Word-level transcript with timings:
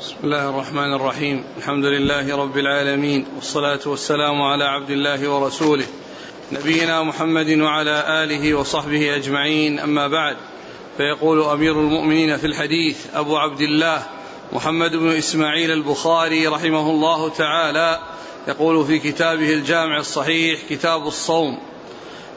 بسم 0.00 0.14
الله 0.24 0.48
الرحمن 0.50 0.94
الرحيم. 0.94 1.44
الحمد 1.58 1.84
لله 1.84 2.36
رب 2.36 2.58
العالمين 2.58 3.26
والصلاة 3.36 3.80
والسلام 3.86 4.42
على 4.42 4.64
عبد 4.64 4.90
الله 4.90 5.28
ورسوله 5.28 5.86
نبينا 6.52 7.02
محمد 7.02 7.50
وعلى 7.50 8.24
آله 8.24 8.54
وصحبه 8.54 9.16
أجمعين. 9.16 9.78
أما 9.78 10.08
بعد 10.08 10.36
فيقول 10.96 11.42
أمير 11.42 11.72
المؤمنين 11.72 12.36
في 12.36 12.46
الحديث 12.46 13.06
أبو 13.14 13.36
عبد 13.36 13.60
الله 13.60 14.02
محمد 14.52 14.96
بن 14.96 15.08
إسماعيل 15.08 15.70
البخاري 15.70 16.46
رحمه 16.46 16.90
الله 16.90 17.28
تعالى 17.28 17.98
يقول 18.48 18.86
في 18.86 18.98
كتابه 18.98 19.52
الجامع 19.52 19.98
الصحيح 19.98 20.60
كتاب 20.70 21.06
الصوم 21.06 21.58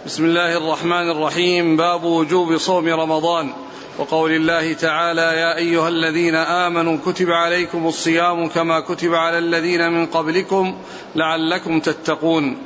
بسم 0.05 0.25
الله 0.25 0.57
الرحمن 0.57 1.11
الرحيم 1.11 1.77
باب 1.77 2.03
وجوب 2.03 2.57
صوم 2.57 2.87
رمضان. 2.87 3.53
وقول 3.97 4.31
الله 4.31 4.73
تعالى 4.73 5.21
يا 5.21 5.57
أيها 5.57 5.89
الذين 5.89 6.35
آمنوا 6.35 6.97
كتب 7.05 7.31
عليكم 7.31 7.87
الصيام 7.87 8.47
كما 8.47 8.79
كتب 8.79 9.13
على 9.13 9.37
الذين 9.37 9.91
من 9.91 10.05
قبلكم 10.05 10.77
لعلكم 11.15 11.79
تتقون. 11.79 12.57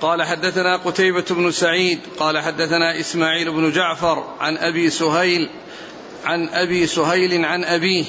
قال 0.00 0.22
حدثنا 0.22 0.76
قتيبة 0.76 1.24
بن 1.30 1.50
سعيد 1.50 2.00
قال 2.18 2.38
حدثنا 2.38 3.00
إسماعيل 3.00 3.52
بن 3.52 3.70
جعفر 3.70 4.24
عن 4.40 4.56
أبي 4.56 4.90
سهيل 4.90 5.50
عن 6.24 6.48
أبي 6.48 6.86
سهيل 6.86 7.44
عن 7.44 7.64
أبيه 7.64 8.04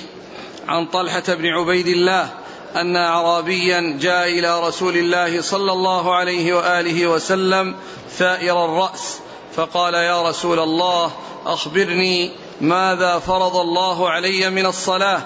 عن 0.67 0.85
طلحة 0.85 1.23
بن 1.27 1.45
عبيد 1.45 1.87
الله 1.87 2.29
أن 2.75 2.95
أعرابيا 2.95 3.97
جاء 4.01 4.27
إلى 4.27 4.67
رسول 4.67 4.97
الله 4.97 5.41
صلى 5.41 5.71
الله 5.71 6.15
عليه 6.15 6.53
وآله 6.53 7.07
وسلم 7.07 7.75
ثائر 8.09 8.65
الرأس 8.65 9.19
فقال 9.55 9.93
يا 9.93 10.29
رسول 10.29 10.59
الله 10.59 11.11
أخبرني 11.45 12.31
ماذا 12.61 13.19
فرض 13.19 13.55
الله 13.55 14.09
علي 14.09 14.49
من 14.49 14.65
الصلاة؟ 14.65 15.21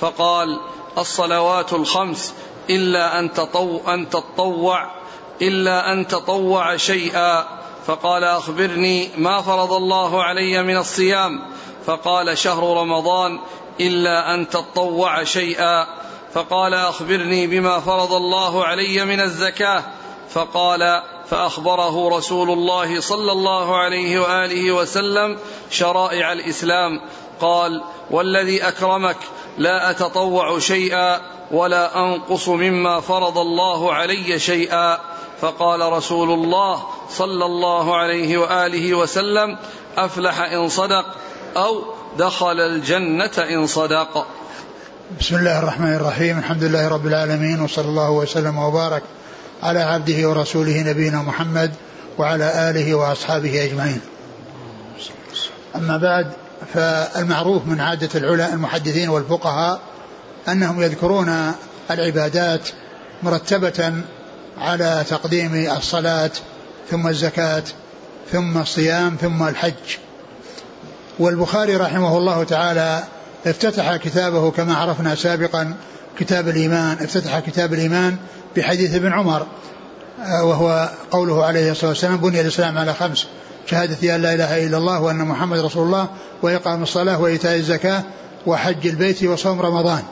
فقال 0.00 0.60
الصلوات 0.98 1.72
الخمس 1.72 2.34
إلا 2.70 3.18
أن 3.18 3.32
تطو 3.32 3.80
أن 3.88 4.10
تطوع 4.10 4.90
إلا 5.42 5.92
أن 5.92 6.06
تطوع 6.06 6.76
شيئا. 6.76 7.44
فقال 7.86 8.24
أخبرني 8.24 9.08
ما 9.16 9.42
فرض 9.42 9.72
الله 9.72 10.22
علي 10.22 10.62
من 10.62 10.76
الصيام. 10.76 11.42
فقال 11.86 12.38
شهر 12.38 12.76
رمضان 12.76 13.38
إلا 13.80 14.34
أن 14.34 14.48
تطوع 14.48 15.24
شيئا. 15.24 15.86
فقال 16.34 16.74
أخبرني 16.74 17.46
بما 17.46 17.80
فرض 17.80 18.12
الله 18.12 18.64
علي 18.64 19.04
من 19.04 19.20
الزكاة. 19.20 19.84
فقال 20.30 21.02
فأخبره 21.30 22.16
رسول 22.16 22.50
الله 22.50 23.00
صلى 23.00 23.32
الله 23.32 23.76
عليه 23.76 24.20
وآله 24.20 24.72
وسلم 24.72 25.38
شرائع 25.70 26.32
الإسلام. 26.32 27.00
قال 27.40 27.82
والذي 28.10 28.68
أكرمك 28.68 29.16
لا 29.58 29.90
أتطوع 29.90 30.58
شيئا 30.58 31.20
ولا 31.50 31.98
أنقص 31.98 32.48
مما 32.48 33.00
فرض 33.00 33.38
الله 33.38 33.92
علي 33.92 34.38
شيئا. 34.38 34.98
فقال 35.40 35.92
رسول 35.92 36.30
الله 36.30 36.82
صلى 37.10 37.44
الله 37.44 37.96
عليه 37.96 38.38
وآله 38.38 38.94
وسلم 38.94 39.58
أفلح 39.96 40.40
إن 40.40 40.68
صدق 40.68 41.04
أو 41.56 41.82
دخل 42.18 42.60
الجنة 42.60 43.30
إن 43.38 43.66
صدق. 43.66 44.26
بسم 45.20 45.36
الله 45.36 45.58
الرحمن 45.58 45.94
الرحيم. 45.94 46.38
الحمد 46.38 46.62
لله 46.64 46.88
رب 46.88 47.06
العالمين 47.06 47.60
وصلى 47.60 47.84
الله 47.84 48.10
وسلم 48.10 48.58
وبارك 48.58 49.02
على 49.62 49.80
عبده 49.80 50.28
ورسوله 50.28 50.82
نبينا 50.82 51.22
محمد 51.22 51.74
وعلى 52.18 52.70
آله 52.70 52.94
وأصحابه 52.94 53.64
أجمعين. 53.64 54.00
أما 55.76 55.96
بعد 55.96 56.32
فالمعروف 56.74 57.66
من 57.66 57.80
عادة 57.80 58.08
العلماء 58.14 58.54
المحدثين 58.54 59.08
والفقهاء 59.08 59.80
أنهم 60.48 60.82
يذكرون 60.82 61.52
العبادات 61.90 62.68
مرتبة 63.22 63.94
على 64.58 65.04
تقديم 65.10 65.54
الصلاة 65.76 66.30
ثم 66.90 67.08
الزكاة 67.08 67.62
ثم 68.32 68.58
الصيام 68.58 69.16
ثم 69.20 69.42
الحج. 69.42 69.96
والبخاري 71.18 71.76
رحمه 71.76 72.18
الله 72.18 72.44
تعالى 72.44 73.02
افتتح 73.46 73.96
كتابه 73.96 74.50
كما 74.50 74.76
عرفنا 74.76 75.14
سابقا 75.14 75.74
كتاب 76.18 76.48
الإيمان 76.48 76.96
افتتح 77.00 77.38
كتاب 77.38 77.74
الإيمان 77.74 78.16
بحديث 78.56 78.94
ابن 78.94 79.12
عمر 79.12 79.46
آه، 80.20 80.44
وهو 80.44 80.88
قوله 81.10 81.44
عليه 81.44 81.70
الصلاة 81.70 81.90
والسلام 81.90 82.16
بني 82.16 82.40
الإسلام 82.40 82.78
على 82.78 82.94
خمس 82.94 83.26
شهادة 83.66 84.14
أن 84.16 84.22
لا 84.22 84.34
إله 84.34 84.66
إلا 84.66 84.78
الله 84.78 85.00
وأن 85.00 85.16
محمد 85.16 85.58
رسول 85.58 85.86
الله 85.86 86.08
وإقام 86.42 86.82
الصلاة 86.82 87.20
وإيتاء 87.20 87.56
الزكاة 87.56 88.02
وحج 88.46 88.86
البيت 88.86 89.24
وصوم 89.24 89.60
رمضان. 89.60 90.02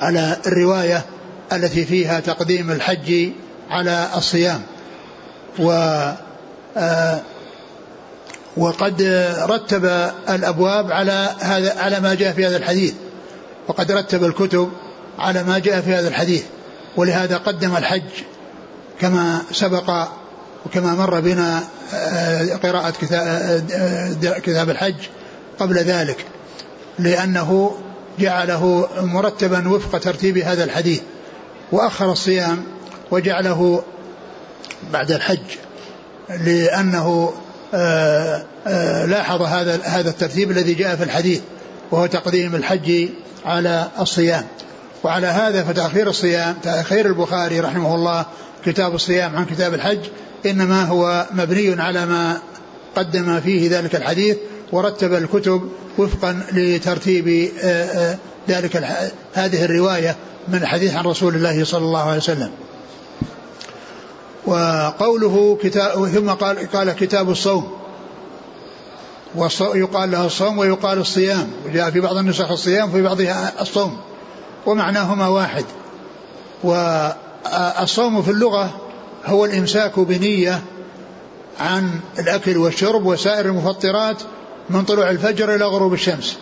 على 0.00 0.36
الرواية 0.46 1.04
التي 1.52 1.84
فيها 1.84 2.20
تقديم 2.20 2.70
الحج 2.70 3.30
على 3.70 4.08
الصيام 4.16 4.62
و 5.58 5.70
آه، 6.76 7.20
وقد 8.56 9.02
رتب 9.42 9.84
الأبواب 10.30 10.92
على 10.92 11.28
هذا 11.40 11.80
على 11.80 12.00
ما 12.00 12.14
جاء 12.14 12.32
في 12.32 12.46
هذا 12.46 12.56
الحديث 12.56 12.94
وقد 13.68 13.92
رتب 13.92 14.24
الكتب 14.24 14.70
على 15.18 15.42
ما 15.42 15.58
جاء 15.58 15.80
في 15.80 15.94
هذا 15.94 16.08
الحديث 16.08 16.42
ولهذا 16.96 17.36
قدم 17.36 17.76
الحج 17.76 18.02
كما 19.00 19.42
سبق 19.52 20.08
وكما 20.66 20.94
مر 20.94 21.20
بنا 21.20 21.64
آه، 21.94 22.56
قراءة 22.56 22.94
آه، 23.12 24.38
كتاب 24.38 24.70
الحج 24.70 24.94
قبل 25.58 25.78
ذلك 25.78 26.24
لأنه 26.98 27.78
جعله 28.18 28.88
مرتبا 29.00 29.68
وفق 29.68 29.98
ترتيب 29.98 30.38
هذا 30.38 30.64
الحديث 30.64 31.00
وأخر 31.72 32.12
الصيام 32.12 32.64
وجعله 33.10 33.82
بعد 34.92 35.12
الحج 35.12 35.38
لأنه 36.28 37.32
آه، 37.74 38.44
لاحظ 39.06 39.42
هذا 39.42 39.80
هذا 39.84 40.10
الترتيب 40.10 40.50
الذي 40.50 40.74
جاء 40.74 40.96
في 40.96 41.04
الحديث 41.04 41.40
وهو 41.90 42.06
تقديم 42.06 42.54
الحج 42.54 43.08
على 43.44 43.88
الصيام. 44.00 44.44
وعلى 45.04 45.26
هذا 45.26 45.62
فتأخير 45.62 46.08
الصيام 46.08 46.56
تأخير 46.62 47.06
البخاري 47.06 47.60
رحمه 47.60 47.94
الله 47.94 48.26
كتاب 48.64 48.94
الصيام 48.94 49.36
عن 49.36 49.44
كتاب 49.44 49.74
الحج 49.74 49.98
إنما 50.46 50.84
هو 50.84 51.26
مبني 51.30 51.82
على 51.82 52.06
ما 52.06 52.38
قدم 52.96 53.40
فيه 53.40 53.78
ذلك 53.78 53.96
الحديث 53.96 54.36
ورتب 54.72 55.14
الكتب 55.14 55.68
وفقا 55.98 56.42
لترتيب 56.52 57.50
آه، 57.62 57.84
آه، 57.84 58.18
ذلك 58.48 58.84
هذه 59.34 59.64
الرواية 59.64 60.16
من 60.48 60.54
الحديث 60.54 60.94
عن 60.94 61.04
رسول 61.04 61.34
الله 61.34 61.64
صلى 61.64 61.84
الله 61.84 62.02
عليه 62.02 62.16
وسلم. 62.16 62.50
وقوله 64.46 65.58
كتاب 65.62 66.08
ثم 66.08 66.30
قال 66.30 66.70
قال 66.70 66.92
كتاب 66.92 67.30
الصوم. 67.30 67.70
ويقال 69.34 70.10
له 70.10 70.26
الصوم 70.26 70.58
ويقال 70.58 70.98
الصيام. 70.98 71.50
وجاء 71.66 71.90
في 71.90 72.00
بعض 72.00 72.16
النسخ 72.16 72.50
الصيام 72.50 72.88
وفي 72.88 73.02
بعضها 73.02 73.52
الصوم. 73.60 73.98
ومعناهما 74.66 75.28
واحد. 75.28 75.64
والصوم 76.64 78.22
في 78.22 78.30
اللغة 78.30 78.80
هو 79.26 79.44
الإمساك 79.44 79.98
بنية 79.98 80.62
عن 81.60 82.00
الأكل 82.18 82.56
والشرب 82.56 83.06
وسائر 83.06 83.46
المفطرات 83.46 84.22
من 84.70 84.84
طلوع 84.84 85.10
الفجر 85.10 85.54
إلى 85.54 85.64
غروب 85.64 85.92
الشمس. 85.92 86.36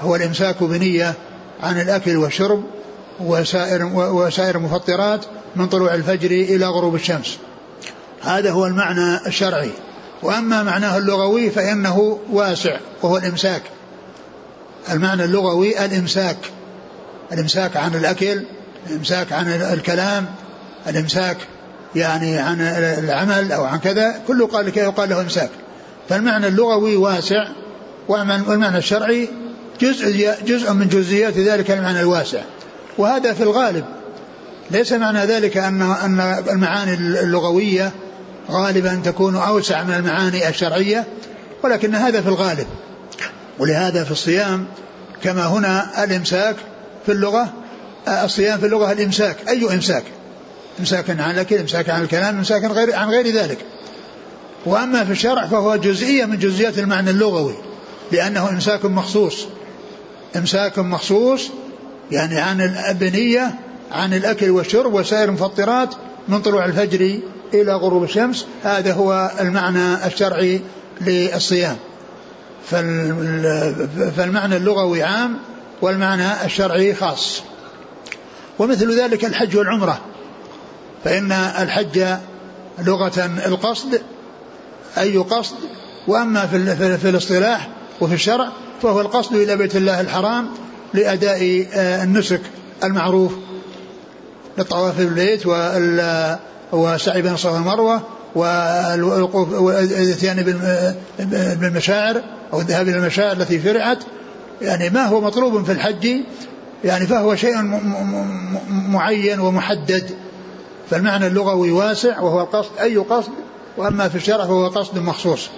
هو 0.00 0.16
الإمساك 0.16 0.62
بنية 0.62 1.14
عن 1.62 1.80
الأكل 1.80 2.16
والشرب 2.16 2.64
وسائر 3.20 3.84
وسائر 3.94 4.56
المفطرات 4.56 5.24
من 5.56 5.66
طلوع 5.66 5.94
الفجر 5.94 6.30
إلى 6.30 6.66
غروب 6.66 6.94
الشمس. 6.94 7.38
هذا 8.22 8.50
هو 8.50 8.66
المعنى 8.66 9.26
الشرعي. 9.26 9.70
وأما 10.22 10.62
معناه 10.62 10.98
اللغوي 10.98 11.50
فإنه 11.50 12.18
واسع 12.32 12.76
وهو 13.02 13.16
الإمساك. 13.16 13.62
المعنى 14.90 15.24
اللغوي 15.24 15.84
الإمساك. 15.84 16.36
الإمساك 17.32 17.76
عن 17.76 17.94
الأكل 17.94 18.42
الإمساك 18.90 19.32
عن 19.32 19.48
الكلام 19.48 20.26
الإمساك 20.86 21.36
يعني 21.96 22.38
عن 22.38 22.60
العمل 22.98 23.52
أو 23.52 23.64
عن 23.64 23.78
كذا 23.78 24.20
كله 24.26 24.46
قال 24.46 24.78
يقال 24.78 25.08
له 25.08 25.20
إمساك. 25.20 25.50
فالمعنى 26.08 26.46
اللغوي 26.46 26.96
واسع 26.96 27.48
والمعنى 28.08 28.78
الشرعي 28.78 29.28
جزء 29.80 30.34
جزء 30.46 30.72
من 30.72 30.88
جزئيات 30.88 31.38
ذلك 31.38 31.70
المعنى 31.70 32.00
الواسع. 32.00 32.40
وهذا 32.98 33.32
في 33.32 33.42
الغالب. 33.42 33.84
ليس 34.70 34.92
معنى 34.92 35.18
ذلك 35.18 35.56
أن 35.56 35.82
أن 35.82 36.44
المعاني 36.50 36.94
اللغوية 36.94 37.92
غالبا 38.50 39.00
تكون 39.04 39.36
أوسع 39.36 39.82
من 39.82 39.94
المعاني 39.94 40.48
الشرعية 40.48 41.04
ولكن 41.64 41.94
هذا 41.94 42.20
في 42.20 42.28
الغالب. 42.28 42.66
ولهذا 43.58 44.04
في 44.04 44.10
الصيام 44.10 44.66
كما 45.22 45.46
هنا 45.46 46.04
الإمساك 46.04 46.56
في 47.06 47.12
اللغة 47.12 47.52
الصيام 48.08 48.58
في 48.58 48.66
اللغة 48.66 48.92
الإمساك. 48.92 49.36
أي 49.48 49.74
إمساك؟ 49.74 50.04
إمساك 50.80 51.10
عن 51.10 51.30
الأكل 51.30 51.56
إمساك 51.56 51.90
عن 51.90 52.02
الكلام 52.02 52.36
إمساك 52.36 52.64
عن 52.64 52.72
غير, 52.72 52.96
عن 52.96 53.08
غير 53.10 53.26
ذلك. 53.26 53.58
وأما 54.66 55.04
في 55.04 55.12
الشرع 55.12 55.46
فهو 55.46 55.76
جزئية 55.76 56.24
من 56.24 56.38
جزئيات 56.38 56.78
المعنى 56.78 57.10
اللغوي 57.10 57.54
لأنه 58.12 58.48
إمساك 58.48 58.84
مخصوص. 58.84 59.46
إمساك 60.36 60.78
مخصوص 60.78 61.50
يعني 62.10 62.40
عن 62.40 62.60
البنية 62.60 63.54
عن 63.92 64.14
الأكل 64.14 64.50
والشرب 64.50 64.94
وسائر 64.94 65.28
المفطرات 65.28 65.94
من 66.28 66.42
طلوع 66.42 66.64
الفجر 66.64 67.20
إلى 67.54 67.72
غروب 67.72 68.04
الشمس. 68.04 68.46
هذا 68.64 68.92
هو 68.92 69.30
المعنى 69.40 70.06
الشرعي 70.06 70.60
للصيام. 71.00 71.76
فالمعنى 74.16 74.56
اللغوي 74.56 75.02
عام 75.02 75.36
والمعنى 75.82 76.44
الشرعي 76.44 76.94
خاص. 76.94 77.42
ومثل 78.58 79.00
ذلك 79.00 79.24
الحج 79.24 79.56
والعمرة. 79.56 80.00
فإن 81.04 81.32
الحج 81.32 82.04
لغة 82.78 83.30
القصد 83.46 84.00
أي 84.98 85.16
قصد 85.16 85.56
وأما 86.08 86.46
في, 86.46 86.98
في 86.98 87.08
الاصطلاح 87.08 87.68
وفي 88.00 88.14
الشرع 88.14 88.48
فهو 88.82 89.00
القصد 89.00 89.34
إلى 89.34 89.56
بيت 89.56 89.76
الله 89.76 90.00
الحرام 90.00 90.48
لأداء 90.94 91.66
آه، 91.74 92.04
النسك 92.04 92.40
المعروف 92.84 93.32
للطواف 94.58 94.98
بالبيت 94.98 95.42
وسعي 96.72 97.22
بين 97.22 97.32
الصفا 97.32 97.50
والمروة 97.50 98.02
والوقوف 98.34 99.52
والإتيان 99.52 100.56
بالمشاعر 101.60 102.22
أو 102.52 102.60
الذهاب 102.60 102.88
إلى 102.88 102.96
المشاعر 102.96 103.32
التي 103.32 103.58
فرعت 103.58 103.98
يعني 104.62 104.90
ما 104.90 105.06
هو 105.06 105.20
مطلوب 105.20 105.64
في 105.64 105.72
الحج 105.72 106.20
يعني 106.84 107.06
فهو 107.06 107.36
شيء 107.36 107.80
معين 108.70 109.40
ومحدد. 109.40 110.10
فالمعنى 110.90 111.26
اللغوي 111.26 111.70
واسع 111.70 112.20
وهو 112.20 112.40
القصد 112.40 112.70
أي 112.80 112.96
قصد 112.96 113.32
وأما 113.76 114.08
في 114.08 114.16
الشرع 114.16 114.44
فهو 114.44 114.68
قصد 114.68 114.98
مخصوص. 114.98 115.48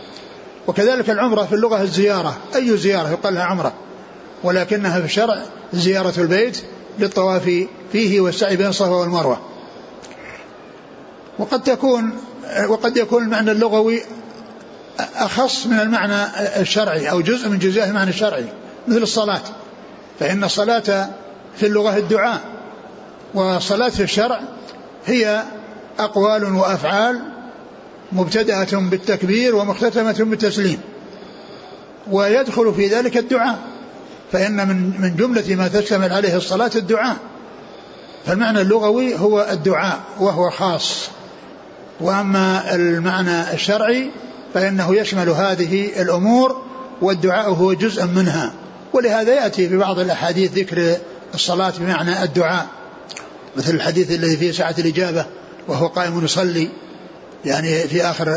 وكذلك 0.66 1.10
العمرة 1.10 1.42
في 1.42 1.54
اللغة 1.54 1.82
الزيارة. 1.82 2.36
أي 2.56 2.76
زيارة 2.76 3.10
يقال 3.10 3.34
لها 3.34 3.42
عمرة؟ 3.42 3.72
ولكنها 4.44 5.00
في 5.00 5.04
الشرع 5.04 5.42
زيارة 5.72 6.14
البيت 6.18 6.62
للطواف 6.98 7.66
فيه 7.92 8.20
والسعي 8.20 8.56
بين 8.56 8.66
الصفا 8.66 8.94
والمروة. 8.94 9.40
وقد 11.38 11.62
تكون 11.62 12.12
وقد 12.68 12.96
يكون 12.96 13.22
المعنى 13.22 13.50
اللغوي 13.50 14.02
أخص 15.16 15.66
من 15.66 15.80
المعنى 15.80 16.24
الشرعي 16.60 17.10
أو 17.10 17.20
جزء 17.20 17.48
من 17.48 17.58
جزئيات 17.58 17.88
المعنى 17.88 18.10
الشرعي. 18.10 18.44
مثل 18.88 19.02
الصلاة. 19.02 19.40
فإن 20.20 20.44
الصلاة 20.44 21.10
في 21.56 21.66
اللغة 21.66 21.96
الدعاء 21.96 22.40
والصلاة 23.34 23.88
في 23.88 24.02
الشرع 24.02 24.40
هي 25.06 25.42
أقوال 25.98 26.44
وأفعال 26.54 27.20
مبتدأة 28.12 28.68
بالتكبير 28.72 29.56
ومختتمة 29.56 30.16
بالتسليم 30.18 30.80
ويدخل 32.10 32.74
في 32.74 32.86
ذلك 32.86 33.16
الدعاء. 33.16 33.58
فإن 34.32 34.68
من 34.68 35.00
من 35.00 35.16
جملة 35.16 35.54
ما 35.54 35.68
تشتمل 35.68 36.12
عليه 36.12 36.36
الصلاة 36.36 36.70
الدعاء 36.76 37.16
فالمعنى 38.26 38.60
اللغوي 38.60 39.18
هو 39.18 39.48
الدعاء 39.50 40.00
وهو 40.20 40.50
خاص. 40.50 41.08
وأما 42.00 42.74
المعنى 42.74 43.52
الشرعي 43.52 44.10
فإنه 44.54 44.96
يشمل 44.96 45.28
هذه 45.28 46.02
الأمور 46.02 46.62
والدعاء 47.02 47.50
هو 47.50 47.72
جزء 47.72 48.06
منها. 48.06 48.52
ولهذا 48.92 49.34
يأتي 49.34 49.68
في 49.68 49.76
بعض 49.76 49.98
الأحاديث 49.98 50.52
ذكر 50.52 50.96
الصلاة 51.34 51.72
بمعنى 51.78 52.22
الدعاء 52.22 52.66
مثل 53.56 53.74
الحديث 53.74 54.10
الذي 54.10 54.36
فيه 54.36 54.52
ساعة 54.52 54.74
الإجابة 54.78 55.26
وهو 55.68 55.86
قائم 55.86 56.24
يصلي 56.24 56.68
يعني 57.44 57.78
في 57.78 58.02
آخر 58.02 58.28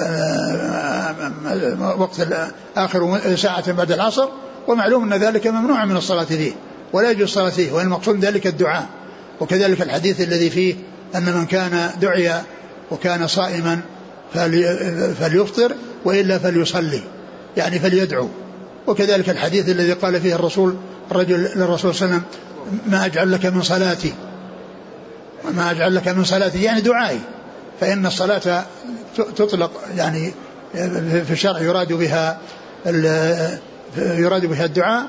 وقت 1.97 2.27
آخر 2.77 3.19
ساعة 3.35 3.71
بعد 3.71 3.91
العصر 3.91 4.27
ومعلوم 4.67 5.13
أن 5.13 5.19
ذلك 5.19 5.47
ممنوع 5.47 5.85
من 5.85 5.97
الصلاة 5.97 6.23
فيه 6.23 6.51
ولا 6.93 7.11
يجوز 7.11 7.23
الصلاة 7.23 7.49
فيه 7.49 7.71
والمقصود 7.71 8.25
ذلك 8.25 8.47
الدعاء. 8.47 8.85
وكذلك 9.39 9.81
الحديث 9.81 10.21
الذي 10.21 10.49
فيه 10.49 10.75
أن 11.15 11.25
من 11.25 11.45
كان 11.45 11.89
دعي 12.01 12.41
وكان 12.91 13.27
صائما 13.27 13.79
فليفطر 15.19 15.75
وإلا 16.05 16.39
فليصلي 16.39 17.01
يعني 17.57 17.79
فليدعو. 17.79 18.29
وكذلك 18.87 19.29
الحديث 19.29 19.69
الذي 19.69 19.93
قال 19.93 20.21
فيه 20.21 20.35
الرسول 20.35 20.75
الرجل 21.11 21.49
للرسول 21.55 21.95
صلى 21.95 22.05
الله 22.05 22.15
عليه 22.15 22.23
وسلم 22.23 22.23
ما 22.87 23.05
أجعل 23.05 23.31
لك 23.31 23.45
من 23.45 23.61
صلاتي. 23.61 24.13
ما 25.51 25.71
أجعل 25.71 25.95
لك 25.95 26.07
من 26.07 26.23
صلاتي. 26.23 26.63
يعني 26.63 26.81
دعائي. 26.81 27.19
فإن 27.79 28.05
الصلاة 28.05 28.65
تطلق 29.35 29.71
يعني 29.97 30.33
في 31.25 31.31
الشرع 31.31 31.61
يراد 31.61 31.93
بها 31.93 32.37
يراد 33.97 34.45
بها 34.45 34.65
الدعاء 34.65 35.05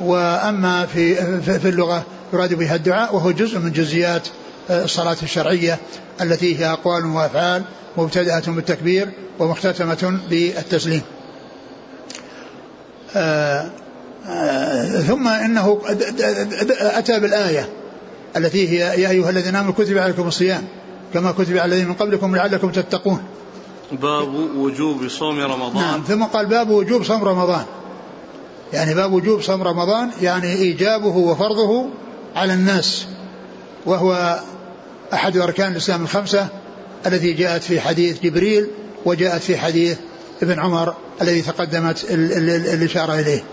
وأما 0.00 0.86
في 0.86 1.14
في 1.58 1.68
اللغة 1.68 2.02
يراد 2.32 2.54
بها 2.54 2.74
الدعاء 2.74 3.16
وهو 3.16 3.30
جزء 3.30 3.58
من 3.58 3.72
جزئيات 3.72 4.28
الصلاة 4.70 5.16
الشرعية 5.22 5.78
التي 6.20 6.60
هي 6.60 6.66
أقوال 6.66 7.06
وأفعال 7.06 7.62
مبتدأة 7.96 8.42
بالتكبير 8.46 9.08
ومختتمة 9.38 10.18
بالتسليم. 10.30 11.02
ثم 15.06 15.28
إنه 15.28 15.80
أتى 16.80 17.20
بالآية 17.20 17.68
التي 18.36 18.68
هي 18.68 19.02
يا 19.02 19.10
أيها 19.10 19.30
الذين 19.30 19.56
آمنوا 19.56 19.72
كتب 19.72 19.98
عليكم 19.98 20.28
الصيام 20.28 20.64
كما 21.14 21.32
كتب 21.32 21.56
على 21.56 21.64
الذين 21.64 21.88
من 21.88 21.94
قبلكم 21.94 22.36
لعلكم 22.36 22.70
تتقون. 22.70 23.22
باب 23.92 24.34
وجوب 24.34 25.08
صوم 25.08 25.40
رمضان. 25.40 25.74
نعم 25.74 26.02
ثم 26.08 26.24
قال 26.24 26.46
باب 26.46 26.70
وجوب 26.70 27.04
صوم 27.04 27.24
رمضان. 27.24 27.64
يعني 28.72 28.94
باب 28.94 29.12
وجوب 29.12 29.42
صوم 29.42 29.62
رمضان 29.62 30.10
يعني 30.22 30.54
إيجابه 30.54 31.16
وفرضه 31.16 31.86
على 32.36 32.54
الناس 32.54 33.06
وهو 33.86 34.40
أحد 35.12 35.36
أركان 35.36 35.72
الإسلام 35.72 36.02
الخمسة 36.02 36.48
التي 37.06 37.32
جاءت 37.32 37.62
في 37.62 37.80
حديث 37.80 38.20
جبريل 38.20 38.68
وجاءت 39.04 39.42
في 39.42 39.56
حديث 39.56 39.98
ابن 40.44 40.60
عمر 40.60 40.94
الذي 41.22 41.42
تقدمت 41.42 42.06
الإشارة 42.74 43.14
إليه. 43.14 43.44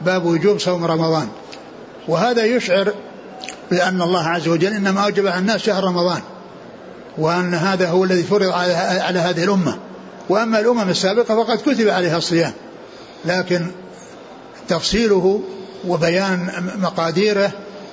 باب 0.00 0.24
وجوب 0.24 0.58
صوم 0.58 0.84
رمضان. 0.84 1.28
وهذا 2.08 2.44
يشعر 2.44 2.94
بأن 3.70 4.02
الله 4.02 4.28
عز 4.28 4.48
وجل 4.48 4.72
إنما 4.72 5.04
أوجب 5.04 5.26
على 5.26 5.38
الناس 5.38 5.60
شهر 5.60 5.84
رمضان 5.84 6.22
وأن 7.18 7.54
هذا 7.54 7.88
هو 7.88 8.04
الذي 8.04 8.22
فرض 8.22 8.48
على, 8.50 9.18
هذه 9.18 9.44
الأمة. 9.44 9.78
وأما 10.28 10.60
الأمم 10.60 10.88
السابقة 10.90 11.44
فقد 11.44 11.58
كتب 11.58 11.88
عليها 11.88 12.18
الصيام. 12.18 12.52
لكن 13.24 13.66
تفصيله 14.68 15.40
وبيان 15.86 16.50
مقاديره 16.76 17.50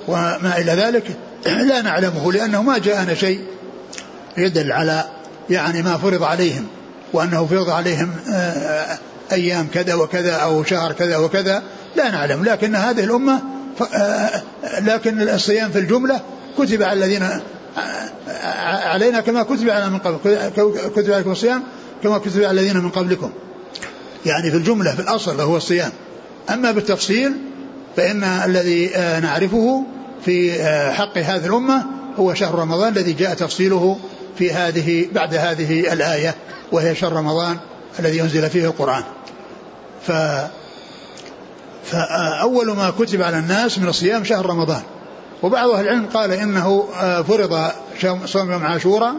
وما 0.08 0.58
إلى 0.58 0.72
ذلك 0.72 1.16
لا 1.46 1.82
نعلمه 1.82 2.32
لأنه 2.32 2.62
ما 2.62 2.78
جاءنا 2.78 3.14
شيء 3.14 3.44
يدل 4.36 4.72
على 4.72 5.04
يعني 5.50 5.82
ما 5.82 5.96
فرض 5.96 6.22
عليهم. 6.22 6.66
وأنه 7.12 7.46
فرض 7.46 7.70
عليهم 7.70 8.10
آه، 8.30 8.98
أيام 9.32 9.66
كذا 9.74 9.94
وكذا 9.94 10.32
أو 10.32 10.64
شهر 10.64 10.92
كذا 10.92 11.16
وكذا 11.16 11.62
لا 11.96 12.10
نعلم. 12.10 12.44
لكن 12.44 12.74
هذه 12.74 13.04
الأمة 13.04 13.40
آه، 13.94 14.42
لكن 14.80 15.28
الصيام 15.28 15.70
في 15.70 15.78
الجملة 15.78 16.20
كتب 16.58 16.82
على 16.82 17.04
الذين 17.04 17.22
آه، 17.22 17.40
علينا 18.88 19.20
كما 19.20 19.42
كتب 19.42 19.70
على 19.70 19.90
من 19.90 19.98
قبل 19.98 20.18
كتب 20.96 21.12
عليكم 21.12 21.32
الصيام 21.32 21.62
كما 22.02 22.18
كتب 22.18 22.42
على 22.42 22.60
الذين 22.60 22.76
من 22.76 22.88
قبلكم. 22.88 23.30
يعني 24.26 24.50
في 24.50 24.56
الجملة 24.56 24.94
في 24.94 25.00
الأصل 25.00 25.40
هو 25.40 25.56
الصيام. 25.56 25.92
أما 26.50 26.70
بالتفصيل 26.70 27.32
فإن 27.96 28.24
الذي 28.24 28.90
نعرفه 29.22 29.84
في 30.24 30.64
حق 30.92 31.18
هذه 31.18 31.46
الأمة 31.46 31.84
هو 32.16 32.34
شهر 32.34 32.54
رمضان 32.54 32.92
الذي 32.92 33.12
جاء 33.12 33.34
تفصيله 33.34 33.98
في 34.38 34.52
هذه 34.52 35.06
بعد 35.12 35.34
هذه 35.34 35.92
الآية 35.92 36.34
وهي 36.72 36.94
شهر 36.94 37.12
رمضان 37.12 37.56
الذي 37.98 38.22
أنزل 38.22 38.50
فيه 38.50 38.64
القرآن. 38.64 39.02
ف 40.06 40.12
فأول 41.84 42.76
ما 42.76 42.92
كتب 42.98 43.22
على 43.22 43.38
الناس 43.38 43.78
من 43.78 43.88
الصيام 43.88 44.24
شهر 44.24 44.46
رمضان. 44.46 44.82
وبعض 45.42 45.70
أهل 45.70 45.84
العلم 45.84 46.06
قال 46.06 46.32
إنه 46.32 46.88
آه، 47.00 47.22
فرض 47.22 47.70
صوم 48.26 48.52
يوم 48.52 48.64
عاشوراء. 48.64 49.14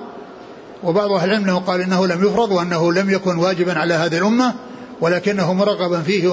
وبعض 0.83 1.11
أهل 1.11 1.29
العلم 1.29 1.59
قال 1.59 1.81
إنه 1.81 2.07
لم 2.07 2.23
يفرض 2.25 2.51
وأنه 2.51 2.93
لم 2.93 3.09
يكن 3.09 3.37
واجبا 3.37 3.79
على 3.79 3.93
هذه 3.93 4.17
الأمة 4.17 4.53
ولكنه 5.01 5.53
مرغبا 5.53 6.01
فيه 6.01 6.27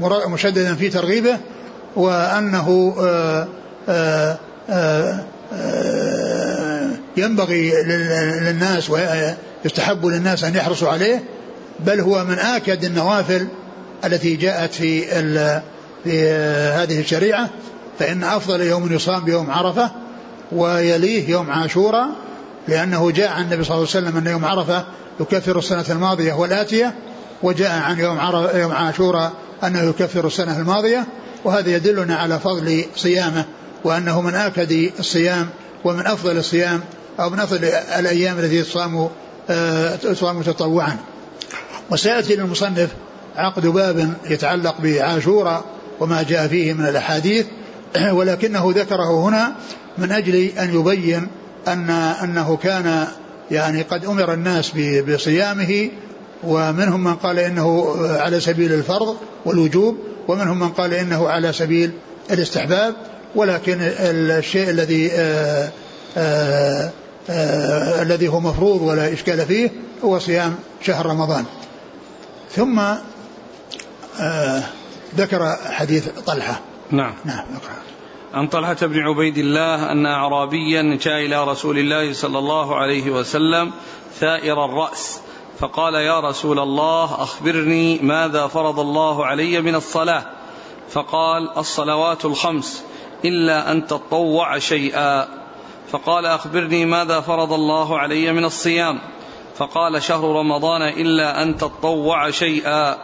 ومشددا 0.00 0.74
في 0.74 0.88
ترغيبه 0.88 1.38
وأنه 1.96 2.94
آآ 3.00 3.48
آه، 3.88 4.38
آآ 4.70 5.24
آه، 5.52 6.19
ينبغي 7.16 7.72
للناس 8.40 8.92
يستحب 9.64 10.06
للناس 10.06 10.44
أن 10.44 10.54
يحرصوا 10.54 10.88
عليه 10.88 11.22
بل 11.80 12.00
هو 12.00 12.24
من 12.24 12.38
آكد 12.38 12.84
النوافل 12.84 13.46
التي 14.04 14.36
جاءت 14.36 14.74
في 14.74 15.02
في 16.04 16.30
هذه 16.74 17.00
الشريعة 17.00 17.48
فإن 17.98 18.24
أفضل 18.24 18.60
يوم 18.60 18.92
يصام 18.92 19.24
بيوم 19.24 19.50
عرفة 19.50 19.90
ويليه 20.52 21.30
يوم 21.30 21.50
عاشوراء 21.50 22.08
لأنه 22.68 23.10
جاء 23.10 23.30
عن 23.30 23.42
النبي 23.42 23.64
صلى 23.64 23.76
الله 23.76 23.88
عليه 23.94 24.06
وسلم 24.06 24.16
أن 24.16 24.26
يوم 24.26 24.44
عرفة 24.44 24.84
يكفر 25.20 25.58
السنة 25.58 25.84
الماضية 25.90 26.32
والآتية 26.32 26.94
وجاء 27.42 27.70
عن 27.70 27.98
يوم 27.98 28.18
يوم 28.54 28.72
عاشوراء 28.72 29.32
أنه 29.64 29.82
يكفر 29.82 30.26
السنة 30.26 30.58
الماضية 30.58 31.06
وهذا 31.44 31.70
يدلنا 31.70 32.16
على 32.16 32.38
فضل 32.38 32.84
صيامه 32.96 33.44
وأنه 33.84 34.20
من 34.20 34.34
آكد 34.34 34.90
الصيام 34.98 35.48
ومن 35.84 36.06
أفضل 36.06 36.36
الصيام 36.36 36.80
أو 37.20 37.30
من 37.30 37.40
أفضل 37.40 37.64
الأيام 37.98 38.38
التي 38.38 38.62
تصام 38.62 39.08
آه، 39.50 39.96
تصام 39.96 40.42
تطوعا 40.42 40.96
وسيأتي 41.90 42.36
للمصنف 42.36 42.90
عقد 43.36 43.66
باب 43.66 44.14
يتعلق 44.30 44.80
بعاشوراء 44.80 45.64
وما 46.00 46.22
جاء 46.22 46.48
فيه 46.48 46.72
من 46.72 46.86
الأحاديث 46.86 47.46
ولكنه 48.16 48.72
ذكره 48.76 49.28
هنا 49.28 49.52
من 49.98 50.12
أجل 50.12 50.34
أن 50.34 50.74
يبين 50.74 51.26
أن 51.68 51.90
أنه 51.90 52.56
كان 52.56 53.06
يعني 53.50 53.82
قد 53.82 54.04
أمر 54.04 54.32
الناس 54.32 54.72
بصيامه 55.08 55.90
ومنهم 56.44 57.04
من 57.04 57.14
قال 57.14 57.38
إنه 57.38 57.96
على 58.00 58.40
سبيل 58.40 58.72
الفرض 58.72 59.16
والوجوب 59.44 59.98
ومنهم 60.28 60.58
من 60.58 60.68
قال 60.68 60.94
إنه 60.94 61.28
على 61.28 61.52
سبيل 61.52 61.90
الاستحباب 62.30 62.94
ولكن 63.34 63.78
الشيء 63.80 64.70
الذي 64.70 65.10
آآ 65.12 65.70
آآ 66.16 66.90
آآ 67.28 68.02
الذي 68.02 68.28
هو 68.28 68.40
مفروض 68.40 68.82
ولا 68.82 69.12
إشكال 69.12 69.46
فيه 69.46 69.70
هو 70.04 70.18
صيام 70.18 70.56
شهر 70.82 71.06
رمضان. 71.06 71.44
ثم 72.50 72.82
ذكر 75.16 75.56
حديث 75.70 76.08
طلحة. 76.08 76.60
نعم. 76.90 77.14
نعم 77.24 77.44
عن 78.34 78.48
طلحة 78.48 78.76
بن 78.82 78.98
عبيد 78.98 79.38
الله 79.38 79.92
أن 79.92 80.06
أعرابيا 80.06 80.98
جاء 81.02 81.26
إلى 81.26 81.44
رسول 81.44 81.78
الله 81.78 82.12
صلى 82.12 82.38
الله 82.38 82.76
عليه 82.76 83.10
وسلم 83.10 83.72
ثائر 84.20 84.64
الرأس 84.64 85.20
فقال 85.58 85.94
يا 85.94 86.20
رسول 86.20 86.58
الله 86.58 87.22
أخبرني 87.22 87.98
ماذا 87.98 88.46
فرض 88.46 88.80
الله 88.80 89.26
علي 89.26 89.60
من 89.60 89.74
الصلاة. 89.74 90.22
فقال 90.90 91.58
الصلوات 91.58 92.24
الخمس 92.24 92.84
إلا 93.24 93.72
أن 93.72 93.86
تطوع 93.86 94.58
شيئا. 94.58 95.39
فقال 95.90 96.26
أخبرني 96.26 96.84
ماذا 96.84 97.20
فرض 97.20 97.52
الله 97.52 97.98
علي 97.98 98.32
من 98.32 98.44
الصيام. 98.44 99.00
فقال 99.56 100.02
شهر 100.02 100.24
رمضان 100.24 100.82
إلا 100.82 101.42
أن 101.42 101.56
تطوع 101.56 102.30
شيئا. 102.30 102.96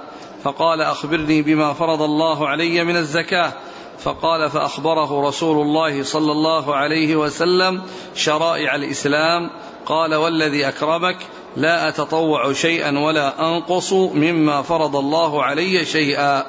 فقال 0.45 0.81
أخبرني 0.81 1.43
بما 1.43 1.73
فرض 1.73 2.03
الله 2.03 2.49
علي 2.49 2.85
من 2.85 2.97
الزكاة. 2.97 3.53
فقال 3.99 4.51
فأخبره 4.51 5.29
رسول 5.29 5.67
الله 5.67 6.03
صلى 6.03 6.33
الله 6.33 6.77
عليه 6.77 7.17
وسلم 7.17 7.83
شرائع 8.15 8.75
الإسلام. 8.75 9.51
قال 9.87 10.15
والذي 10.15 10.69
أكرمك 10.69 11.17
لا 11.57 11.89
أتطوع 11.89 12.53
شيئا 12.53 12.99
ولا 12.99 13.49
أنقص 13.49 13.93
مما 13.93 14.63
فرض 14.63 14.97
الله 14.97 15.43
علي 15.45 15.85
شيئا. 15.85 16.47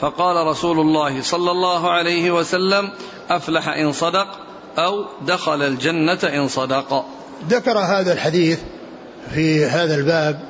فقال 0.00 0.46
رسول 0.46 0.80
الله 0.80 1.22
صلى 1.22 1.50
الله 1.50 1.90
عليه 1.90 2.30
وسلم 2.30 2.90
أفلح 3.30 3.68
إن 3.68 3.92
صدق. 3.92 4.45
أو 4.78 5.04
دخل 5.26 5.62
الجنة 5.62 6.18
إن 6.24 6.48
صدق. 6.48 7.04
ذكر 7.50 7.78
هذا 7.78 8.12
الحديث 8.12 8.58
في 9.34 9.66
هذا 9.66 9.94
الباب 9.94 10.40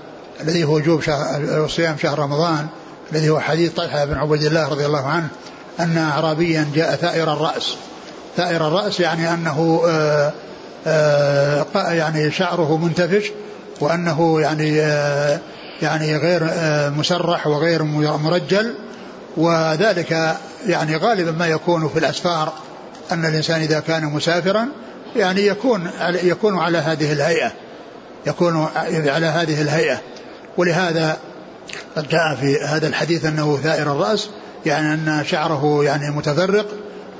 الذي 0.40 0.64
هو 0.64 0.74
وجوب 0.74 1.02
شهر 1.02 1.68
صيام 1.68 1.96
شهر 1.98 2.18
رمضان 2.18 2.66
الذي 3.12 3.30
هو 3.30 3.40
حديث 3.40 3.72
طلحة 3.72 4.04
بن 4.04 4.14
عبد 4.14 4.42
الله 4.42 4.68
رضي 4.68 4.86
الله 4.86 5.06
عنه 5.06 5.28
أن 5.80 5.98
أعرابيا 5.98 6.70
جاء 6.74 6.96
ثائر 6.96 7.32
الرأس. 7.32 7.76
ثائر 8.36 8.68
الرأس 8.68 9.00
يعني 9.00 9.34
أنه 9.34 9.82
آآ 9.86 10.32
آآ 10.86 11.92
يعني 11.92 12.30
شعره 12.30 12.76
منتفش 12.76 13.30
وأنه 13.80 14.40
يعني 14.40 14.76
يعني 15.82 16.16
غير 16.16 16.50
مسرح 16.90 17.46
وغير 17.46 17.82
مرجل 17.82 18.74
وذلك 19.36 20.36
يعني 20.66 20.96
غالبا 20.96 21.30
ما 21.30 21.46
يكون 21.46 21.88
في 21.88 21.98
الأسفار. 21.98 22.52
أن 23.12 23.24
الإنسان 23.24 23.60
إذا 23.60 23.80
كان 23.80 24.04
مسافرا 24.04 24.68
يعني 25.16 25.46
يكون 25.46 25.90
يكون 26.22 26.58
على 26.58 26.78
هذه 26.78 27.12
الهيئة 27.12 27.52
يكون 28.26 28.68
على 29.06 29.26
هذه 29.26 29.62
الهيئة. 29.62 29.98
ولهذا 30.56 31.16
جاء 32.10 32.34
في 32.40 32.60
هذا 32.60 32.88
الحديث 32.88 33.24
أنه 33.24 33.56
ثائر 33.62 33.92
الرأس 33.92 34.28
يعني 34.66 34.94
أن 34.94 35.24
شعره 35.24 35.84
يعني 35.84 36.10
متفرق 36.10 36.66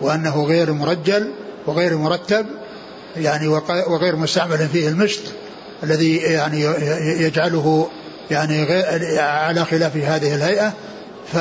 وأنه 0.00 0.44
غير 0.44 0.72
مرجل 0.72 1.32
وغير 1.66 1.96
مرتب 1.96 2.46
يعني 3.16 3.48
وغير 3.86 4.16
مستعمل 4.16 4.68
فيه 4.72 4.88
المشط 4.88 5.22
الذي 5.82 6.16
يعني 6.16 6.60
يجعله 7.22 7.88
يعني 8.30 8.64
غير 8.64 9.20
على 9.20 9.64
خلاف 9.64 9.96
هذه 9.96 10.34
الهيئة. 10.34 10.72
ف 11.32 11.36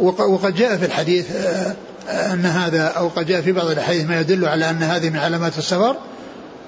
وقد 0.00 0.54
جاء 0.54 0.76
في 0.76 0.84
الحديث 0.84 1.26
أن 2.08 2.46
هذا 2.46 2.82
أو 2.86 3.08
قد 3.08 3.26
جاء 3.26 3.40
في 3.40 3.52
بعض 3.52 3.66
الأحاديث 3.66 4.08
ما 4.08 4.20
يدل 4.20 4.48
على 4.48 4.70
أن 4.70 4.82
هذه 4.82 5.10
من 5.10 5.16
علامات 5.16 5.58
السفر 5.58 5.96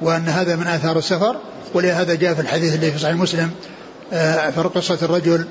وأن 0.01 0.29
هذا 0.29 0.57
من 0.57 0.67
آثار 0.67 0.99
السفر 0.99 1.37
ولهذا 1.75 2.15
جاء 2.15 2.35
في 2.35 2.41
الحديث 2.41 2.75
اللي 2.75 2.93
في 2.93 2.99
صحيح 2.99 3.17
مسلم 3.17 3.51
في 4.55 4.71
قصة 4.75 4.99
الرجل 5.03 5.47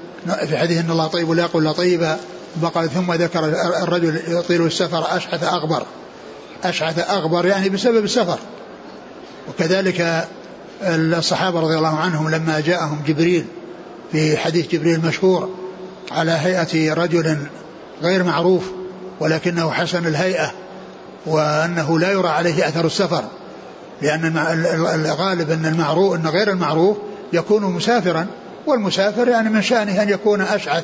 في 0.47 0.57
حديث 0.57 0.77
أن 0.77 0.91
الله 0.91 1.07
طيب 1.07 1.29
ولا 1.29 1.43
يقول 1.43 1.63
لا 1.63 1.71
طيبا 1.71 2.17
وقال 2.61 2.89
ثم 2.89 3.13
ذكر 3.13 3.45
الرجل 3.83 4.21
يطيل 4.27 4.65
السفر 4.65 5.17
أشعث 5.17 5.43
أغبر. 5.43 5.83
أشعث 6.63 7.09
أغبر 7.09 7.45
يعني 7.45 7.69
بسبب 7.69 8.03
السفر. 8.03 8.39
وكذلك 9.49 10.27
الصحابة 10.83 11.59
رضي 11.59 11.77
الله 11.77 11.97
عنهم 11.97 12.29
لما 12.29 12.59
جاءهم 12.59 13.01
جبريل 13.07 13.45
في 14.11 14.37
حديث 14.37 14.71
جبريل 14.71 14.95
المشهور 14.95 15.49
على 16.11 16.31
هيئة 16.31 16.93
رجل 16.93 17.37
غير 18.03 18.23
معروف 18.23 18.63
ولكنه 19.20 19.72
حسن 19.72 20.08
الهيئة 20.08 20.51
وأنه 21.25 22.00
لا 22.00 22.12
يرى 22.12 22.29
عليه 22.29 22.67
أثر 22.67 22.86
السفر 22.86 23.24
لأن 24.01 24.38
الغالب 24.96 25.51
أن 25.51 25.65
المعروف 25.65 26.15
أن 26.15 26.27
غير 26.27 26.50
المعروف 26.50 26.98
يكون 27.34 27.63
مسافرا 27.63 28.27
والمسافر 28.65 29.27
يعني 29.27 29.50
من 29.50 29.62
شأنه 29.62 30.01
أن 30.01 30.10
يكون 30.10 30.41
أشعث 30.41 30.84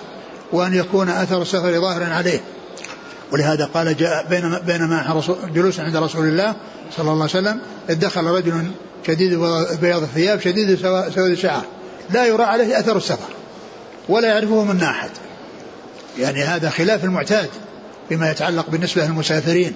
وأن 0.51 0.73
يكون 0.73 1.09
أثر 1.09 1.41
السفر 1.41 1.81
ظاهرا 1.81 2.05
عليه. 2.05 2.39
ولهذا 3.31 3.65
قال 3.65 3.97
جاء 3.97 4.25
بينما 4.29 4.59
بينما 4.59 5.21
جلوس 5.53 5.79
عند 5.79 5.95
رسول 5.95 6.27
الله 6.27 6.55
صلى 6.97 7.11
الله 7.11 7.13
عليه 7.13 7.23
وسلم 7.23 7.59
إذ 7.89 7.99
دخل 7.99 8.23
رجل 8.23 8.71
شديد 9.07 9.39
بياض 9.81 10.01
الثياب 10.01 10.39
شديد 10.39 10.75
سواد 10.79 11.17
الشعر. 11.17 11.63
لا 12.09 12.25
يرى 12.25 12.43
عليه 12.43 12.79
أثر 12.79 12.97
السفر 12.97 13.29
ولا 14.09 14.27
يعرفه 14.27 14.63
من 14.63 14.83
أحد. 14.83 15.09
يعني 16.19 16.43
هذا 16.43 16.69
خلاف 16.69 17.03
المعتاد. 17.03 17.49
بما 18.09 18.31
يتعلق 18.31 18.69
بالنسبة 18.69 19.05
للمسافرين 19.05 19.73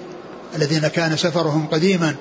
الذين 0.56 0.88
كان 0.88 1.16
سفرهم 1.16 1.66
قديما 1.66 2.14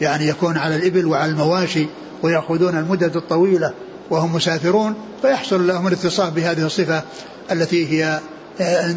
يعني 0.00 0.28
يكون 0.28 0.58
على 0.58 0.76
الإبل 0.76 1.06
وعلى 1.06 1.30
المواشي 1.30 1.86
ويأخذون 2.22 2.78
المدة 2.78 3.12
الطويلة 3.16 3.72
وهم 4.10 4.34
مسافرون 4.34 4.94
فيحصل 5.22 5.66
لهم 5.66 5.86
الاتصاف 5.86 6.32
بهذه 6.32 6.66
الصفة 6.66 7.02
التي 7.52 7.92
هي 7.92 8.20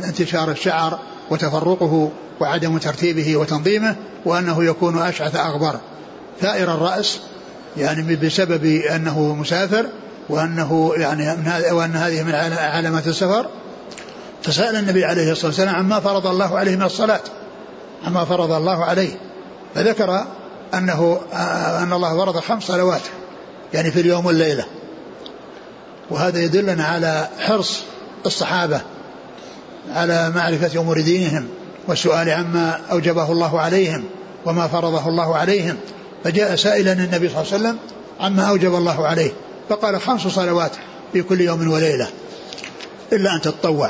انتشار 0.08 0.52
الشعر 0.52 1.00
وتفرقه 1.30 2.12
وعدم 2.40 2.78
ترتيبه 2.78 3.38
وتنظيمه 3.38 3.96
وأنه 4.26 4.64
يكون 4.64 4.98
أشعث 4.98 5.36
أغبر. 5.36 5.80
ثائر 6.42 6.74
الرأس 6.74 7.20
يعني 7.78 8.16
بسبب 8.16 8.66
أنه 8.66 9.36
مسافر 9.36 9.86
وأنه 10.30 10.94
يعني 10.98 11.24
وأن 11.72 11.96
هذه 11.96 12.24
من 12.24 12.34
علامات 12.56 13.08
السفر 13.08 13.48
فسأل 14.44 14.76
النبي 14.76 15.06
عليه 15.06 15.32
الصلاة 15.32 15.48
والسلام 15.48 15.76
عما 15.76 16.00
فرض 16.00 16.28
الله 16.28 16.58
عليه 16.58 16.76
من 16.76 16.84
الصلاة. 16.84 17.22
عما 18.08 18.26
فرض 18.26 18.52
الله 18.52 18.86
عليه. 18.86 19.20
فذكر 19.76 20.26
أنه 20.74 21.20
أن 21.84 21.94
الله 21.94 22.18
فرض 22.18 22.40
خمس 22.40 22.64
صلوات 22.64 23.02
يعني 23.74 23.92
في 23.92 24.00
اليوم 24.00 24.26
والليلة. 24.26 24.66
وهذا 26.10 26.40
يدلنا 26.40 26.86
على 26.86 27.28
حرص 27.40 27.82
الصحابة 28.26 28.82
على 29.90 30.32
معرفة 30.36 30.80
أمور 30.80 31.02
دينهم 31.02 31.48
والسؤال 31.88 32.30
عما 32.30 32.80
أوجبه 32.92 33.32
الله 33.32 33.60
عليهم 33.62 34.04
وما 34.46 34.68
فرضه 34.68 35.08
الله 35.08 35.36
عليهم. 35.36 35.78
فجاء 36.24 36.56
سائلا 36.56 36.94
النبي 36.94 37.30
صلى 37.30 37.42
الله 37.42 37.54
عليه 37.54 37.56
وسلم 37.56 37.78
عما 38.20 38.44
أوجب 38.44 38.76
الله 38.76 39.08
عليه. 39.08 39.32
فقال 39.70 40.02
خمس 40.02 40.22
صلوات 40.22 40.72
في 41.14 41.22
كل 41.24 41.42
يوم 41.42 41.72
وليلة 41.72 42.08
إلا 43.14 43.36
أن 43.36 43.42
تتطوع. 43.42 43.90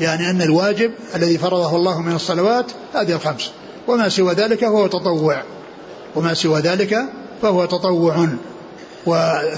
يعني 0.00 0.30
أن 0.30 0.42
الواجب 0.42 0.92
الذي 1.14 1.38
فرضه 1.38 1.76
الله 1.76 2.00
من 2.00 2.14
الصلوات 2.14 2.66
هذه 2.94 3.12
الخمس. 3.12 3.50
وما 3.88 4.08
سوى 4.08 4.34
ذلك 4.34 4.60
فهو 4.60 4.86
تطوع. 4.86 5.42
وما 6.16 6.34
سوى 6.34 6.60
ذلك 6.60 7.04
فهو 7.42 7.64
تطوع. 7.64 8.28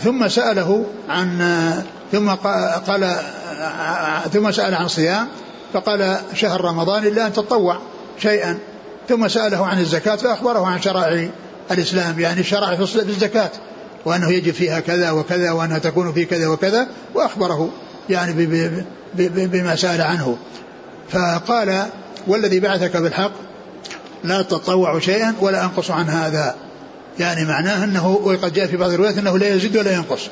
ثم 0.02 0.28
سأله 0.28 0.84
عن 1.08 1.38
ثم 2.12 2.30
قال 2.86 3.16
ثم 4.32 4.50
سأل 4.50 4.74
عن 4.74 4.88
صيام 4.88 5.28
فقال 5.72 6.16
شهر 6.34 6.64
رمضان 6.64 7.06
إلا 7.06 7.26
أن 7.26 7.32
تطوع 7.32 7.78
شيئا. 8.18 8.58
ثم 9.08 9.28
سأله 9.28 9.66
عن 9.66 9.78
الزكاة 9.78 10.16
فأخبره 10.16 10.66
عن 10.66 10.82
شرائع 10.82 11.28
الإسلام 11.70 12.20
يعني 12.20 12.44
شرع 12.44 12.74
في 12.76 12.96
الزكاة 12.96 13.50
وأنه 14.04 14.32
يجب 14.32 14.52
فيها 14.52 14.80
كذا 14.80 15.10
وكذا 15.10 15.52
وأنها 15.52 15.78
تكون 15.78 16.12
في 16.12 16.24
كذا 16.24 16.48
وكذا 16.48 16.86
وأخبره 17.14 17.70
يعني 18.10 18.32
بما 19.14 19.76
سأل 19.76 20.02
عنه. 20.02 20.36
فقال 21.10 21.86
والذي 22.26 22.60
بعثك 22.60 22.96
بالحق 22.96 23.32
لا 24.24 24.42
تطوع 24.42 24.98
شيئا 24.98 25.34
ولا 25.40 25.64
أنقص 25.64 25.90
عن 25.90 26.08
هذا. 26.08 26.54
يعني 27.18 27.44
معناه 27.44 27.84
أنه 27.84 28.08
وقد 28.08 28.52
جاء 28.52 28.66
في 28.66 28.76
بعض 28.76 28.90
الروايات 28.90 29.18
أنه 29.18 29.38
لا 29.38 29.54
يزيد 29.54 29.76
ولا 29.76 29.92
ينقص. 29.92 30.28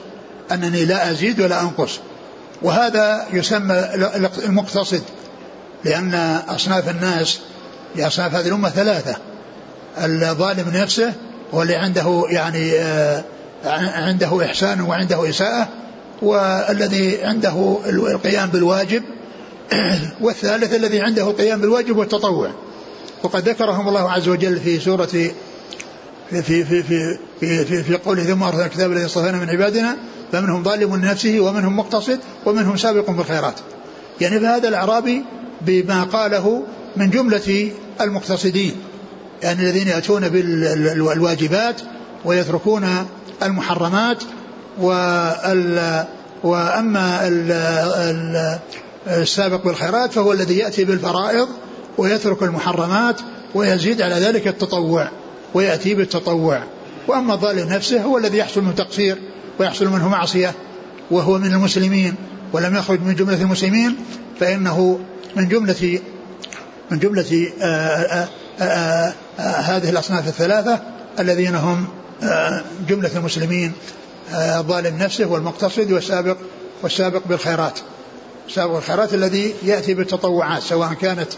أنني 0.52 0.84
لا 0.84 1.10
أزيد 1.10 1.40
ولا 1.40 1.60
أنقص. 1.60 2.00
وهذا 2.62 3.26
يسمى 3.32 3.74
المقتصد 4.44 5.02
لأن 5.84 6.14
أصناف 6.48 6.88
الناس 6.88 7.38
لأصناف 7.96 8.34
هذه 8.34 8.48
الأمة 8.48 8.68
ثلاثة 8.68 9.16
الظالم 9.98 10.70
نفسه 10.74 11.12
واللي 11.52 11.74
عنده 11.74 12.24
يعني 12.28 12.72
آه، 12.78 13.24
عنده 13.94 14.44
إحسان 14.44 14.80
وعنده 14.80 15.30
إساءة 15.30 15.68
والذي 16.22 17.22
عنده 17.22 17.78
القيام 17.86 18.48
بالواجب 18.48 19.02
والثالث 20.24 20.74
الذي 20.74 21.00
عنده 21.00 21.30
القيام 21.30 21.60
بالواجب 21.60 21.96
والتطوع. 21.96 22.50
وقد 23.22 23.48
ذكرهم 23.48 23.88
الله 23.88 24.10
عز 24.10 24.28
وجل 24.28 24.60
في 24.60 24.80
سورة 24.80 25.06
في 25.06 25.32
في 26.42 26.64
في 26.64 26.82
في 26.82 27.18
في, 27.40 27.82
في, 27.82 27.96
قوله 27.96 28.24
ثم 28.24 28.42
أرسلنا 28.42 28.66
الكتاب 28.66 28.92
الذي 28.92 29.04
اصطفينا 29.04 29.38
من 29.38 29.50
عبادنا 29.50 29.96
فمنهم 30.32 30.64
ظالم 30.64 30.96
لنفسه 30.96 31.40
ومنهم 31.40 31.76
مقتصد 31.76 32.18
ومنهم 32.46 32.76
سابق 32.76 33.10
بالخيرات. 33.10 33.54
يعني 34.20 34.40
فهذا 34.40 34.68
الأعرابي 34.68 35.24
بما 35.60 36.04
قاله 36.04 36.62
من 36.96 37.10
جملة 37.10 37.70
المقتصدين 38.00 38.76
يعني 39.42 39.60
الذين 39.62 39.88
يأتون 39.88 40.28
بالواجبات 40.28 41.80
ويتركون 42.24 43.06
المحرمات 43.42 44.22
وال 44.78 46.04
وأما 46.44 47.18
السابق 49.06 49.64
بالخيرات 49.64 50.12
فهو 50.12 50.32
الذي 50.32 50.58
يأتي 50.58 50.84
بالفرائض 50.84 51.48
ويترك 51.98 52.42
المحرمات 52.42 53.20
ويزيد 53.54 54.02
على 54.02 54.14
ذلك 54.14 54.48
التطوع 54.48 55.08
ويأتي 55.54 55.94
بالتطوع. 55.94 56.62
وأما 57.08 57.34
الظالم 57.34 57.68
نفسه 57.68 58.02
هو 58.02 58.18
الذي 58.18 58.38
يحصل 58.38 58.60
منه 58.62 58.72
تقصير 58.72 59.18
ويحصل 59.58 59.86
منه 59.86 60.08
معصية 60.08 60.54
وهو 61.10 61.38
من 61.38 61.52
المسلمين 61.52 62.14
ولم 62.52 62.76
يخرج 62.76 63.00
من 63.00 63.14
جملة 63.14 63.42
المسلمين 63.42 63.96
فإنه 64.40 65.00
من 65.36 65.48
جملة 65.48 65.98
من 66.90 66.98
جملة 66.98 67.52
آآ 67.62 68.28
آآ 68.60 69.12
آآ 69.38 69.60
هذه 69.60 69.90
الأصناف 69.90 70.28
الثلاثة 70.28 70.80
الذين 71.20 71.54
هم 71.54 71.86
جملة 72.88 73.10
المسلمين 73.16 73.72
الظالم 74.32 74.98
نفسه 74.98 75.26
والمقتصد 75.26 75.92
والسابق 75.92 76.36
والسابق 76.82 77.22
بالخيرات. 77.26 77.78
السابق 78.48 78.74
بالخيرات 78.74 79.14
الذي 79.14 79.54
يأتي 79.62 79.94
بالتطوعات 79.94 80.62
سواء 80.62 80.92
كانت 80.92 81.28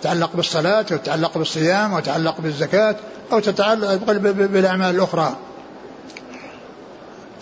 تتعلق 0.00 0.30
بالصلاة 0.34 0.86
أو 0.92 0.96
تتعلق 0.96 1.38
بالصيام 1.38 1.94
أو 1.94 2.00
تتعلق 2.00 2.40
بالزكاة 2.40 2.96
أو 3.32 3.40
تتعلق 3.40 4.12
بالأعمال 4.32 4.94
الأخرى. 4.94 5.36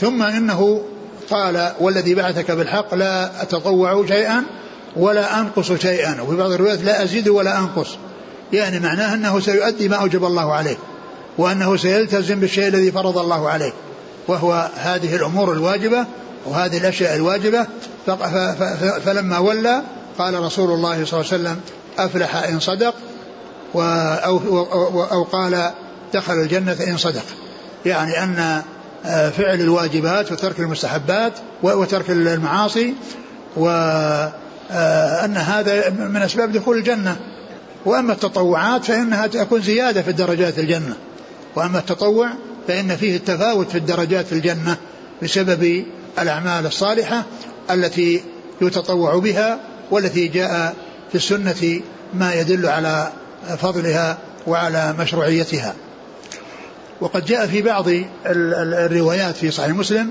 ثم 0.00 0.22
إنه 0.22 0.82
قال 1.30 1.72
والذي 1.80 2.14
بعثك 2.14 2.50
بالحق 2.50 2.94
لا 2.94 3.42
أتطوع 3.42 4.06
شيئا 4.06 4.44
ولا 4.96 5.40
أنقص 5.40 5.72
شيئا. 5.72 6.20
وفي 6.20 6.36
بعض 6.36 6.50
الروايات 6.50 6.82
لا 6.82 7.02
أزيد 7.02 7.28
ولا 7.28 7.58
أنقص. 7.58 7.96
يعني 8.52 8.80
معناه 8.80 9.14
أنه 9.14 9.40
سيؤدي 9.40 9.88
ما 9.88 9.96
أوجب 9.96 10.24
الله 10.24 10.52
عليه 10.52 10.76
وأنه 11.38 11.76
سيلتزم 11.76 12.40
بالشيء 12.40 12.68
الذي 12.68 12.92
فرض 12.92 13.18
الله 13.18 13.48
عليه. 13.48 13.72
وهو 14.28 14.70
هذه 14.76 15.16
الأمور 15.16 15.52
الواجبة 15.52 16.06
وهذه 16.46 16.78
الأشياء 16.78 17.16
الواجبة. 17.16 17.66
فلما 19.04 19.38
ولى 19.38 19.82
قال 20.18 20.42
رسول 20.42 20.70
الله 20.70 21.04
صلى 21.04 21.20
الله 21.20 21.32
عليه 21.32 21.42
وسلم 21.42 21.60
أفلح 21.98 22.36
إن 22.36 22.60
صدق 22.60 22.94
أو, 23.74 24.38
أو 25.12 25.22
قال 25.22 25.70
دخل 26.14 26.32
الجنة 26.32 26.76
إن 26.88 26.96
صدق. 26.96 27.24
يعني 27.86 28.22
أن 28.22 28.62
آه، 29.06 29.30
فعل 29.30 29.60
الواجبات 29.60 30.32
وترك 30.32 30.60
المستحبات 30.60 31.32
وترك 31.62 32.10
المعاصي 32.10 32.94
وأن 33.56 34.32
آه، 34.70 35.26
هذا 35.26 35.90
من 35.90 36.22
أسباب 36.22 36.52
دخول 36.52 36.78
الجنة. 36.78 37.16
وأما 37.84 38.12
التطوعات 38.12 38.84
فإنها 38.84 39.26
تكون 39.26 39.62
زيادة 39.62 40.02
في 40.02 40.10
الدرجات 40.10 40.58
الجنة. 40.58 40.96
وأما 41.56 41.78
التطوع 41.78 42.30
فإن 42.68 42.96
فيه 42.96 43.16
التفاوت 43.16 43.70
في 43.70 43.78
الدرجات 43.78 44.26
في 44.26 44.32
الجنة 44.32 44.76
بسبب 45.22 45.84
الأعمال 46.18 46.66
الصالحة 46.66 47.24
التي 47.70 48.22
يتطوع 48.60 49.18
بها 49.18 49.60
والتي 49.90 50.28
جاء 50.28 50.74
في 51.08 51.14
السنة 51.14 51.80
ما 52.14 52.34
يدل 52.34 52.66
على 52.66 53.12
فضلها 53.58 54.18
وعلى 54.46 54.94
مشروعيتها. 54.98 55.74
وقد 57.00 57.24
جاء 57.24 57.46
في 57.46 57.62
بعض 57.62 57.86
الروايات 58.26 59.36
في 59.36 59.50
صحيح 59.50 59.68
مسلم 59.68 60.10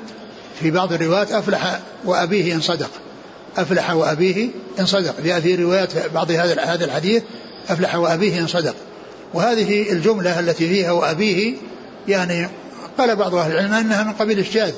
في 0.59 0.71
بعض 0.71 0.93
الروايات 0.93 1.31
أفلح 1.31 1.79
وأبيه 2.05 2.53
إن 2.53 2.61
صدق. 2.61 2.89
أفلح 3.57 3.91
وأبيه 3.91 4.49
إن 4.79 4.85
صدق. 4.85 5.21
جاء 5.21 5.39
في 5.39 5.55
روايات 5.55 6.11
بعض 6.13 6.31
هذا 6.31 6.61
هذا 6.61 6.85
الحديث 6.85 7.23
أفلح 7.69 7.95
وأبيه 7.95 8.39
إن 8.39 8.47
صدق. 8.47 8.75
وهذه 9.33 9.91
الجملة 9.91 10.39
التي 10.39 10.67
فيها 10.67 10.91
وأبيه 10.91 11.55
يعني 12.07 12.49
قال 12.97 13.15
بعض 13.15 13.35
أهل 13.35 13.51
العلم 13.51 13.73
أنها 13.73 14.03
من 14.03 14.13
قبيل 14.13 14.39
الشاذ 14.39 14.73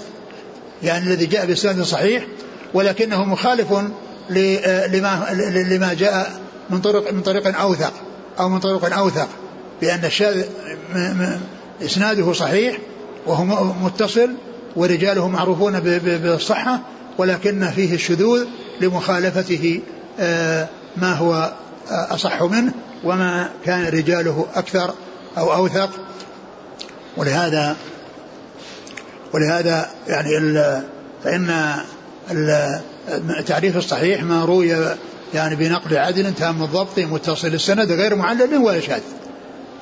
يعني 0.84 1.06
الذي 1.06 1.26
جاء 1.26 1.46
بإسناد 1.46 1.82
صحيح 1.82 2.26
ولكنه 2.74 3.26
مخالف 3.26 3.72
لما 4.30 5.28
لما 5.70 5.94
جاء 5.94 6.40
من 6.70 6.82
طرق 6.82 7.14
من 7.14 7.22
طريق 7.22 7.60
أوثق 7.60 7.94
أو 8.40 8.50
من 8.50 8.60
طرق 8.60 8.98
أوثق 8.98 9.28
بأن 9.82 10.06
الشاذ 10.06 10.44
إسناده 11.82 12.34
صحيح 12.34 12.78
وهو 13.26 13.64
متصل 13.64 14.30
ورجاله 14.76 15.28
معروفون 15.28 15.80
بالصحة 15.80 16.80
ولكن 17.18 17.70
فيه 17.70 17.94
الشذوذ 17.94 18.46
لمخالفته 18.82 19.82
آه، 20.20 20.68
ما 20.98 21.14
هو 21.14 21.54
أصح 21.90 22.44
منه 22.44 22.74
وما 23.04 23.50
كان 23.66 23.86
رجاله 23.86 24.46
أكثر 24.56 24.94
أو 25.38 25.54
أوثق 25.54 25.90
ولهذا 27.18 27.76
ولهذا 29.34 29.90
يعني 30.08 30.30
فإن 31.24 31.76
التعريف 33.40 33.78
الصحيح 33.78 34.24
ما 34.24 34.46
روي 34.46 34.76
يعني 35.34 35.56
بنقل 35.56 35.98
عدل 35.98 36.34
تام 36.34 36.64
الضبط 36.64 37.00
متصل 37.00 37.48
السند 37.48 37.92
غير 37.92 38.16
معلل 38.16 38.58
ولا 38.58 38.80
شاذ. 38.80 39.02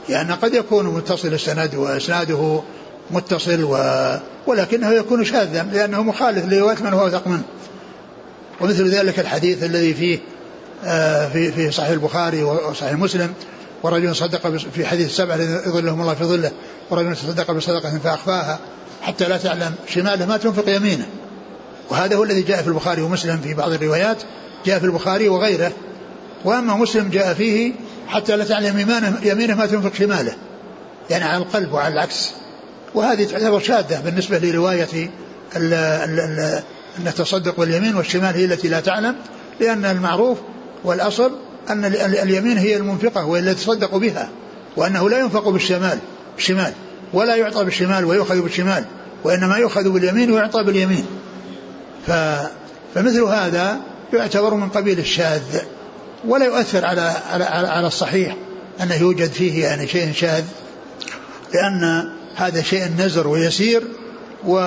لأن 0.10 0.32
قد 0.32 0.54
يكون 0.54 0.86
متصل 0.86 1.28
السند 1.28 1.76
وإسناده 1.76 2.62
متصل 3.12 3.64
و... 3.64 3.78
ولكنه 4.48 4.92
يكون 4.92 5.26
شاذا 5.26 5.68
لأنه 5.74 6.04
مخالف 6.04 6.46
لرواية 6.46 6.78
من 6.84 6.94
هو 6.94 7.02
أوثق 7.02 7.28
منه. 7.28 7.44
ومثل 8.62 8.90
ذلك 8.90 9.20
الحديث 9.20 9.64
الذي 9.64 9.94
فيه 9.94 10.20
آه، 10.86 11.30
في 11.30 11.52
في 11.52 11.72
صحيح 11.72 11.90
البخاري 11.90 12.44
وصحيح 12.44 12.94
مسلم 12.94 13.34
ورجل 13.84 14.16
صدق 14.16 14.58
في 14.58 14.86
حديث 14.86 15.08
السبع 15.08 15.36
الذي 15.36 15.54
يظلهم 15.68 16.02
الله 16.02 16.14
في 16.14 16.24
ظله 16.24 16.52
ورجل 16.90 17.18
صدق 17.18 17.52
بصدقة 17.52 18.00
فأخفاها 18.04 18.60
حتى 19.02 19.28
لا 19.28 19.38
تعلم 19.38 19.76
شماله 19.88 20.26
ما 20.26 20.38
تنفق 20.38 20.70
يمينه. 20.70 21.06
وهذا 21.90 22.16
هو 22.16 22.24
الذي 22.24 22.42
جاء 22.42 22.62
في 22.62 22.68
البخاري 22.68 23.02
ومسلم 23.02 23.38
في 23.38 23.54
بعض 23.54 23.72
الروايات 23.72 24.18
جاء 24.66 24.80
في 24.80 24.86
البخاري 24.86 25.30
وغيره. 25.30 25.72
وأما 26.46 26.76
مسلم 26.76 27.10
جاء 27.10 27.34
فيه 27.34 27.74
حتى 28.08 28.38
لا 28.38 28.46
تعلم 28.46 28.80
يمينه, 28.80 29.20
يمينه 29.24 29.56
ما 29.56 29.66
تنفق 29.66 29.94
شماله 29.94 30.36
يعني 31.10 31.24
على 31.24 31.44
القلب 31.44 31.74
وعلى 31.74 31.94
العكس. 31.94 32.32
وهذه 32.96 33.24
تعتبر 33.24 33.60
شاذة 33.60 34.02
بالنسبة 34.02 34.38
لرواية 34.38 35.10
أن 35.56 36.62
التصدق 37.08 37.60
باليمين 37.60 37.96
والشمال 37.96 38.36
هي 38.36 38.46
التي 38.46 38.68
لا 38.68 38.80
تعلم 38.80 39.16
لأن 39.60 39.86
المعروف 39.86 40.38
والأصل 40.84 41.32
أن 41.70 41.86
اليمين 41.96 42.58
هي 42.58 42.78
المنفقة 42.78 43.26
وهي 43.26 43.40
التي 43.40 43.64
تصدق 43.64 43.96
بها 43.96 44.30
وأنه 44.78 45.10
لا 45.10 45.20
ينفق 45.20 45.50
بالشمال. 45.50 46.00
بالشمال 46.36 46.74
ولا 47.14 47.36
يعطى 47.36 47.66
بالشمال 47.66 48.06
ويؤخذ 48.06 48.42
بالشمال 48.42 48.86
وإنما 49.24 49.58
يؤخذ 49.58 49.90
باليمين 49.90 50.32
ويعطى 50.32 50.64
باليمين. 50.64 51.06
ف 52.08 52.12
فمثل 52.96 53.22
هذا 53.22 53.80
يعتبر 54.14 54.54
من 54.54 54.70
قبيل 54.70 55.00
الشاذ 55.00 55.42
ولا 56.28 56.46
يؤثر 56.46 56.86
على 56.86 57.14
على 57.32 57.44
على 57.46 57.88
الصحيح 57.88 58.36
انه 58.82 58.96
يوجد 58.96 59.32
فيه 59.32 59.64
يعني 59.64 59.88
شيء 59.88 60.12
شاذ 60.12 60.44
لأن 61.54 62.12
هذا 62.36 62.62
شيء 62.62 62.88
نزر 62.98 63.28
ويسير 63.28 63.84
و 64.48 64.58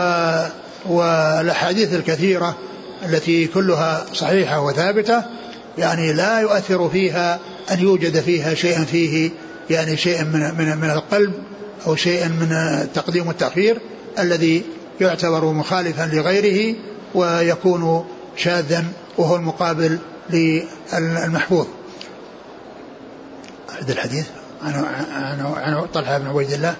والأحاديث 0.87 1.94
الكثيرة 1.94 2.57
التي 3.04 3.46
كلها 3.46 4.04
صحيحة 4.14 4.61
وثابتة 4.61 5.22
يعني 5.78 6.12
لا 6.12 6.40
يؤثر 6.40 6.88
فيها 6.88 7.38
أن 7.70 7.81
يوجد 7.81 8.20
فيها 8.20 8.54
شيء 8.54 8.85
فيه 8.85 9.31
يعني 9.70 9.96
شيء 9.96 10.24
من 10.24 10.54
من 10.59 10.78
من 10.78 10.90
القلب 10.90 11.33
أو 11.87 11.97
شيء 11.97 12.29
من 12.29 12.53
التقديم 12.83 13.27
والتأخير 13.27 13.81
الذي 14.19 14.62
يعتبر 15.01 15.45
مخالفا 15.45 16.11
لغيره 16.12 16.77
ويكون 17.14 18.05
شاذا 18.37 18.85
وهو 19.19 19.37
المقابل 19.37 19.99
للمحفوظ. 20.31 21.67
عند 23.79 23.91
الحديث 23.91 24.29
عن 24.62 24.75
عن 25.57 25.87
طلحة 25.95 26.19
بن 26.19 26.27
عبيد 26.27 26.51
الله. 26.51 26.77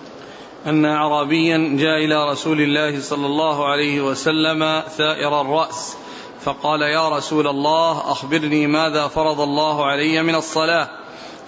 أن 0.67 0.85
أعرابيا 0.85 1.59
جاء 1.59 2.05
إلى 2.05 2.31
رسول 2.31 2.61
الله 2.61 3.01
صلى 3.01 3.27
الله 3.27 3.69
عليه 3.69 4.01
وسلم 4.01 4.83
ثائر 4.97 5.41
الرأس 5.41 5.95
فقال 6.41 6.83
يا 6.83 7.09
رسول 7.09 7.47
الله 7.47 8.13
أخبرني 8.13 8.67
ماذا 8.67 9.09
فرض 9.09 9.41
الله 9.41 9.87
علي 9.87 10.23
من 10.23 10.35
الصلاة. 10.35 10.89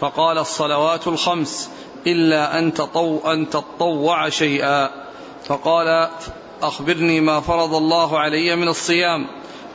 فقال 0.01 0.39
الصلوات 0.39 1.07
الخمس. 1.07 1.71
إلا 2.07 2.59
أن 2.59 2.75
تطو 2.75 3.19
أن 3.27 3.51
تطوع 3.51 4.29
شيئا. 4.29 4.91
فقال 5.45 6.09
أخبرني 6.63 7.21
ما 7.21 7.41
فرض 7.41 7.75
الله 7.75 8.19
علي 8.19 8.57
من 8.57 8.69
الصيام. 8.69 9.27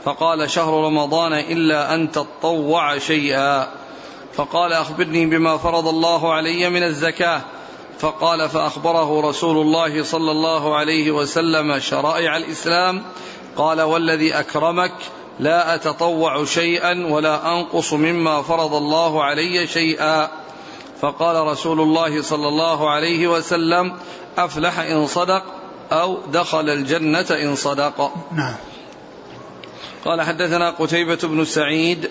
فقال 0.05 0.49
شهر 0.49 0.85
رمضان 0.85 1.33
إلا 1.33 1.93
أن 1.93 2.11
تطوع 2.11 2.97
شيئا. 2.97 3.67
فقال 4.33 4.73
أخبرني 4.73 5.25
بما 5.25 5.57
فرض 5.57 5.87
الله 5.87 6.33
علي 6.33 6.69
من 6.69 6.83
الزكاة. 6.83 7.41
فقال 7.99 8.49
فأخبره 8.49 9.29
رسول 9.29 9.57
الله 9.57 10.03
صلى 10.03 10.31
الله 10.31 10.75
عليه 10.75 11.11
وسلم 11.11 11.79
شرائع 11.79 12.37
الإسلام. 12.37 13.03
قال 13.57 13.81
والذي 13.81 14.33
أكرمك 14.33 14.93
لا 15.39 15.75
أتطوع 15.75 16.45
شيئا 16.45 17.07
ولا 17.09 17.53
أنقص 17.53 17.93
مما 17.93 18.41
فرض 18.41 18.73
الله 18.75 19.23
علي 19.23 19.67
شيئا. 19.67 20.44
فقال 21.01 21.47
رسول 21.47 21.81
الله 21.81 22.21
صلى 22.21 22.47
الله 22.47 22.89
عليه 22.89 23.27
وسلم 23.27 23.93
أفلح 24.37 24.79
إن 24.79 25.07
صدق 25.07 25.43
أو 25.91 26.17
دخل 26.33 26.69
الجنة 26.69 27.25
إن 27.31 27.55
صدق. 27.55 28.11
نعم. 28.31 28.55
قال 30.05 30.21
حدثنا 30.21 30.69
قتيبة 30.69 31.19
بن 31.23 31.45
سعيد 31.45 32.09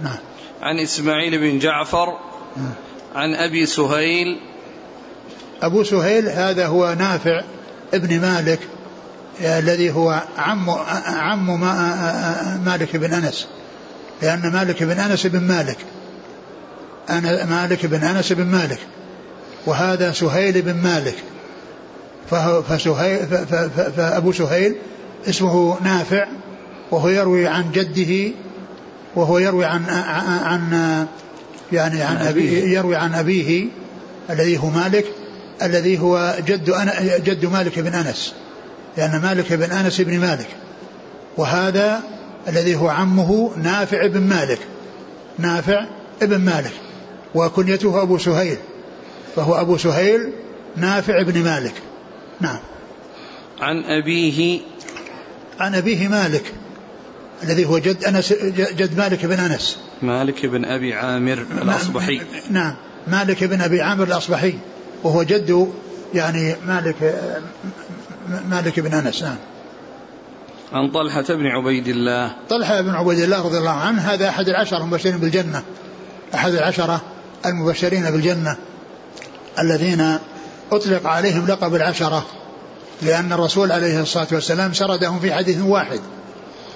نعم. 0.00 0.18
عن 0.62 0.78
إسماعيل 0.78 1.38
بن 1.38 1.58
جعفر 1.58 2.06
نعم. 2.56 2.74
عن 3.14 3.34
أبي 3.34 3.66
سهيل. 3.66 4.40
أبو 5.62 5.84
سهيل 5.84 6.28
هذا 6.28 6.66
هو 6.66 6.94
نافع 6.98 7.42
ابن 7.94 8.20
مالك 8.20 8.60
الذي 9.40 9.90
هو 9.90 10.22
عم 10.38 10.70
عم 11.06 11.60
مالك 12.64 12.96
بن 12.96 13.12
أنس 13.12 13.46
لأن 14.22 14.52
مالك 14.52 14.82
بن 14.82 14.98
أنس 14.98 15.26
بن 15.26 15.40
مالك. 15.40 15.78
مالك 17.50 17.86
بن 17.86 18.04
أنس 18.04 18.32
بن 18.32 18.44
مالك 18.44 18.78
وهذا 19.66 20.12
سهيل 20.12 20.62
بن 20.62 20.74
مالك. 20.74 21.16
فهو 22.30 22.62
فسهيل 22.62 23.26
فأبو 23.96 24.32
سهيل 24.32 24.76
اسمه 25.28 25.78
نافع 25.82 26.26
وهو 26.90 27.08
يروي 27.08 27.46
عن 27.46 27.72
جده 27.72 28.34
وهو 29.16 29.38
يروي 29.38 29.64
عن 29.64 29.84
عن 30.44 31.06
يعني 31.72 32.02
عن 32.02 32.16
أبيه 32.16 32.78
يروي 32.78 32.96
عن 32.96 33.14
أبيه 33.14 33.66
الذي 34.30 34.58
هو 34.58 34.70
مالك 34.70 35.04
الذي 35.62 36.00
هو 36.00 36.36
جد 36.46 36.70
أنا 36.70 37.18
جد 37.18 37.46
مالك 37.46 37.78
بن 37.78 37.94
أنس. 37.94 38.34
لأن 38.96 39.20
مالك 39.20 39.52
بن 39.52 39.72
أنس 39.72 40.00
بن 40.00 40.18
مالك. 40.18 40.48
وهذا 41.36 42.02
الذي 42.48 42.74
هو 42.74 42.88
عمه 42.88 43.50
نافع 43.62 44.06
بن 44.06 44.20
مالك. 44.20 44.58
نافع 45.38 45.86
ابن 46.22 46.38
مالك. 46.38 46.72
وكنيته 47.34 48.02
أبو 48.02 48.18
سهيل 48.18 48.56
فهو 49.36 49.54
أبو 49.54 49.76
سهيل 49.76 50.32
نافع 50.76 51.22
بن 51.22 51.42
مالك. 51.42 51.74
نعم. 52.40 52.58
عن 53.60 53.84
أبيه. 53.84 54.60
عن 55.60 55.74
أبيه 55.74 56.08
مالك 56.08 56.52
الذي 57.42 57.64
هو 57.64 57.78
جد 57.78 58.04
أنس 58.04 58.32
جد 58.52 58.98
مالك 58.98 59.26
بن 59.26 59.38
أنس. 59.38 59.78
مالك 60.02 60.46
بن 60.46 60.64
أبي 60.64 60.94
عامر 60.94 61.46
الأصبحي. 61.62 62.20
نعم. 62.50 62.74
مالك 63.06 63.44
بن 63.44 63.60
أبي 63.60 63.82
عامر 63.82 64.04
الأصبحي 64.04 64.54
وهو 65.02 65.22
جد 65.22 65.72
يعني 66.14 66.56
مالك 66.66 67.14
مالك 68.48 68.80
بن 68.80 68.94
أنس. 68.94 69.22
نعم. 69.22 69.36
عن 70.72 70.90
طلحة 70.90 71.22
بن 71.22 71.46
عبيد 71.46 71.88
الله. 71.88 72.32
طلحة 72.48 72.80
بن 72.80 72.90
عبيد 72.90 73.18
الله 73.18 73.46
رضي 73.46 73.58
الله 73.58 73.70
عنه 73.70 74.00
هذا 74.00 74.28
أحد 74.28 74.48
العشرة 74.48 74.78
المبشرين 74.78 75.16
بالجنة. 75.18 75.62
أحد 76.34 76.52
العشرة. 76.52 77.00
المبشرين 77.46 78.10
بالجنة 78.10 78.56
الذين 79.58 80.18
أطلق 80.72 81.06
عليهم 81.06 81.46
لقب 81.46 81.74
العشرة 81.74 82.26
لأن 83.02 83.32
الرسول 83.32 83.72
عليه 83.72 84.00
الصلاة 84.02 84.26
والسلام 84.32 84.72
سردهم 84.72 85.18
في 85.18 85.34
حديث 85.34 85.60
واحد 85.60 86.00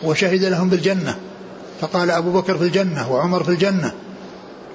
وشهد 0.02 0.44
لهم 0.44 0.68
بالجنة. 0.68 1.16
فقال 1.80 2.10
أبو 2.10 2.32
بكر 2.32 2.58
في 2.58 2.64
الجنة 2.64 3.12
وعمر 3.12 3.44
في 3.44 3.48
الجنة 3.48 3.92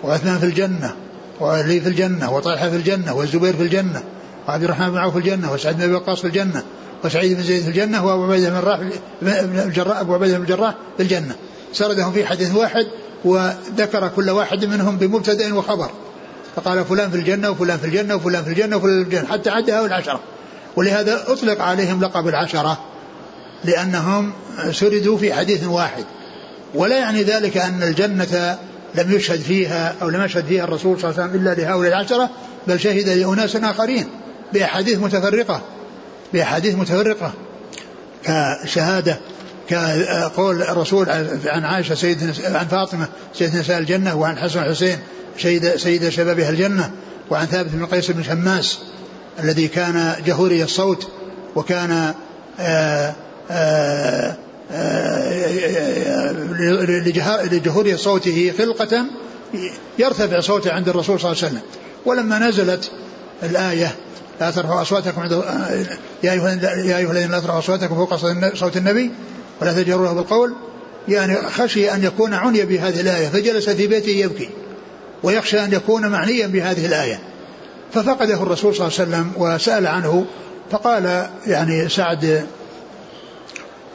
وعثمان 0.03 0.39
في 0.39 0.45
الجنة 0.45 0.95
وعلي 1.39 1.81
في 1.81 1.89
الجنة 1.89 2.31
وطلحة 2.31 2.69
في 2.69 2.75
الجنة 2.75 3.13
والزبير 3.13 3.55
في 3.55 3.63
الجنة 3.63 4.03
وعبد 4.47 4.63
الرحمن 4.63 4.91
بن 4.91 4.97
عوف 4.97 5.13
في 5.13 5.19
الجنة 5.19 5.53
وسعد 5.53 5.75
بن 5.75 5.83
أبي 5.83 5.93
وقاص 5.93 6.21
في 6.21 6.27
الجنة 6.27 6.63
وسعيد 7.03 7.37
بن 7.37 7.43
زيد 7.43 7.63
في 7.63 7.69
الجنة 7.69 8.05
وأبو 8.05 8.23
عبيدة 8.23 8.49
بن 9.21 9.59
الجراح 9.59 9.97
أبو 9.97 10.13
عبيدة 10.13 10.37
بن 10.37 10.43
الجراح 10.43 10.73
في 10.97 11.03
الجنة. 11.03 11.35
سردهم 11.73 12.13
في 12.13 12.25
حديث 12.25 12.55
واحد 12.55 12.87
وذكر 13.25 14.07
كل 14.15 14.29
واحد 14.29 14.65
منهم 14.65 14.97
بمبتدأ 14.97 15.53
وخبر. 15.53 15.89
فقال 16.55 16.85
فلان 16.85 17.11
في 17.11 17.17
الجنة 17.17 17.49
وفلان 17.49 17.77
في 17.77 17.85
الجنة 17.85 18.15
وفلان 18.15 18.43
في 18.43 18.49
الجنة 18.49 18.77
وفلان 18.77 19.03
في 19.03 19.09
الجنة 19.09 19.27
حتى 19.27 19.49
عد 19.49 19.69
هؤلاء 19.69 19.85
العشرة 19.85 20.19
ولهذا 20.75 21.23
أطلق 21.27 21.61
عليهم 21.61 22.01
لقب 22.01 22.27
العشرة 22.27 22.79
لأنهم 23.63 24.33
سردوا 24.71 25.17
في 25.17 25.33
حديث 25.33 25.63
واحد. 25.63 26.05
ولا 26.75 26.99
يعني 26.99 27.23
ذلك 27.23 27.57
أن 27.57 27.83
الجنة 27.83 28.57
لم 28.95 29.11
يشهد 29.11 29.39
فيها 29.39 29.95
أو 30.01 30.09
لم 30.09 30.23
يشهد 30.23 30.45
فيها 30.45 30.63
الرسول 30.63 30.99
صلى 30.99 31.09
الله 31.09 31.21
عليه 31.21 31.31
وسلم 31.31 31.41
إلا 31.41 31.61
لهؤلاء 31.61 31.89
العشرة 31.91 32.29
بل 32.67 32.79
شهد 32.79 33.09
لأناس 33.09 33.55
آخرين 33.55 34.07
بأحاديث 34.53 34.99
متفرقة 34.99 35.61
بأحاديث 36.33 36.75
متفرقة. 36.75 37.33
كشهادة 38.23 39.19
كقول 39.71 40.61
الرسول 40.61 41.09
عن 41.45 41.65
عائشة 41.65 41.95
سيدنا 41.95 42.33
عن 42.59 42.67
فاطمة 42.67 43.07
سيدة 43.33 43.59
نساء 43.59 43.77
الجنة 43.77 44.15
وعن 44.15 44.37
حسن 44.37 44.59
الحسين 44.59 44.99
سيد 45.39 45.75
سيد 45.75 46.09
شباب 46.09 46.39
الجنة 46.39 46.91
وعن 47.29 47.45
ثابت 47.45 47.69
بن 47.69 47.85
قيس 47.85 48.11
بن 48.11 48.23
شماس 48.23 48.79
الذي 49.39 49.67
كان 49.67 50.15
جهوري 50.25 50.63
الصوت 50.63 51.07
وكان 51.55 52.13
آآ 52.59 53.13
آآ 53.51 54.35
لجهوري 57.51 57.97
صوته 57.97 58.53
خلقة 58.57 59.05
يرتفع 59.99 60.39
صوته 60.39 60.71
عند 60.71 60.89
الرسول 60.89 61.19
صلى 61.19 61.31
الله 61.31 61.43
عليه 61.43 61.53
وسلم. 61.53 61.61
ولما 62.05 62.39
نزلت 62.39 62.91
الآية 63.43 63.95
لا 64.41 64.51
ترفعوا 64.51 64.81
أصواتكم 64.81 65.21
عند 65.21 65.43
يا 66.23 66.31
أيها 66.31 67.11
الذين 67.11 67.31
لا 67.31 67.39
ترفعوا 67.39 67.59
أصواتكم 67.59 67.95
فوق 67.95 68.15
صوت 68.55 68.77
النبي 68.77 69.11
ولا 69.61 69.73
تجهروا 69.73 70.13
بالقول 70.13 70.53
يعني 71.07 71.35
خشي 71.35 71.91
أن 71.91 72.03
يكون 72.03 72.33
عني 72.33 72.65
بهذه 72.65 73.01
الآية 73.01 73.27
فجلس 73.27 73.69
في 73.69 73.87
بيته 73.87 74.09
يبكي 74.09 74.49
ويخشى 75.23 75.63
أن 75.63 75.73
يكون 75.73 76.07
معنيا 76.07 76.47
بهذه 76.47 76.85
الآية. 76.85 77.19
ففقده 77.93 78.33
الرسول 78.33 78.75
صلى 78.75 78.87
الله 78.87 78.99
عليه 78.99 79.09
وسلم 79.09 79.31
وسأل 79.37 79.87
عنه 79.87 80.25
فقال 80.71 81.29
يعني 81.47 81.89
سعد 81.89 82.45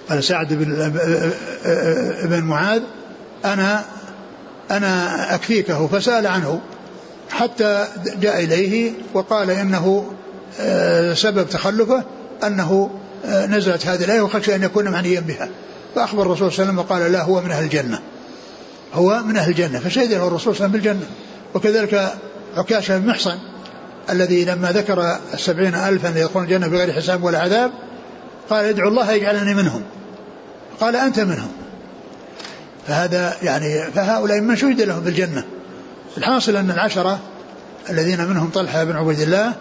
قال 0.08 0.24
سعد 0.24 0.52
بن 0.52 0.92
بن 2.24 2.42
معاذ 2.42 2.82
أنا 3.44 3.84
أنا 4.70 5.34
أكفيكه 5.34 5.86
فسأل 5.86 6.26
عنه 6.26 6.60
حتى 7.30 7.86
جاء 8.20 8.44
إليه 8.44 8.92
وقال 9.14 9.50
إنه 9.50 10.12
آه، 10.60 11.14
سبب 11.14 11.48
تخلفه 11.48 12.04
أنه 12.44 12.90
نزلت 13.24 13.86
هذه 13.86 14.04
الآية 14.04 14.20
وخشي 14.20 14.54
أن 14.54 14.62
يكون 14.62 14.88
معنيا 14.88 15.20
بها. 15.20 15.48
فأخبر 15.94 16.22
الرسول 16.22 16.52
صلى 16.52 16.62
الله 16.62 16.72
عليه 16.72 16.82
وسلم 16.82 16.98
وقال 16.98 17.12
لا 17.12 17.22
هو 17.22 17.40
من 17.42 17.50
أهل 17.50 17.64
الجنة. 17.64 18.00
هو 18.94 19.22
من 19.22 19.36
أهل 19.36 19.50
الجنة. 19.50 19.78
فشهد 19.78 20.12
له 20.12 20.26
الرسول 20.26 20.56
صلى 20.56 20.66
الله 20.66 20.78
عليه 20.78 20.90
وسلم 20.90 20.94
بالجنة. 20.94 21.06
وكذلك 21.54 22.14
عكاشة 22.56 22.98
بن 22.98 23.06
محصن 23.06 23.38
الذي 24.10 24.44
لما 24.44 24.72
ذكر 24.72 25.18
السبعين 25.34 25.74
ألفا 25.74 26.08
يدخلون 26.08 26.44
الجنة 26.44 26.66
بغير 26.66 26.92
حساب 26.92 27.24
ولا 27.24 27.38
عذاب 27.38 27.70
قال 28.50 28.64
ادعو 28.64 28.88
الله 28.88 29.12
يجعلني 29.12 29.54
منهم. 29.54 29.82
قال 30.80 30.96
أنت 30.96 31.20
منهم. 31.20 31.52
فهذا 32.86 33.36
يعني 33.42 33.82
فهؤلاء 33.94 34.40
من 34.40 34.56
شهد 34.56 34.80
لهم 34.80 35.00
بالجنة. 35.00 35.44
الحاصل 36.18 36.56
أن 36.56 36.70
العشرة 36.70 37.18
الذين 37.90 38.24
منهم 38.24 38.50
طلحة 38.50 38.84
بن 38.84 38.96
عبيد 38.96 39.20
الله 39.20 39.52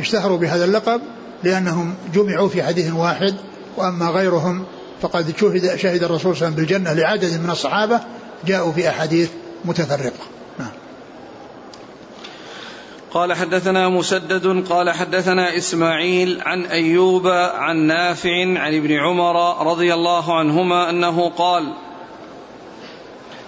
اشتهروا 0.00 0.38
بهذا 0.38 0.64
اللقب 0.64 1.00
لأنهم 1.44 1.94
جمعوا 2.14 2.48
في 2.48 2.62
حديث 2.62 2.92
واحد 2.92 3.34
وأما 3.76 4.08
غيرهم 4.08 4.64
فقد 5.00 5.34
شهد 5.40 5.76
شهد 5.76 6.02
الرسول 6.02 6.36
صلى 6.36 6.48
الله 6.48 6.58
عليه 6.58 6.66
وسلم 6.66 6.84
بالجنة 6.84 6.92
لعدد 6.92 7.40
من 7.40 7.50
الصحابة 7.50 8.00
جاءوا 8.46 8.72
في 8.72 8.88
أحاديث 8.88 9.30
متفرقة 9.64 10.24
نعم. 10.58 10.70
قال 13.12 13.32
حدثنا 13.32 13.88
مسدد 13.88 14.64
قال 14.68 14.90
حدثنا 14.90 15.56
إسماعيل 15.56 16.42
عن 16.46 16.66
أيوب 16.66 17.26
عن 17.54 17.76
نافع 17.76 18.40
عن 18.40 18.74
ابن 18.74 18.92
عمر 18.92 19.66
رضي 19.66 19.94
الله 19.94 20.38
عنهما 20.38 20.90
أنه 20.90 21.30
قال 21.30 21.72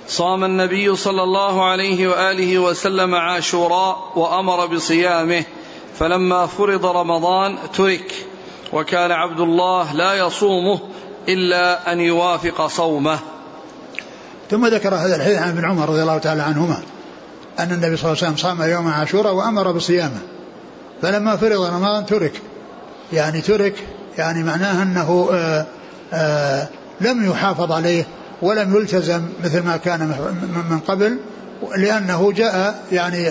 صام 0.09 0.45
النبي 0.45 0.97
صلى 0.97 1.23
الله 1.23 1.65
عليه 1.65 2.09
وآله 2.09 2.59
وسلم 2.59 3.15
عاشوراء 3.15 4.13
وأمر 4.17 4.67
بصيامه 4.67 5.45
فلما 5.99 6.47
فرض 6.47 6.87
رمضان 6.87 7.57
ترك 7.75 8.13
وكان 8.73 9.13
عبد 9.13 9.41
الله 9.41 9.93
لا 9.93 10.15
يصومه 10.15 10.81
إلا 11.29 11.93
أن 11.93 12.01
يوافق 12.01 12.67
صومه. 12.67 13.19
ثم 14.51 14.67
ذكر 14.67 14.95
هذا 14.95 15.17
الحديث 15.17 15.39
عن 15.39 15.49
ابن 15.49 15.65
عمر 15.65 15.89
رضي 15.89 16.03
الله 16.03 16.19
تعالى 16.19 16.43
عنهما 16.43 16.83
أن 17.59 17.73
النبي 17.73 17.97
صلى 17.97 18.13
الله 18.13 18.23
عليه 18.23 18.33
وسلم 18.33 18.37
صام 18.37 18.63
يوم 18.63 18.89
عاشوراء 18.89 19.35
وأمر 19.35 19.73
بصيامه 19.73 20.19
فلما 21.03 21.37
فرض 21.37 21.61
رمضان 21.61 22.07
ترك 22.07 22.43
يعني 23.13 23.41
ترك 23.41 23.75
يعني 24.19 24.43
معناه 24.43 24.83
أنه 24.83 25.29
آآ 25.33 25.67
آآ 26.13 26.69
لم 27.01 27.31
يحافظ 27.31 27.73
عليه 27.73 28.07
ولم 28.43 28.77
يلتزم 28.77 29.23
مثل 29.45 29.63
ما 29.63 29.77
كان 29.77 30.01
من 30.71 30.79
قبل 30.79 31.19
لأنه 31.77 32.33
جاء 32.33 32.83
يعني 32.93 33.29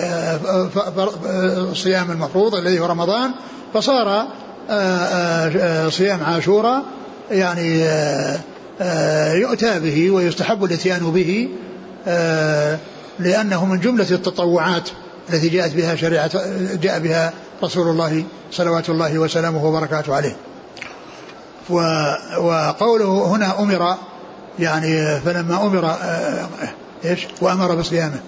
الصيام 1.70 2.10
المفروض 2.10 2.54
الذي 2.54 2.80
هو 2.80 2.86
رمضان 2.86 3.30
فصار 3.74 4.26
صيام 5.90 6.24
عاشوراء 6.24 6.82
يعني 7.30 7.80
يؤتى 9.40 9.80
به 9.80 10.10
ويستحب 10.10 10.64
الإتيان 10.64 11.10
به 11.10 11.48
لأنه 13.18 13.64
من 13.64 13.80
جملة 13.80 14.10
التطوعات 14.10 14.88
التي 15.30 15.48
جاءت 15.48 15.74
بها 15.74 15.96
شريعة 15.96 16.30
جاء 16.74 16.98
بها 16.98 17.32
رسول 17.62 17.88
الله 17.88 18.24
صلوات 18.52 18.90
الله 18.90 19.18
وسلامه 19.18 19.64
وبركاته 19.64 20.14
عليه. 20.14 20.36
وقوله 22.38 23.26
هنا 23.26 23.60
أمر 23.60 23.94
يعني 24.58 25.20
فلما 25.20 25.62
أمر 25.62 25.96
إيش؟ 27.04 27.26
وأمر 27.40 27.74
بصيامه. 27.74 28.20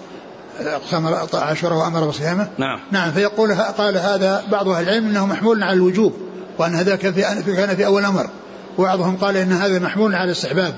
أقسم 0.59 1.07
عاشوراء 1.33 1.77
وأمر 1.77 2.07
بصيامه. 2.07 2.47
نعم. 2.57 2.79
نعم 2.91 3.11
فيقول 3.11 3.53
قال 3.53 3.97
هذا 3.97 4.43
بعض 4.51 4.69
أهل 4.69 4.83
العلم 4.83 5.07
أنه 5.07 5.25
محمول 5.25 5.63
على 5.63 5.73
الوجوب 5.73 6.13
وأن 6.57 6.75
هذا 6.75 6.95
كان 6.95 7.13
في, 7.13 7.21
كان 7.55 7.75
في 7.75 7.85
أول 7.85 8.05
أمر. 8.05 8.29
وبعضهم 8.77 9.17
قال 9.17 9.37
إن 9.37 9.51
هذا 9.51 9.79
محمول 9.79 10.15
على 10.15 10.23
الاستحباب 10.23 10.75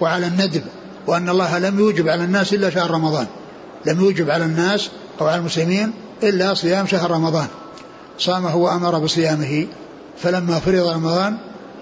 وعلى 0.00 0.26
الندب 0.26 0.62
وأن 1.06 1.28
الله 1.28 1.58
لم 1.58 1.78
يوجب 1.78 2.08
على 2.08 2.24
الناس 2.24 2.54
إلا 2.54 2.70
شهر 2.70 2.90
رمضان. 2.90 3.26
لم 3.86 4.00
يوجب 4.00 4.30
على 4.30 4.44
الناس 4.44 4.90
أو 5.20 5.26
على 5.26 5.36
المسلمين 5.36 5.92
إلا 6.22 6.54
صيام 6.54 6.86
شهر 6.86 7.10
رمضان. 7.10 7.46
صامه 8.18 8.56
وأمر 8.56 8.98
بصيامه 8.98 9.66
فلما 10.18 10.58
فرض 10.58 10.86
رمضان 10.86 11.36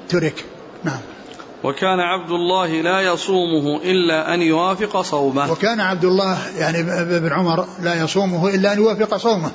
ترك. 0.09 0.45
نعم. 0.85 1.01
وكان 1.65 2.01
عبد 2.01 2.31
الله 2.31 2.67
لا 2.67 3.01
يصومه 3.01 3.77
إلا 3.85 4.35
أن 4.35 4.43
يوافق 4.43 5.01
صومه. 5.01 5.53
وكان 5.53 5.81
عبد 5.81 6.05
الله 6.05 6.39
يعني 6.59 6.83
بن 7.21 7.33
عمر 7.33 7.67
لا 7.83 8.05
يصومه 8.05 8.49
إلا 8.49 8.73
أن 8.73 8.79
يوافق 8.79 9.17
صومه. 9.17 9.51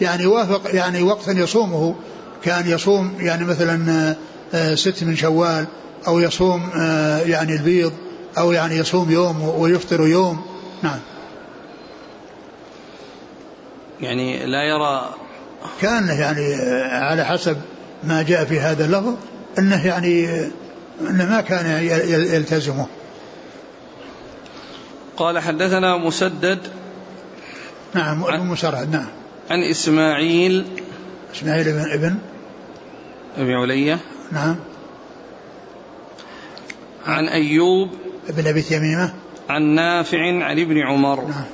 يعني 0.00 0.22
يوافق 0.22 0.74
يعني 0.74 1.02
وقتا 1.02 1.32
يصومه 1.32 1.94
كان 2.42 2.70
يصوم 2.70 3.14
يعني 3.18 3.44
مثلا 3.44 4.14
آه، 4.54 4.74
ست 4.74 5.04
من 5.04 5.16
شوال 5.16 5.66
أو 6.06 6.20
يصوم 6.20 6.70
آه، 6.76 7.18
يعني 7.18 7.52
البيض 7.52 7.92
أو 8.38 8.52
يعني 8.52 8.76
يصوم 8.76 9.10
يوم 9.10 9.42
ويفطر 9.42 10.06
يوم. 10.06 10.42
نعم. 10.82 10.98
يعني 14.00 14.46
لا 14.46 14.62
يرى 14.62 15.14
كان 15.80 16.08
يعني 16.08 16.54
آه، 16.54 17.04
على 17.04 17.24
حسب 17.24 17.56
ما 18.04 18.22
جاء 18.22 18.44
في 18.44 18.60
هذا 18.60 18.84
اللفظ 18.84 19.14
أنه 19.58 19.86
يعني 19.86 20.28
انه 21.00 21.30
ما 21.30 21.40
كان 21.40 21.84
يلتزمه. 22.34 22.86
قال 25.16 25.38
حدثنا 25.38 25.96
مسدد 25.96 26.58
نعم 27.94 28.24
ابن 28.24 28.46
مسرهد 28.46 28.92
نعم. 28.92 29.06
عن 29.50 29.62
إسماعيل. 29.62 30.66
إسماعيل 31.34 31.64
بن 31.64 31.90
ابن؟ 31.92 32.18
أبي 33.38 33.54
علية. 33.54 33.98
نعم. 34.32 34.56
عن 37.06 37.28
أيوب. 37.28 37.90
ابن 38.28 38.46
أبي 38.46 38.62
تميمه 38.62 39.14
عن 39.48 39.62
نافع 39.62 40.44
عن 40.44 40.60
ابن 40.60 40.78
عمر. 40.78 41.24
نعم. 41.24 41.44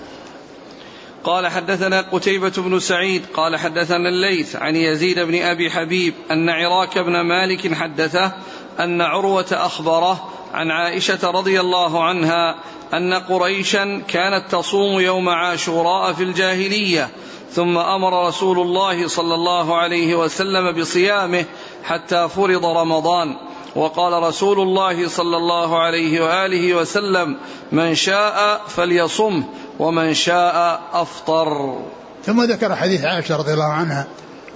قال 1.25 1.47
حدثنا 1.47 2.01
قتيبة 2.01 2.53
بن 2.57 2.81
سعيد. 2.81 3.23
قال 3.35 3.57
حدثنا 3.57 4.09
الليث 4.09 4.57
عن 4.57 4.77
يزيد 4.77 5.19
بن 5.19 5.43
أبي 5.43 5.71
حبيب 5.71 6.15
أن 6.31 6.49
عراك 6.49 6.99
بن 6.99 7.21
مالك 7.21 7.75
حدثه 7.75 8.33
أن 8.81 9.01
عروة 9.01 9.47
أخبره 9.53 10.29
عن 10.55 10.71
عائشة 10.71 11.31
رضي 11.31 11.61
الله 11.61 12.05
عنها 12.05 12.55
أن 12.95 13.15
قريشا 13.15 14.03
كانت 14.09 14.45
تصوم 14.51 15.01
يوم 15.01 15.29
عاشوراء 15.29 16.13
في 16.13 16.23
الجاهلية 16.23 17.09
ثم 17.53 17.79
أمر 17.79 18.27
رسول 18.29 18.59
الله 18.59 19.09
صلى 19.09 19.35
الله 19.35 19.77
عليه 19.77 20.15
وسلم 20.15 20.73
بصيامه 20.81 21.45
حتى 21.85 22.29
فرض 22.29 22.67
رمضان 22.67 23.37
وقال 23.77 24.23
رسول 24.23 24.61
الله 24.61 25.09
صلى 25.09 25.37
الله 25.37 25.79
عليه 25.79 26.21
وآله 26.21 26.75
وسلم 26.75 27.37
من 27.73 27.95
شاء 27.95 28.61
فليصمه 28.69 29.45
ومن 29.79 30.15
شاء 30.15 30.83
أفطر. 30.93 31.79
ثم 32.25 32.43
ذكر 32.43 32.77
حديث 32.77 33.05
عائشة 33.05 33.37
رضي 33.37 33.53
الله 33.53 33.73
عنها 33.73 34.07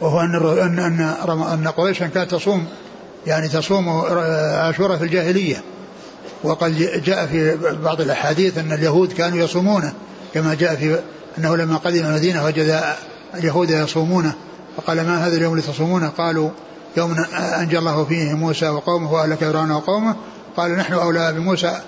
وهو 0.01 0.21
أن 0.21 0.35
ان 0.35 0.79
أن, 0.79 1.43
أن 1.43 1.69
قريشا 1.69 2.07
كانت 2.07 2.31
تصوم 2.31 2.67
يعني 3.29 3.49
تصوم 3.49 3.89
عاشوراء 4.55 4.99
في 4.99 5.05
الجاهلية. 5.05 5.63
وقد 6.45 7.03
جاء 7.05 7.27
في 7.27 7.57
بعض 7.85 8.01
الأحاديث 8.01 8.59
أن 8.59 8.73
اليهود 8.73 9.13
كانوا 9.13 9.39
يصومونه 9.39 9.93
كما 10.35 10.55
جاء 10.55 10.75
في 10.75 11.01
أنه 11.39 11.57
لما 11.57 11.77
قدم 11.77 12.07
المدينة 12.07 12.45
وجد 12.45 12.81
اليهود 13.35 13.71
يصومونه. 13.71 14.33
فقال 14.77 15.07
ما 15.07 15.27
هذا 15.27 15.37
اليوم 15.37 15.53
اللي 15.53 15.63
تصومونه 15.63 16.09
قالوا 16.09 16.51
يوم 16.97 17.17
أنجى 17.61 17.79
الله 17.79 18.05
فيه 18.05 18.35
موسى 18.35 18.69
وقومه 18.69 19.13
وأهلك 19.13 19.39
فرعون 19.39 19.71
وقومه. 19.71 20.17
قال 20.57 20.77
نحن 20.77 20.93
أولى 20.93 21.33
بموسى 21.33 21.81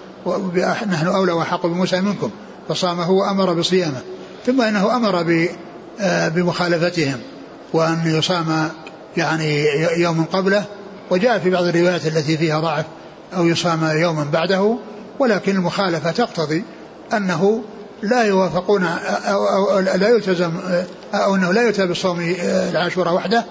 نحن 0.87 1.07
أولى 1.07 1.33
وحق 1.33 1.66
بموسى 1.66 2.00
منكم. 2.00 2.31
فصامه 2.68 3.11
وأمر 3.11 3.53
بصيامه. 3.53 4.00
ثم 4.46 4.62
إنه 4.62 4.96
أمر 4.96 5.46
آه، 6.00 6.29
بمخالفتهم. 6.29 7.20
وأن 7.72 8.03
يصام 8.07 8.68
يعني 9.16 9.64
يوم 9.96 10.24
قبله. 10.24 10.64
وجاء 11.11 11.38
في 11.38 11.51
بعض 11.51 11.64
الروايات 11.64 12.07
التي 12.07 12.37
فيها 12.37 12.61
ضعف 12.61 12.85
أو 13.37 13.46
يصام 13.46 13.85
يوما 13.85 14.25
بعده 14.25 14.77
ولكن 15.18 15.57
المخالفة 15.57 16.11
تقتضي 16.11 16.64
أنه 17.12 17.62
لا 18.03 18.23
يوافقون 18.23 18.85
أو, 18.85 19.46
أو, 19.46 19.79
لا 19.79 20.09
يلتزم 20.09 20.53
أو 21.14 21.37
أنه 21.37 21.53
لا 21.53 21.85
بالصوم 21.85 22.20
آه، 22.20 22.70
العاشوراء 22.70 23.14
وحده 23.14 23.44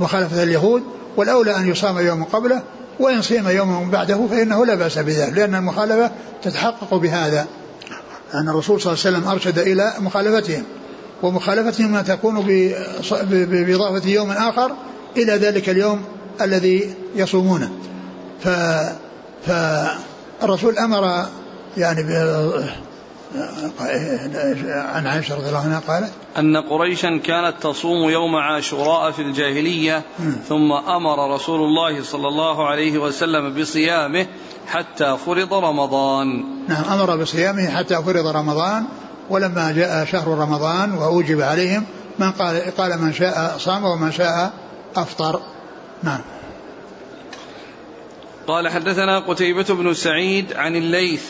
مخالفة 0.00 0.42
اليهود 0.42 0.82
والأولى 1.16 1.56
أن 1.56 1.68
يصام 1.68 1.98
يوم 1.98 2.24
قبله 2.24 2.62
وإن 3.00 3.22
صيم 3.22 3.48
يوما 3.48 3.90
بعده 3.90 4.26
فإنه 4.30 4.66
لا 4.66 4.74
بأس 4.74 4.98
بذلك 4.98 5.32
لأن 5.32 5.54
المخالفة 5.54 6.10
تتحقق 6.42 6.94
بهذا 6.94 7.46
أن 8.34 8.48
الرسول 8.48 8.80
صلى 8.80 8.92
الله 8.92 9.04
عليه 9.06 9.16
وسلم 9.16 9.30
أرشد 9.30 9.58
إلى 9.58 9.92
مخالفتهم 9.98 10.62
ومخالفتهم 11.22 11.92
ما 11.92 12.02
تكون 12.02 12.40
بإضافة 13.22 14.08
يوم 14.08 14.30
آخر 14.30 14.72
إلى 15.16 15.32
ذلك 15.32 15.68
اليوم 15.68 16.04
الذي 16.40 16.94
يصومونه. 17.16 17.72
ف 18.40 18.48
فالرسول 19.46 20.78
أمر 20.78 21.26
يعني 21.76 22.02
عن 24.94 25.06
عائشة 25.06 25.36
رضي 25.36 25.48
الله 25.48 25.58
عنها 25.58 25.82
قالت 25.88 26.12
أن 26.38 26.56
قريشا 26.56 27.20
كانت 27.24 27.54
تصوم 27.62 28.10
يوم 28.10 28.36
عاشوراء 28.36 29.10
في 29.10 29.22
الجاهلية 29.22 30.02
ثم 30.48 30.72
أمر 30.72 31.34
رسول 31.34 31.60
الله 31.60 32.02
صلى 32.02 32.28
الله 32.28 32.68
عليه 32.68 32.98
وسلم 32.98 33.54
بصيامه 33.60 34.26
حتى 34.66 35.16
فرض 35.26 35.54
رمضان. 35.54 36.44
نعم 36.68 36.84
أمر 36.84 37.16
بصيامه 37.16 37.68
حتى 37.68 38.02
فرض 38.02 38.26
رمضان 38.26 38.84
ولما 39.30 39.72
جاء 39.72 40.04
شهر 40.04 40.28
رمضان 40.28 40.92
وأوجب 40.92 41.40
عليهم 41.40 41.84
من 42.18 42.30
قال 42.30 42.76
قال 42.76 43.02
من 43.02 43.12
شاء 43.12 43.54
صام 43.58 43.84
ومن 43.84 44.12
شاء 44.12 44.52
أفطر. 44.96 45.40
نعم. 46.04 46.20
قال 48.46 48.68
حدثنا 48.68 49.18
قتيبة 49.18 49.64
بن 49.68 49.94
سعيد 49.94 50.52
عن 50.52 50.76
الليث 50.76 51.24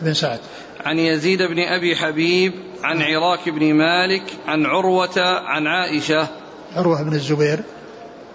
بن 0.00 0.14
سعد. 0.14 0.40
عن 0.84 0.98
يزيد 0.98 1.42
بن 1.42 1.58
أبي 1.58 1.96
حبيب 1.96 2.52
عن 2.82 3.02
عراك 3.02 3.48
بن 3.48 3.74
مالك 3.74 4.22
عن 4.46 4.66
عروة 4.66 5.20
عن 5.46 5.66
عائشة. 5.66 6.28
عروة 6.76 7.02
بن 7.02 7.12
الزبير. 7.12 7.60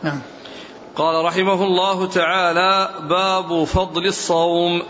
نعم. 0.03 0.21
قال 0.95 1.25
رحمه 1.25 1.63
الله 1.63 2.07
تعالى 2.07 2.89
باب 3.09 3.63
فضل 3.63 4.05
الصوم. 4.05 4.81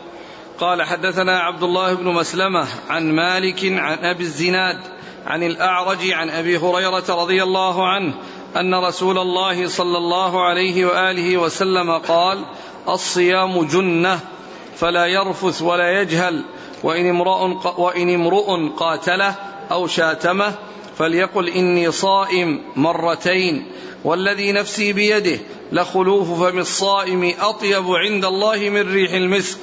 قال 0.59 0.83
حدثنا 0.83 1.39
عبد 1.39 1.63
الله 1.63 1.93
بن 1.93 2.05
مسلمة 2.05 2.67
عن 2.89 3.11
مالك 3.11 3.65
عن 3.65 3.97
أبي 3.97 4.23
الزناد 4.23 4.77
عن 5.27 5.43
الأعرج 5.43 6.11
عن 6.11 6.29
أبي 6.29 6.57
هريرة 6.57 7.03
رضي 7.09 7.43
الله 7.43 7.87
عنه 7.87 8.13
أن 8.57 8.75
رسول 8.75 9.17
الله 9.17 9.67
صلى 9.67 9.97
الله 9.97 10.43
عليه 10.43 10.85
وآله 10.85 11.37
وسلم 11.37 11.91
قال 11.91 12.45
الصيام 12.89 13.63
جنة 13.63 14.19
فلا 14.75 15.05
يرفث 15.05 15.61
ولا 15.61 16.01
يجهل 16.01 16.43
وإن 16.83 17.09
امرؤ, 17.09 17.57
وإن 17.77 18.13
امرؤ 18.13 18.69
قاتله 18.77 19.35
أو 19.71 19.87
شاتمه 19.87 20.53
فليقل 20.97 21.49
إني 21.49 21.91
صائم 21.91 22.61
مرتين 22.75 23.67
والذي 24.03 24.51
نفسي 24.51 24.93
بيده 24.93 25.39
لخلوف 25.71 26.43
فم 26.43 26.59
الصائم 26.59 27.33
أطيب 27.39 27.91
عند 27.91 28.25
الله 28.25 28.69
من 28.69 28.93
ريح 28.93 29.13
المسك 29.13 29.57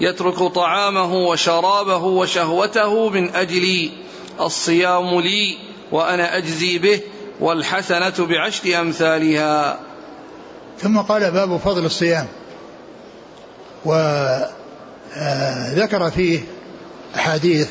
يترك 0.00 0.42
طعامه 0.42 1.14
وشرابه 1.14 2.04
وشهوته 2.04 3.08
من 3.08 3.30
أجلي 3.34 3.90
الصيام 4.40 5.20
لي 5.20 5.56
وأنا 5.92 6.36
أجزي 6.36 6.78
به 6.78 7.00
والحسنة 7.40 8.26
بعشر 8.26 8.80
أمثالها. 8.80 9.78
ثم 10.78 10.98
قال 10.98 11.30
باب 11.30 11.56
فضل 11.56 11.84
الصيام. 11.84 12.26
وذكر 13.84 14.46
آه، 16.06 16.08
فيه 16.08 16.40
أحاديث 17.16 17.68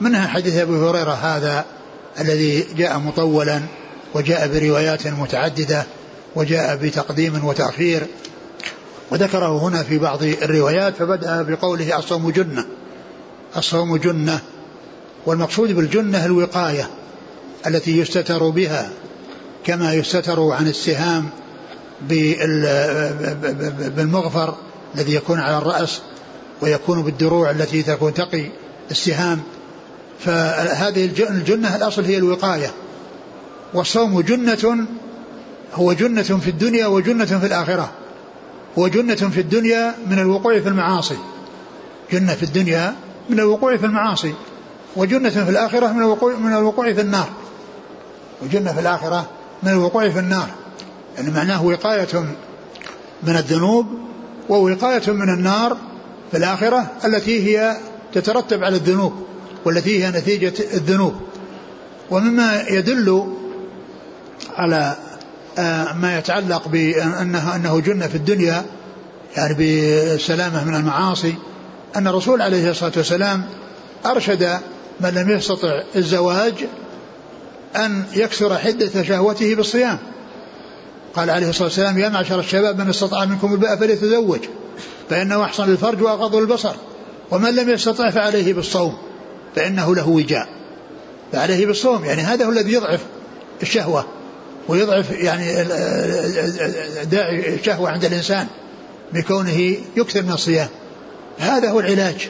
منها 0.00 0.26
حديث 0.26 0.56
أبي 0.56 0.72
هريرة 0.72 1.12
هذا 1.12 1.64
الذي 2.20 2.66
جاء 2.76 2.98
مطولا 2.98 3.62
وجاء 4.14 4.48
بروايات 4.48 5.06
متعددة 5.06 5.86
وجاء 6.34 6.76
بتقديم 6.76 7.44
وتأخير. 7.44 8.06
وذكره 9.10 9.58
هنا 9.62 9.82
في 9.82 9.98
بعض 9.98 10.22
الروايات 10.22 10.96
فبدأ 10.96 11.42
بقوله 11.42 11.98
الصوم 11.98 12.30
جنة. 12.30 12.64
الصوم 13.56 13.96
جنة 13.96 14.40
والمقصود 15.26 15.72
بالجنة 15.72 16.24
الوقاية 16.24 16.90
التي 17.66 17.98
يستتر 17.98 18.48
بها. 18.48 18.90
كما 19.68 19.94
يستتر 19.94 20.50
عن 20.50 20.68
السهام 20.68 21.28
بالمغفر 23.96 24.54
الذي 24.94 25.14
يكون 25.14 25.40
على 25.40 25.58
الرأس 25.58 26.00
ويكون 26.62 27.02
بالدروع 27.02 27.50
التي 27.50 27.82
تكون 27.82 28.14
تقي 28.14 28.46
السهام. 28.90 29.40
فهذه 30.20 31.04
الجنة 31.04 31.76
الأصل 31.76 32.04
هي 32.04 32.16
الوقاية. 32.16 32.70
والصوم 33.74 34.20
جنة 34.20 34.86
هو 35.74 35.92
جنة 35.92 36.22
في 36.22 36.50
الدنيا 36.50 36.86
وجنة 36.86 37.24
في 37.24 37.46
الآخرة. 37.46 37.90
هو 38.78 38.88
جنة 38.88 39.14
في 39.14 39.40
الدنيا 39.40 39.94
من 40.06 40.18
الوقوع 40.18 40.60
في 40.60 40.68
المعاصي. 40.68 41.18
جنة 42.12 42.34
في 42.34 42.42
الدنيا 42.42 42.94
من 43.30 43.40
الوقوع 43.40 43.76
في 43.76 43.86
المعاصي. 43.86 44.34
وجنة 44.96 45.30
في 45.30 45.50
الآخرة 45.50 45.86
من 45.86 46.02
الوقوع 46.02 46.36
من 46.36 46.52
الوقوع 46.52 46.92
في 46.92 47.00
النار. 47.00 47.28
وجنة 48.42 48.72
في 48.72 48.80
الآخرة 48.80 49.26
من 49.62 49.72
الوقوع 49.72 50.10
في 50.10 50.18
النار. 50.18 50.48
يعني 51.16 51.30
معناه 51.30 51.64
وقاية 51.64 52.24
من 53.22 53.36
الذنوب 53.36 53.86
ووقاية 54.48 55.12
من 55.12 55.28
النار 55.28 55.76
في 56.30 56.36
الآخرة 56.36 56.86
التي 57.04 57.46
هي 57.46 57.76
تترتب 58.12 58.64
على 58.64 58.76
الذنوب 58.76 59.12
والتي 59.64 60.04
هي 60.04 60.10
نتيجة 60.10 60.54
الذنوب. 60.74 61.14
ومما 62.10 62.64
يدل 62.68 63.34
على 64.56 64.96
آه، 65.58 65.92
ما 65.92 66.18
يتعلق 66.18 66.68
بأنه 66.68 67.56
أنه 67.56 67.80
جنة 67.80 68.06
في 68.06 68.14
الدنيا 68.14 68.64
يعني 69.36 69.54
بسلامة 69.54 70.64
من 70.64 70.74
المعاصي 70.74 71.34
أن 71.96 72.06
الرسول 72.08 72.42
عليه 72.42 72.70
الصلاة 72.70 72.92
والسلام 72.96 73.44
أرشد 74.06 74.58
من 75.00 75.08
لم 75.08 75.30
يستطع 75.30 75.82
الزواج 75.96 76.54
أن 77.76 78.04
يكسر 78.14 78.58
حدة 78.58 79.02
شهوته 79.02 79.54
بالصيام. 79.54 79.98
قال 81.14 81.30
عليه 81.30 81.48
الصلاة 81.48 81.64
والسلام 81.64 81.98
يا 81.98 82.08
معشر 82.08 82.40
الشباب 82.40 82.80
من 82.80 82.88
استطاع 82.88 83.24
منكم 83.24 83.52
الباء 83.52 83.76
فليتزوج 83.76 84.40
فإنه 85.10 85.44
أحسن 85.44 85.64
للفرج 85.64 86.02
وأغض 86.02 86.36
البصر 86.36 86.74
ومن 87.30 87.54
لم 87.54 87.70
يستطع 87.70 88.10
فعليه 88.10 88.54
بالصوم 88.54 88.98
فإنه 89.56 89.94
له 89.94 90.08
وجاء. 90.08 90.48
فعليه 91.32 91.66
بالصوم 91.66 92.04
يعني 92.04 92.22
هذا 92.22 92.44
هو 92.44 92.50
الذي 92.50 92.72
يضعف 92.72 93.00
الشهوة 93.62 94.06
ويضعف 94.68 95.10
يعني 95.10 95.64
داعي 97.04 97.54
الشهوة 97.54 97.90
عند 97.90 98.04
الإنسان 98.04 98.46
بكونه 99.12 99.76
يكثر 99.96 100.22
من 100.22 100.32
الصيام. 100.32 100.68
هذا 101.38 101.70
هو 101.70 101.80
العلاج 101.80 102.28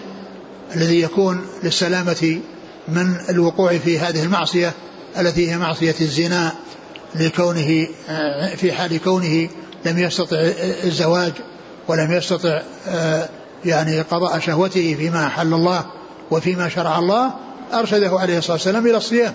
الذي 0.76 1.00
يكون 1.02 1.46
للسلامة 1.62 2.40
من 2.88 3.16
الوقوع 3.30 3.78
في 3.78 3.98
هذه 3.98 4.22
المعصية 4.22 4.72
التي 5.18 5.50
هي 5.50 5.58
معصية 5.58 5.94
الزنا 6.00 6.52
لكونه 7.14 7.86
في 8.56 8.72
حال 8.72 9.00
كونه 9.00 9.48
لم 9.84 9.98
يستطع 9.98 10.36
الزواج 10.84 11.32
ولم 11.88 12.12
يستطع 12.12 12.62
يعني 13.64 14.00
قضاء 14.00 14.38
شهوته 14.38 14.94
فيما 14.98 15.26
أحل 15.26 15.54
الله 15.54 15.86
وفيما 16.30 16.68
شرع 16.68 16.98
الله 16.98 17.30
أرشده 17.74 18.18
عليه 18.18 18.38
الصلاة 18.38 18.52
والسلام 18.52 18.86
إلى 18.86 18.96
الصيام. 18.96 19.32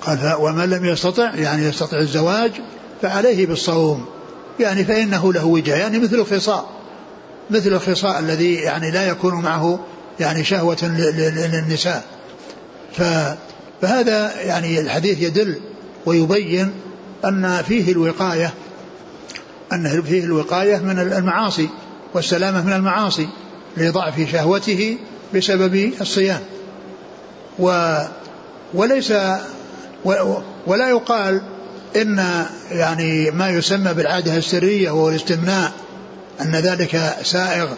قال 0.00 0.34
ومن 0.38 0.70
لم 0.70 0.84
يستطع 0.84 1.34
يعني 1.34 1.64
يستطع 1.66 1.98
الزواج 1.98 2.52
فعليه 3.02 3.46
بالصوم. 3.46 4.06
يعني 4.60 4.84
فإنه 4.84 5.32
له 5.32 5.44
وجه 5.44 5.76
يعني 5.76 5.98
مثل 5.98 6.14
الخصاء 6.14 6.68
مثل 7.50 7.72
الخصاء 7.72 8.18
الذي 8.18 8.54
يعني 8.54 8.90
لا 8.90 9.08
يكون 9.08 9.34
معه 9.34 9.80
يعني 10.20 10.44
شهوة 10.44 10.84
للنساء. 10.84 12.04
فهذا 13.82 14.40
يعني 14.42 14.80
الحديث 14.80 15.22
يدل 15.22 15.60
ويبين 16.06 16.70
أن 17.24 17.62
فيه 17.68 17.92
الوقاية 17.92 18.54
أن 19.72 20.02
فيه 20.02 20.24
الوقاية 20.24 20.76
من 20.76 20.98
المعاصي 20.98 21.68
والسلامة 22.14 22.64
من 22.64 22.72
المعاصي 22.72 23.28
لضعف 23.76 24.30
شهوته 24.32 24.98
بسبب 25.34 25.92
الصيام. 26.00 26.40
و 27.58 27.96
وليس 28.74 29.12
ولا 30.66 30.88
يقال 30.88 31.40
إن 31.96 32.44
يعني 32.70 33.30
ما 33.30 33.50
يسمى 33.50 33.94
بالعادة 33.94 34.36
السرية 34.36 34.90
وهو 34.90 35.08
الاستمناء 35.08 35.72
أن 36.40 36.56
ذلك 36.56 37.16
سائغ 37.22 37.68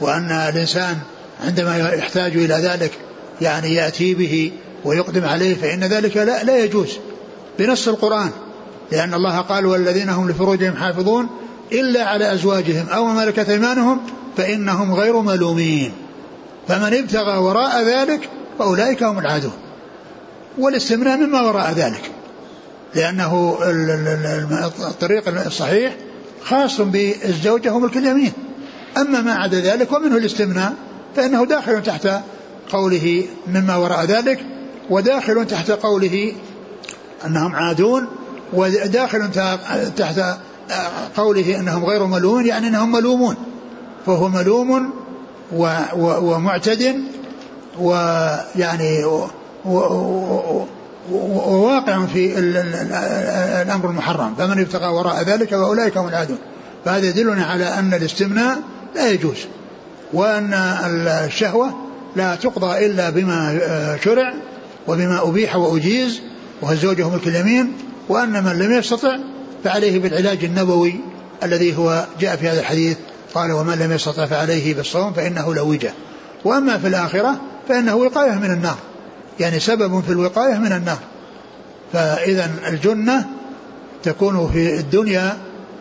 وأن 0.00 0.30
الإنسان 0.30 0.98
عندما 1.44 1.78
يحتاج 1.94 2.36
إلى 2.36 2.54
ذلك 2.54 2.92
يعني 3.40 3.74
يأتي 3.74 4.14
به 4.14 4.52
ويقدم 4.84 5.24
عليه 5.24 5.54
فإن 5.54 5.84
ذلك 5.84 6.16
لا, 6.16 6.44
لا 6.44 6.64
يجوز 6.64 6.98
بنص 7.58 7.88
القرآن 7.88 8.30
لأن 8.92 9.14
الله 9.14 9.38
قال 9.38 9.66
والذين 9.66 10.08
هم 10.08 10.30
لفروجهم 10.30 10.76
حافظون 10.76 11.26
إلا 11.72 12.04
على 12.04 12.32
أزواجهم 12.32 12.88
أو 12.88 13.04
ما 13.04 13.24
ملكت 13.24 13.48
أيمانهم 13.48 14.00
فإنهم 14.36 14.94
غير 14.94 15.20
ملومين. 15.20 15.92
فمن 16.68 16.94
ابتغى 16.94 17.36
وراء 17.36 17.82
ذلك 17.82 18.28
فأولئك 18.58 19.02
هم 19.02 19.18
العادون. 19.18 19.52
والاستمناء 20.58 21.16
مما 21.16 21.40
وراء 21.40 21.72
ذلك 21.72 22.10
لأنه 22.94 23.58
الطريق 24.88 25.46
الصحيح 25.46 25.96
خاص 26.44 26.80
بالزوجة 26.80 27.74
وملك 27.74 27.96
اليمين. 27.96 28.32
أما 28.96 29.20
ما 29.20 29.34
عدا 29.34 29.60
ذلك 29.60 29.92
ومنه 29.92 30.16
الاستمناء 30.16 30.74
فإنه 31.16 31.46
داخل 31.46 31.82
تحت 31.82 32.08
قوله 32.72 33.24
مما 33.46 33.76
وراء 33.76 34.04
ذلك 34.04 34.44
وداخل 34.90 35.46
تحت 35.46 35.70
قوله 35.70 36.32
أنهم 37.26 37.54
عادون 37.54 38.06
وداخل 38.52 39.30
تحت 39.96 40.20
قوله 41.16 41.60
أنهم 41.60 41.84
غير 41.84 42.06
ملومون 42.06 42.46
يعني 42.46 42.68
أنهم 42.68 42.92
ملومون. 42.92 43.36
فهو 44.06 44.28
ملوم 44.28 44.90
ومعتد 45.96 46.96
ويعني 47.80 49.04
وواقع 51.12 52.06
في 52.06 52.38
الأمر 53.62 53.90
المحرم. 53.90 54.34
فمن 54.34 54.60
ابتغى 54.60 54.86
وراء 54.86 55.22
ذلك 55.22 55.50
فأولئك 55.50 55.96
هم 55.96 56.08
العادون. 56.08 56.38
فهذا 56.84 57.06
يدلنا 57.06 57.44
على 57.44 57.64
أن 57.64 57.94
الاستمناء 57.94 58.58
لا 58.94 59.10
يجوز 59.10 59.36
وأن 60.12 60.54
الشهوة 61.24 61.74
لا 62.16 62.34
تقضى 62.34 62.86
إلا 62.86 63.10
بما 63.10 63.58
شرع 64.04 64.34
وبما 64.90 65.28
أبيح 65.28 65.56
وأجيز 65.56 66.20
وهو 66.62 66.72
الزوجه 66.72 67.08
ملك 67.08 67.26
اليمين 67.26 67.72
وأن 68.08 68.44
من 68.44 68.58
لم 68.58 68.72
يستطع 68.72 69.18
فعليه 69.64 69.98
بالعلاج 69.98 70.44
النبوي 70.44 70.94
الذي 71.42 71.76
هو 71.76 72.06
جاء 72.20 72.36
في 72.36 72.48
هذا 72.48 72.60
الحديث 72.60 72.96
قال 73.34 73.52
ومن 73.52 73.78
لم 73.78 73.92
يستطع 73.92 74.26
فعليه 74.26 74.74
بالصوم 74.74 75.12
فإنه 75.12 75.54
له 75.54 75.62
وجة. 75.62 75.92
وأما 76.44 76.78
في 76.78 76.86
الآخرة 76.86 77.40
فإنه 77.68 77.94
وقاية 77.94 78.32
من 78.32 78.50
النار 78.50 78.76
يعني 79.40 79.60
سبب 79.60 80.00
في 80.00 80.12
الوقاية 80.12 80.54
من 80.54 80.72
النار. 80.72 80.98
فإذا 81.92 82.50
الجنة 82.68 83.24
تكون 84.02 84.50
في 84.52 84.80
الدنيا 84.80 85.38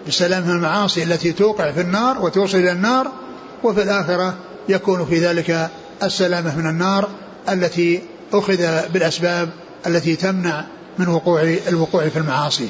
بسلام 0.08 0.50
المعاصي 0.50 1.04
التي 1.04 1.32
توقع 1.32 1.72
في 1.72 1.82
النار 1.82 2.22
وتوصل 2.22 2.58
إلى 2.58 2.72
النار 2.72 3.08
وفي 3.64 3.84
الآخرة 3.84 4.36
يكون 4.70 5.06
في 5.06 5.20
ذلك 5.20 5.70
السلامة 6.04 6.58
من 6.58 6.70
النار 6.70 7.10
التي 7.50 8.02
أخذ 8.34 8.58
بالأسباب 8.94 9.50
التي 9.88 10.16
تمنع 10.16 10.66
من 10.98 11.08
وقوع 11.08 11.42
الوقوع 11.68 12.10
في 12.10 12.20
المعاصي 12.20 12.70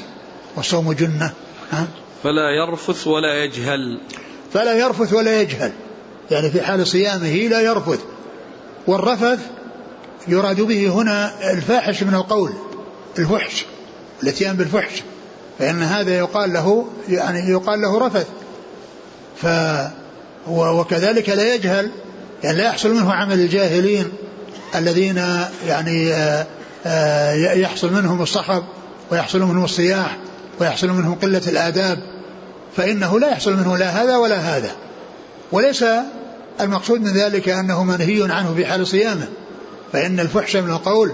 والصوم 0.56 0.94
جنة 0.94 1.34
ها؟ 1.72 1.88
فلا 2.24 2.50
يرفث 2.50 3.08
ولا 3.08 3.44
يجهل. 3.44 4.02
فلا 4.54 4.74
يرفث 4.74 5.14
ولا 5.14 5.42
يجهل. 5.42 5.72
يعني 6.32 6.50
في 6.50 6.62
حال 6.62 6.88
صيامه 6.88 7.36
لا 7.36 7.62
يرفث. 7.62 8.00
والرفث 8.88 9.40
يراد 10.28 10.62
به 10.62 10.88
هنا 10.88 11.52
الفاحش 11.54 12.04
من 12.04 12.14
القول 12.14 12.54
الفحش 13.20 13.66
الاتيان 14.24 14.56
بالفحش. 14.56 15.04
فإن 15.60 15.82
هذا 15.82 16.18
يقال 16.18 16.54
له 16.54 16.88
يعني 17.10 17.52
يقال 17.52 17.82
له 17.82 18.08
رفث. 18.08 18.28
ف 19.42 19.48
وكذلك 20.48 21.30
لا 21.30 21.56
يجهل 21.56 21.92
يعني 22.44 22.58
لا 22.58 22.64
يحصل 22.64 22.94
منه 22.94 23.14
عمل 23.14 23.40
الجاهلين. 23.40 24.12
الذين 24.76 25.24
يعني 25.68 26.14
آه، 26.14 26.48
آه، 26.86 27.34
يحصل 27.54 27.94
منهم 27.94 28.22
الصخب 28.22 28.64
ويحصل 29.12 29.40
منهم 29.40 29.64
الصياح 29.64 30.18
ويحصل 30.60 30.90
منهم 30.90 31.16
قلة 31.16 31.42
الآداب 31.48 32.00
فإنه 32.78 33.20
لا 33.20 33.30
يحصل 33.30 33.58
منه 33.58 33.78
لا 33.78 34.04
هذا 34.04 34.18
ولا 34.18 34.38
هذا. 34.38 34.72
وليس 35.52 35.86
المقصود 36.62 37.02
من 37.02 37.14
ذلك 37.14 37.50
أنه 37.50 37.84
منهي 37.84 38.32
عنه 38.32 38.54
في 38.56 38.66
حال 38.66 38.88
صيامه 38.88 39.28
فإن 39.94 40.20
الفحش 40.20 40.56
من 40.56 40.70
القول 40.70 41.14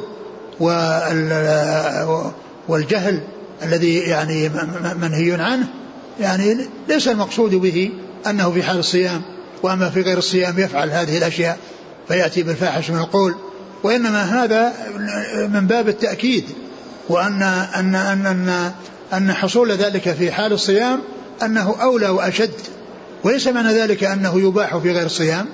والجهل 2.68 3.22
الذي 3.64 3.98
يعني 3.98 4.50
منهي 4.96 5.34
عنه 5.34 5.68
يعني 6.20 6.58
ليس 6.90 7.08
المقصود 7.08 7.56
به 7.56 7.92
أنه 8.28 8.52
في 8.52 8.64
حال 8.64 8.80
الصيام 8.80 9.22
وأما 9.64 9.90
في 9.90 10.02
غير 10.02 10.18
الصيام 10.18 10.60
يفعل 10.60 10.92
هذه 10.92 11.18
الأشياء. 11.18 11.58
فيأتي 12.08 12.44
بالفاحش 12.44 12.90
من 12.90 13.00
القول. 13.00 13.36
وإنما 13.84 14.24
هذا 14.24 14.74
من 15.48 15.68
باب 15.68 15.90
التأكيد 15.90 16.44
وأن 17.10 17.42
أن 17.76 17.96
أن 17.96 18.26
أن, 18.26 18.72
أن 19.14 19.34
حصول 19.34 19.72
ذلك 19.72 20.14
في 20.14 20.32
حال 20.32 20.54
الصيام 20.54 21.00
أنه 21.44 21.76
أولى 21.82 22.10
وأشد. 22.10 22.52
وليس 23.24 23.48
معنى 23.48 23.74
ذلك 23.74 24.04
أنه 24.04 24.40
يباح 24.40 24.78
في 24.78 24.92
غير 24.92 25.06
الصيام 25.06 25.46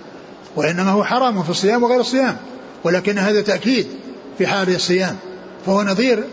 وإنما 0.55 0.91
هو 0.91 1.03
حرام 1.03 1.43
في 1.43 1.49
الصيام 1.49 1.83
وغير 1.83 1.99
الصيام. 1.99 2.37
ولكن 2.83 3.17
هذا 3.17 3.41
تأكيد 3.41 3.87
في 4.37 4.47
حال 4.47 4.75
الصيام. 4.75 5.17
فهو 5.65 5.83
نظير 5.83 6.23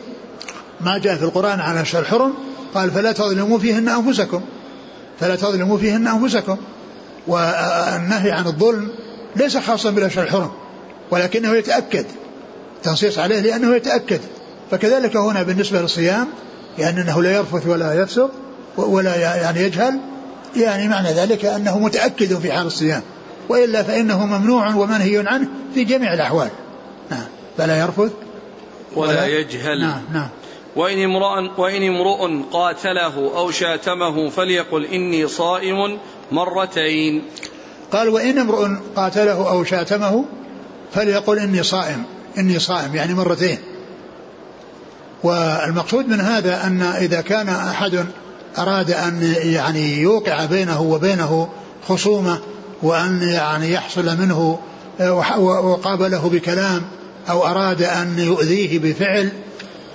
ما 0.80 0.98
جاء 0.98 1.16
في 1.16 1.22
القرآن 1.22 1.60
عن 1.60 1.76
أشهر 1.76 2.02
الحرم 2.02 2.34
قال 2.74 2.90
فلا 2.90 3.12
تظلموا 3.12 3.58
فيهن 3.58 3.88
أنفسكم. 3.88 4.40
فلا 5.20 5.36
تظلموا 5.36 5.78
فيهن 5.78 6.08
أنفسكم. 6.08 6.56
والنهي 7.26 8.32
عن 8.32 8.46
الظلم 8.46 8.88
ليس 9.38 9.56
خاصا 9.56 9.90
بالأشهر 9.90 10.24
الحرم 10.24 10.50
ولكنه 11.10 11.54
يتأكد 11.54 12.06
تنصيص 12.82 13.18
عليه 13.18 13.40
لأنه 13.40 13.76
يتأكد. 13.76 14.20
فكذلك 14.70 15.16
هنا 15.16 15.42
بالنسبة 15.42 15.80
للصيام 15.80 16.28
يعني 16.78 17.00
أنه 17.00 17.22
لا 17.22 17.36
يرفث 17.36 17.66
ولا 17.66 18.02
يفسق 18.02 18.30
ولا 18.76 19.16
يعني 19.16 19.60
يجهل 19.60 20.00
يعني 20.56 20.88
معنى 20.88 21.08
ذلك 21.08 21.44
أنه 21.44 21.78
متأكد 21.78 22.38
في 22.38 22.52
حال 22.52 22.66
الصيام. 22.66 23.02
وإلا 23.48 23.82
فإنه 23.82 24.26
ممنوع 24.26 24.74
ومنهي 24.74 25.24
عنه 25.26 25.48
في 25.74 25.84
جميع 25.84 26.14
الأحوال. 26.14 26.48
نعم. 27.10 27.24
فلا 27.58 27.78
يرفث 27.80 28.12
ولا, 28.96 29.10
ولا 29.10 29.26
يجهل. 29.26 29.80
نعم 29.80 30.02
نعم. 30.12 30.28
وإن 30.76 31.04
امرؤ 31.04 31.60
وإن 31.60 31.82
امرؤ 31.82 32.42
قاتله 32.52 33.36
أو 33.36 33.50
شاتمه 33.50 34.28
فليقل 34.30 34.84
إني 34.84 35.28
صائم 35.28 35.98
مرتين. 36.32 37.22
قال 37.92 38.08
وإن 38.08 38.38
امرؤ 38.38 38.68
قاتله 38.96 39.50
أو 39.50 39.64
شاتمه 39.64 40.24
فليقل 40.94 41.38
إني 41.38 41.62
صائم 41.62 42.04
إني 42.38 42.58
صائم 42.58 42.94
يعني 42.94 43.14
مرتين. 43.14 43.58
والمقصود 45.22 46.08
من 46.08 46.20
هذا 46.20 46.66
أن 46.66 46.82
إذا 46.82 47.20
كان 47.20 47.48
أحد 47.48 48.06
أراد 48.58 48.90
أن 48.90 49.34
يعني 49.42 49.98
يوقع 49.98 50.44
بينه 50.44 50.80
وبينه 50.80 51.48
خصومة 51.88 52.38
وأن 52.82 53.22
يعني 53.22 53.72
يحصل 53.72 54.16
منه 54.16 54.58
وقابله 55.38 56.28
بكلام 56.28 56.82
أو 57.30 57.46
أراد 57.46 57.82
أن 57.82 58.18
يؤذيه 58.18 58.78
بفعل 58.78 59.32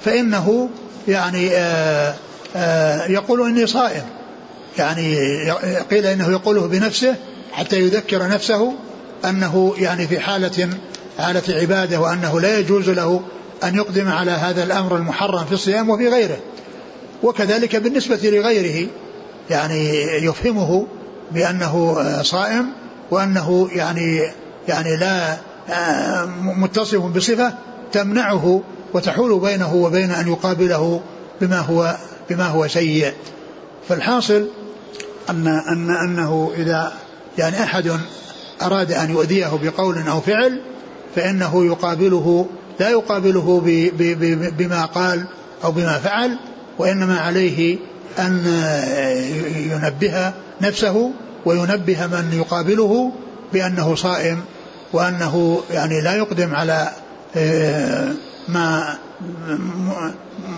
فإنه 0.05 0.69
يعني 1.07 1.49
آآ 1.51 2.15
آآ 2.55 3.07
يقول 3.07 3.49
إني 3.49 3.67
صائم. 3.67 4.03
يعني 4.77 5.15
قيل 5.91 6.05
إنه 6.05 6.31
يقوله 6.31 6.67
بنفسه 6.67 7.15
حتى 7.53 7.79
يذكر 7.79 8.27
نفسه 8.27 8.73
أنه 9.25 9.73
يعني 9.77 10.07
في 10.07 10.19
حالة 10.19 10.69
حالة 11.19 11.61
عبادة 11.61 11.99
وأنه 11.99 12.41
لا 12.41 12.59
يجوز 12.59 12.89
له 12.89 13.21
أن 13.63 13.75
يقدم 13.75 14.07
على 14.07 14.31
هذا 14.31 14.63
الأمر 14.63 14.95
المحرم 14.95 15.45
في 15.45 15.51
الصيام 15.51 15.89
وفي 15.89 16.07
غيره. 16.07 16.37
وكذلك 17.23 17.75
بالنسبة 17.75 18.19
لغيره 18.23 18.87
يعني 19.49 19.89
يفهمه 20.25 20.87
بأنه 21.31 22.03
صائم 22.21 22.65
وأنه 23.11 23.69
يعني 23.71 24.31
يعني 24.67 24.97
لا 24.97 25.37
متصف 26.43 27.01
بصفة 27.01 27.53
تمنعه 27.91 28.61
وتحول 28.93 29.39
بينه 29.39 29.75
وبين 29.75 30.11
أن 30.11 30.27
يقابله 30.27 31.01
بما 31.41 31.59
هو 31.59 31.95
بما 32.29 32.47
هو 32.47 32.67
سيء. 32.67 33.13
فالحاصل 33.89 34.47
أن 35.29 35.47
أن 35.47 35.89
أنه 35.89 36.51
إذا 36.57 36.93
يعني 37.37 37.63
أحد 37.63 37.91
أراد 38.61 38.91
أن 38.91 39.09
يؤذيه 39.09 39.59
بقول 39.63 40.07
أو 40.07 40.21
فعل 40.21 40.61
فإنه 41.15 41.65
يقابله 41.65 42.47
لا 42.79 42.89
يقابله 42.89 43.61
بما 44.57 44.85
قال 44.85 45.25
أو 45.63 45.71
بما 45.71 45.97
فعل 45.97 46.37
وإنما 46.79 47.19
عليه 47.19 47.77
أن 48.19 48.45
ينبه 49.55 50.33
نفسه 50.61 51.11
وينبه 51.45 52.07
من 52.07 52.33
يقابله 52.33 53.11
بأنه 53.53 53.95
صائم 53.95 54.39
وأنه 54.93 55.61
يعني 55.71 56.01
لا 56.01 56.15
يقدم 56.15 56.55
على 56.55 56.89
آه، 57.35 58.11
ما 58.47 58.97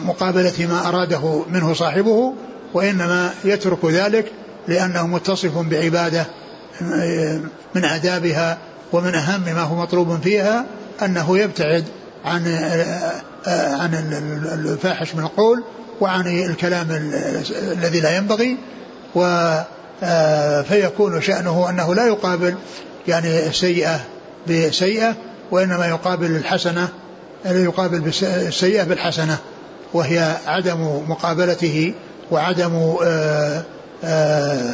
مقابلة 0.06 0.68
ما 0.70 0.90
أراده 0.90 1.44
منه 1.50 1.74
صاحبه 1.74 2.34
وإنما 2.74 3.34
يترك 3.46 3.86
ذلك 3.86 4.32
لأنه 4.68 5.08
متصف 5.08 5.58
بعبادة 5.58 6.26
من 7.76 7.86
آدابها 7.86 8.58
ومن 8.94 9.16
أهم 9.16 9.42
ما 9.42 9.62
هو 9.62 9.76
مطلوب 9.76 10.22
فيها 10.22 10.66
أنه 11.02 11.38
يبتعد 11.38 11.86
عن 12.26 12.48
عن 13.48 13.94
الفاحش 14.66 15.16
من 15.16 15.24
القول 15.24 15.64
وعن 16.02 16.28
الكلام 16.28 16.88
الذي 17.72 18.00
لا 18.00 18.18
ينبغي 18.18 18.58
و 19.16 19.52
فيكون 20.64 21.22
شأنه 21.22 21.70
أنه 21.70 21.96
لا 21.96 22.08
يقابل 22.08 22.56
يعني 23.08 23.52
سيئة 23.52 24.00
بسيئة 24.48 25.16
وإنما 25.52 25.88
يقابل 25.88 26.26
الحسنة 26.26 26.90
يقابل 27.46 28.12
السيئة 28.24 28.84
بالحسنة 28.84 29.38
وهي 29.94 30.36
عدم 30.48 31.02
مقابلته 31.08 31.94
وعدم 32.32 32.76
آه، 32.76 32.96
آه، 33.06 33.64
آه، 34.04 34.74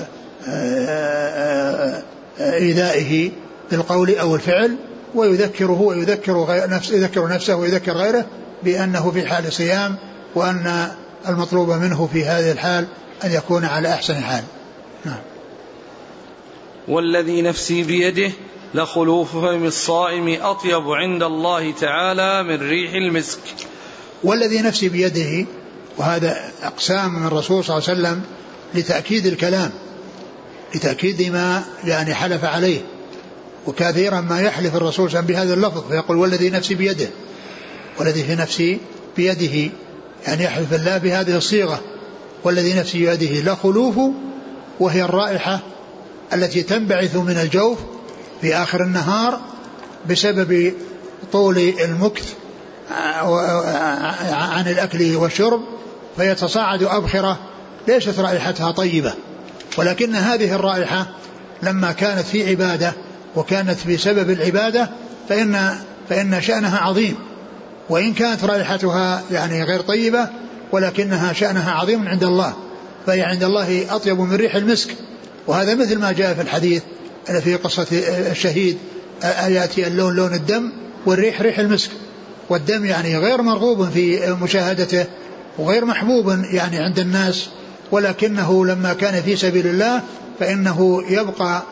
إيذائه 2.40 3.32
بالقول 3.72 4.16
أو 4.16 4.36
الفعل 4.36 4.76
ويذكره 5.16 5.82
ويذكر 5.82 6.68
نفس 6.70 6.92
يذكر 6.92 7.28
نفسه 7.28 7.56
ويذكر 7.56 7.92
غيره 7.92 8.26
بأنه 8.64 9.12
في 9.12 9.28
حال 9.28 9.54
صيام 9.54 9.96
وأن 10.36 10.92
المطلوب 11.28 11.70
منه 11.70 12.10
في 12.14 12.26
هذه 12.26 12.52
الحال 12.52 12.88
أن 13.24 13.32
يكون 13.32 13.66
على 13.66 13.94
أحسن 13.94 14.16
حال. 14.16 14.44
نعم. 15.06 15.20
والذي 16.88 17.42
نفسي 17.42 17.84
بيده 17.84 18.32
لخلوف 18.74 19.32
فم 19.32 19.66
الصائم 19.66 20.42
أطيب 20.42 20.90
عند 20.90 21.24
الله 21.24 21.72
تعالى 21.72 22.44
من 22.44 22.70
ريح 22.70 22.94
المسك. 22.94 23.40
والذي 24.24 24.62
نفسي 24.62 24.90
بيده 24.90 25.46
وهذا 25.98 26.52
أقسام 26.64 27.14
من 27.14 27.28
الرسول 27.28 27.64
صلى 27.64 27.78
الله 27.78 27.90
عليه 27.90 28.00
وسلم 28.00 28.22
لتأكيد 28.74 29.26
الكلام 29.26 29.72
لتأكيد 30.76 31.22
ما 31.32 31.64
يعني 31.84 32.14
حلف 32.14 32.44
عليه 32.44 32.82
وكثيرا 33.68 34.22
ما 34.22 34.42
يحلف 34.42 34.76
الرسول 34.76 35.12
صلى 35.12 35.20
الله 35.20 35.32
عليه 35.32 35.40
وسلم 35.40 35.46
بهذا 35.46 35.54
اللفظ 35.54 35.88
فيقول 35.92 36.18
والذي 36.18 36.50
نفسي 36.50 36.76
بيده 36.76 37.08
والذي 38.00 38.24
في 38.24 38.36
نفسي 38.36 38.80
بيده 39.18 39.72
يعني 40.28 40.44
يحلف 40.44 40.74
الله 40.74 40.98
بهذه 40.98 41.38
الصيغة 41.38 41.82
والذي 42.44 42.74
نفسي 42.74 43.06
بيده 43.06 43.54
لخلوف 43.54 43.96
وهي 44.80 45.04
الرائحة 45.04 45.60
التي 46.34 46.64
تنبعث 46.64 47.16
من 47.16 47.38
الجوف 47.38 47.78
في 48.42 48.56
آخر 48.56 48.84
النهار 48.84 49.40
بسبب 50.10 50.74
طول 51.32 51.58
المكث 51.58 52.34
عن 54.32 54.68
الأكل 54.68 55.16
والشرب 55.16 55.62
فيتصاعد 56.18 56.84
أبخرة 56.84 57.40
ليست 57.88 58.20
رائحتها 58.20 58.72
طيبة. 58.72 59.14
ولكن 59.78 60.16
هذه 60.16 60.56
الرائحة 60.56 61.08
لما 61.64 61.92
كانت 61.92 62.26
في 62.26 62.50
عبادة 62.50 62.94
وكانت 63.36 63.88
بسبب 63.88 64.30
العبادة 64.30 64.90
فإن 65.30 65.76
فإن 66.10 66.42
شأنها 66.42 66.78
عظيم. 66.78 67.16
وإن 67.90 68.14
كانت 68.14 68.44
رائحتها 68.44 69.24
يعني 69.32 69.64
غير 69.64 69.82
طيبة 69.82 70.28
ولكنها 70.72 71.34
شأنها 71.34 71.72
عظيم 71.72 72.08
عند 72.08 72.24
الله. 72.24 72.54
فهي 73.08 73.22
عند 73.22 73.44
الله 73.44 73.96
أطيب 73.96 74.20
من 74.20 74.36
ريح 74.36 74.56
المسك. 74.56 74.96
وهذا 75.48 75.76
مثل 75.76 76.00
ما 76.00 76.12
جاء 76.12 76.34
في 76.34 76.42
الحديث 76.42 76.84
في 77.44 77.56
قصة 77.56 77.88
الشهيد 78.32 78.78
يأتي 79.48 79.88
اللون 79.88 80.16
لون 80.16 80.34
الدم 80.34 80.72
والريح 81.06 81.42
ريح 81.42 81.60
المسك. 81.60 81.90
والدم 82.50 82.86
يعني 82.86 83.18
غير 83.18 83.42
مرغوب 83.42 83.90
في 83.90 84.36
مشاهدته 84.42 85.06
وغير 85.58 85.86
محبوب 85.86 86.30
يعني 86.52 86.78
عند 86.78 87.00
الناس. 87.00 87.50
ولكنه 87.92 88.66
لما 88.66 88.94
كان 88.94 89.22
في 89.22 89.36
سبيل 89.36 89.68
الله 89.68 90.02
فإنه 90.40 91.04
يبقى 91.10 91.64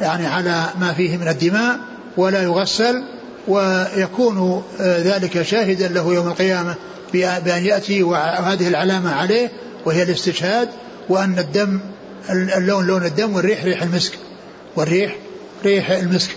يعني 0.00 0.26
على 0.26 0.64
ما 0.80 0.92
فيه 0.92 1.16
من 1.16 1.28
الدماء 1.28 1.78
ولا 2.16 2.42
يغسل 2.42 3.02
ويكون 3.48 4.62
ذلك 4.80 5.42
شاهدا 5.42 5.88
له 5.88 6.14
يوم 6.14 6.28
القيامة 6.28 6.74
بأن 7.12 7.64
يأتي 7.64 8.02
وهذه 8.02 8.68
العلامة 8.68 9.14
عليه 9.14 9.50
وهي 9.86 10.02
الاستشهاد 10.02 10.68
وأن 11.08 11.38
الدم 11.38 11.80
اللون 12.30 12.86
لون 12.86 13.04
الدم 13.04 13.34
والريح 13.34 13.64
ريح 13.64 13.82
المسك 13.82 14.12
والريح 14.76 15.16
ريح 15.64 15.90
المسك. 15.90 16.30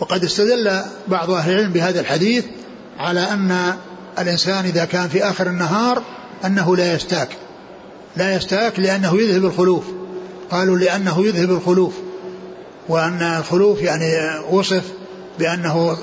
وقد 0.00 0.24
استدل 0.24 0.80
بعض 1.08 1.30
أهل 1.30 1.52
العلم 1.52 1.72
بهذا 1.72 2.00
الحديث 2.00 2.44
على 2.98 3.20
أن 3.20 3.74
الإنسان 4.18 4.64
إذا 4.64 4.84
كان 4.84 5.08
في 5.08 5.24
آخر 5.24 5.46
النهار 5.46 6.02
أنه 6.44 6.76
لا 6.76 6.94
يستاك 6.94 7.28
لا 8.16 8.34
يستاك 8.34 8.80
لأنه 8.80 9.20
يذهب 9.20 9.44
الخلوف. 9.44 9.84
قالوا 10.50 10.78
لأنه 10.78 11.26
يذهب 11.26 11.50
الخلوف. 11.50 11.94
وأن 12.88 13.22
الخلوف 13.22 13.82
يعني 13.82 14.04
وصف 14.50 14.84
بأنه 15.38 15.96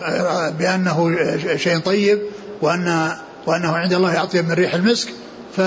بأنه 0.60 1.18
شيء 1.56 1.80
طيب 1.80 2.20
وأن 2.62 3.12
وأنه 3.46 3.78
عند 3.78 3.94
الله 3.94 4.24
أطيب 4.24 4.46
من 4.46 4.52
ريح 4.52 4.74
المسك. 4.74 5.10
ف 5.58 5.62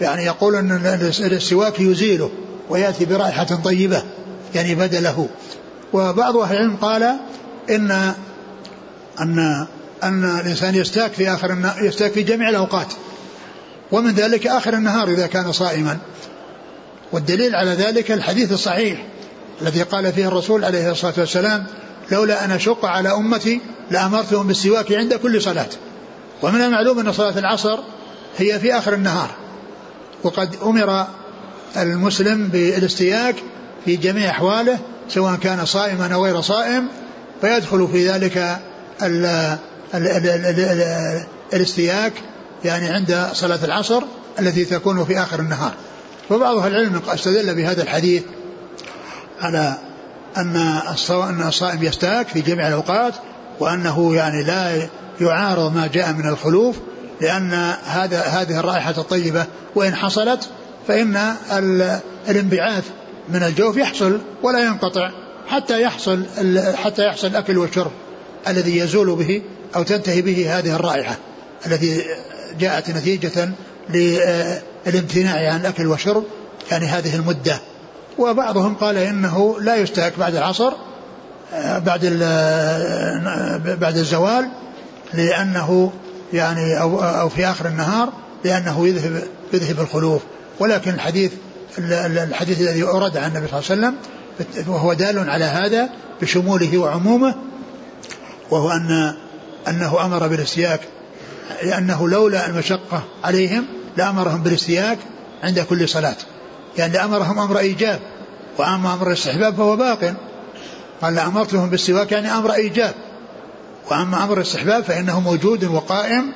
يعني 0.00 0.24
يقول 0.24 0.54
أن 0.54 0.72
السواك 1.20 1.80
يزيله 1.80 2.30
ويأتي 2.70 3.04
برائحة 3.04 3.44
طيبة 3.64 4.02
يعني 4.54 4.74
بدله. 4.74 5.28
وبعض 5.92 6.36
أهل 6.36 6.56
العلم 6.56 6.76
قال 6.76 7.02
إن 7.70 8.14
أن 9.20 9.66
أن 10.02 10.24
الإنسان 10.24 10.74
يستاك 10.74 11.12
في 11.12 11.28
آخر 11.28 11.56
يستاك 11.82 12.12
في 12.12 12.22
جميع 12.22 12.48
الأوقات. 12.48 12.86
ومن 13.92 14.14
ذلك 14.14 14.46
آخر 14.46 14.74
النهار 14.74 15.08
إذا 15.08 15.26
كان 15.26 15.52
صائما. 15.52 15.98
والدليل 17.12 17.54
على 17.54 17.70
ذلك 17.70 18.12
الحديث 18.12 18.52
الصحيح 18.52 19.06
الذي 19.62 19.82
قال 19.82 20.12
فيه 20.12 20.28
الرسول 20.28 20.64
عليه 20.64 20.90
الصلاة 20.90 21.14
والسلام 21.18 21.66
لولا 22.12 22.44
أن 22.44 22.50
أشق 22.50 22.84
على 22.84 23.12
أمتي 23.12 23.60
لأمرتهم 23.90 24.46
بالسواك 24.46 24.92
عند 24.92 25.14
كل 25.14 25.42
صلاة. 25.42 25.68
ومن 26.42 26.60
المعلوم 26.60 26.98
أن 26.98 27.12
صلاة 27.12 27.38
العصر 27.38 27.78
هي 28.38 28.60
في 28.60 28.78
آخر 28.78 28.94
النهار. 28.94 29.30
وقد 30.22 30.56
أمر 30.62 31.06
المسلم 31.76 32.48
بالاستياك 32.48 33.34
في 33.84 33.96
جميع 33.96 34.30
أحواله 34.30 34.78
سواء 35.08 35.36
كان 35.36 35.64
صائما 35.64 36.14
أو 36.14 36.24
غير 36.24 36.40
صائم 36.40 36.88
فيدخل 37.40 37.88
في 37.92 38.08
ذلك 38.08 38.36
ال 39.02 39.26
ال 39.94 40.06
ال 40.06 40.26
ال 40.26 40.60
ال 40.60 41.22
الاستياك 41.52 42.12
يعني 42.64 42.88
عند 42.88 43.28
صلاة 43.32 43.64
العصر 43.64 44.02
التي 44.38 44.64
تكون 44.64 45.04
في 45.04 45.18
آخر 45.18 45.40
النهار. 45.40 45.72
وبعض 46.30 46.56
أهل 46.56 46.72
العلم 46.72 47.02
استدل 47.08 47.54
بهذا 47.54 47.82
الحديث 47.82 48.22
على 49.40 49.74
أن 50.36 50.56
أن 51.12 51.46
الصائم 51.48 51.82
يستاك 51.82 52.28
في 52.28 52.40
جميع 52.40 52.68
الأوقات 52.68 53.14
وأنه 53.60 54.14
يعني 54.14 54.44
لا 54.44 54.88
يعارض 55.20 55.74
ما 55.74 55.86
جاء 55.86 56.12
من 56.12 56.28
الخلوف 56.28 56.76
لأن 57.20 57.52
هذا 57.84 58.20
هذه 58.20 58.60
الرائحة 58.60 58.94
الطيبة 58.98 59.46
وإن 59.74 59.94
حصلت 59.94 60.48
فإن 60.88 61.34
الانبعاث 62.28 62.84
من 63.28 63.42
الجوف 63.42 63.76
يحصل 63.76 64.20
ولا 64.42 64.64
ينقطع 64.64 65.10
حتى 65.48 65.82
يحصل 65.82 66.26
حتى 66.76 67.06
يحصل 67.06 67.26
الأكل 67.26 67.58
والشرب 67.58 67.90
الذي 68.48 68.78
يزول 68.78 69.16
به 69.16 69.42
أو 69.76 69.82
تنتهي 69.82 70.22
به 70.22 70.58
هذه 70.58 70.76
الرائحة. 70.76 71.16
التي 71.66 72.04
جاءت 72.60 72.90
نتيجة 72.90 73.50
للامتناع 73.90 75.52
عن 75.52 75.60
الأكل 75.60 75.86
والشرب 75.86 76.24
يعني 76.70 76.86
هذه 76.86 77.16
المدة. 77.16 77.60
وبعضهم 78.18 78.74
قال 78.74 78.96
إنه 78.96 79.60
لا 79.60 79.76
يستهك 79.76 80.18
بعد 80.18 80.34
العصر 80.34 80.72
بعد 81.62 82.00
بعد 83.80 83.96
الزوال 83.96 84.48
لأنه 85.14 85.92
يعني 86.32 86.80
أو, 86.80 87.00
أو 87.00 87.28
في 87.28 87.46
آخر 87.46 87.66
النهار 87.66 88.12
لأنه 88.44 88.88
يذهب 88.88 89.22
يذهب 89.52 89.80
الخلوف. 89.80 90.22
ولكن 90.58 90.90
الحديث 90.90 91.32
الحديث 91.78 92.60
الذي 92.60 92.82
أورد 92.82 93.16
عن 93.16 93.30
النبي 93.30 93.48
صلى 93.48 93.60
الله 93.60 93.86
عليه 93.86 93.96
وسلم 93.96 93.96
وهو 94.74 94.92
دال 94.92 95.30
على 95.30 95.44
هذا 95.44 95.88
بشموله 96.22 96.78
وعمومه 96.78 97.34
وهو 98.50 98.70
أن 98.70 99.14
أنه 99.68 100.04
أمر 100.04 100.28
بالإستياك 100.28 100.80
لأنه 101.62 102.08
لولا 102.08 102.46
المشقة 102.46 103.02
عليهم 103.24 103.64
لأمرهم 103.96 104.42
بالاستياك 104.42 104.98
عند 105.42 105.60
كل 105.60 105.88
صلاة. 105.88 106.16
يعني 106.78 106.92
لأمرهم 106.92 107.38
أمر 107.38 107.58
إيجاب 107.58 108.00
وأما 108.58 108.94
أمر 108.94 109.06
الاستحباب 109.06 109.54
فهو 109.54 109.76
باق 109.76 110.14
قال 111.02 111.14
لأمرتهم 111.14 111.70
بالسواك 111.70 112.12
يعني 112.12 112.32
أمر 112.32 112.54
إيجاب. 112.54 112.94
وأما 113.90 114.24
أمر 114.24 114.36
الاستحباب 114.36 114.84
فإنه 114.84 115.20
موجود 115.20 115.64
وقائم. 115.64 116.32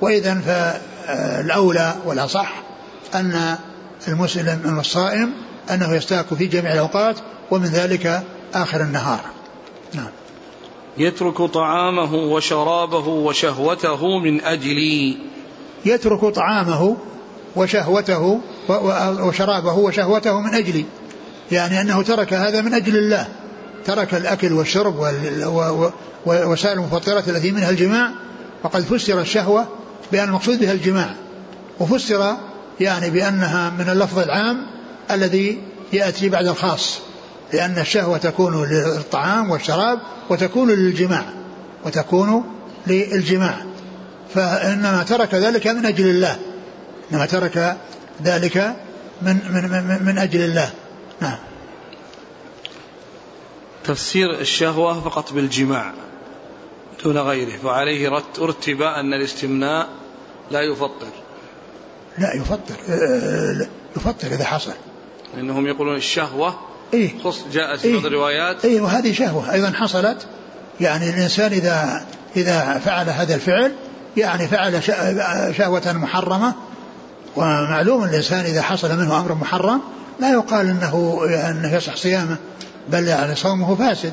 وإذا 0.00 0.40
فالأولى 0.40 1.94
والأصح 2.04 2.52
أن 3.14 3.58
المسلم 4.08 4.78
الصائم 4.80 5.32
أنه 5.70 5.94
يستاك 5.94 6.34
في 6.34 6.46
جميع 6.46 6.72
الأوقات 6.72 7.16
ومن 7.50 7.66
ذلك 7.66 8.22
آخر 8.54 8.80
النهار. 8.80 9.20
نعم. 9.94 10.08
يترك 10.98 11.42
طعامه 11.42 12.14
وشرابه 12.14 13.08
وشهوته 13.08 14.18
من 14.18 14.40
أجلي 14.40 15.16
يترك 15.84 16.24
طعامه 16.24 16.96
وشهوته 17.56 18.40
وشرابه 19.20 19.72
وشهوته 19.72 20.40
من 20.40 20.54
أجلي 20.54 20.84
يعني 21.52 21.80
أنه 21.80 22.02
ترك 22.02 22.32
هذا 22.34 22.60
من 22.60 22.74
أجل 22.74 22.96
الله. 22.96 23.28
ترك 23.84 24.14
الأكل 24.14 24.52
والشرب 24.52 24.94
وسائل 26.26 26.78
المفطرات 26.78 27.28
التي 27.28 27.50
منها 27.50 27.70
الجماع 27.70 28.10
وقد 28.62 28.80
فسر 28.82 29.20
الشهوة 29.20 29.66
بأن 30.12 30.28
المقصود 30.28 30.60
بها 30.60 30.72
الجماع. 30.72 31.14
وفسر 31.80 32.36
يعني 32.80 33.10
بأنها 33.10 33.70
من 33.70 33.88
اللفظ 33.88 34.18
العام 34.18 34.66
الذي 35.10 35.58
يأتي 35.92 36.28
بعد 36.28 36.46
الخاص. 36.46 36.98
لأن 37.52 37.78
الشهوة 37.78 38.18
تكون 38.18 38.64
للطعام 38.64 39.50
والشراب 39.50 40.00
وتكون 40.30 40.70
للجماع 40.70 41.24
وتكون 41.84 42.44
للجماع. 42.86 43.56
فإنما 44.34 45.02
ترك 45.02 45.34
ذلك 45.34 45.66
من 45.66 45.86
أجل 45.86 46.08
الله. 46.08 46.38
إنما 47.12 47.26
ترك 47.26 47.76
ذلك 48.22 48.76
من 49.22 49.38
من 49.50 49.70
من, 49.70 50.04
من 50.04 50.18
أجل 50.18 50.40
الله. 50.40 50.70
نعم. 51.20 51.38
تفسير 53.84 54.40
الشهوة 54.40 55.00
فقط 55.00 55.32
بالجماع 55.32 55.92
دون 57.04 57.18
غيره 57.18 57.66
وعليه 57.66 58.08
رتب 58.38 58.82
أن 58.82 59.14
الاستمناء 59.14 59.88
لا 60.50 60.60
يفطر. 60.60 61.12
لا 62.18 62.36
يفطر 62.36 62.74
آه، 62.88 63.66
يفطر 63.96 64.26
إذا 64.26 64.44
حصل. 64.44 64.72
لأنهم 65.34 65.66
يقولون 65.66 65.96
الشهوة 65.96 66.58
إيه؟ 66.94 67.10
خص 67.24 67.44
جاءت 67.52 67.80
في 67.80 67.92
بعض 67.92 68.00
إيه؟ 68.00 68.08
الروايات. 68.08 68.64
إيه 68.64 68.80
وهذه 68.80 69.12
شهوة 69.12 69.52
أيضا 69.52 69.70
حصلت. 69.70 70.26
يعني 70.80 71.10
الإنسان 71.10 71.52
إذا 71.52 72.04
إذا 72.36 72.80
فعل 72.84 73.10
هذا 73.10 73.34
الفعل 73.34 73.72
يعني 74.16 74.48
فعل 74.48 74.82
شهوة 75.56 75.92
محرمة 75.92 76.54
ومعلوم 77.36 78.04
الإنسان 78.04 78.44
إذا 78.44 78.62
حصل 78.62 78.96
منه 78.96 79.20
أمر 79.20 79.34
محرم 79.34 79.80
لا 80.20 80.32
يقال 80.32 80.66
أنه 80.66 81.20
أنه 81.50 81.74
يصح 81.74 81.96
صيامه 81.96 82.36
بل 82.88 83.06
يعني 83.06 83.34
صومه 83.34 83.74
فاسد. 83.74 84.12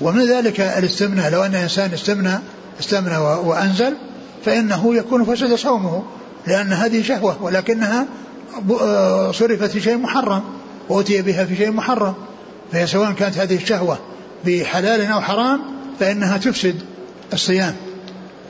ومن 0.00 0.28
ذلك 0.28 0.60
الاستمناء. 0.60 1.30
لو 1.30 1.42
أن 1.42 1.54
الإنسان 1.54 1.92
استمنى 1.92 2.38
استمنى 2.80 3.16
وأنزل 3.16 3.94
فإنه 4.44 4.94
يكون 4.94 5.24
فسد 5.24 5.54
صومه 5.54 6.02
لأن 6.46 6.72
هذه 6.72 7.02
شهوة 7.02 7.42
ولكنها 7.42 8.06
صرفت 9.32 9.70
في 9.70 9.80
شيء 9.80 9.96
محرم. 9.96 10.42
وأتي 10.88 11.22
بها 11.22 11.44
في 11.44 11.56
شيء 11.56 11.70
محرم 11.70 12.14
فهي 12.72 12.86
سواء 12.86 13.12
كانت 13.12 13.38
هذه 13.38 13.56
الشهوة 13.56 13.98
بحلال 14.44 15.06
أو 15.06 15.20
حرام 15.20 15.60
فإنها 16.00 16.36
تفسد 16.36 16.76
الصيام. 17.32 17.76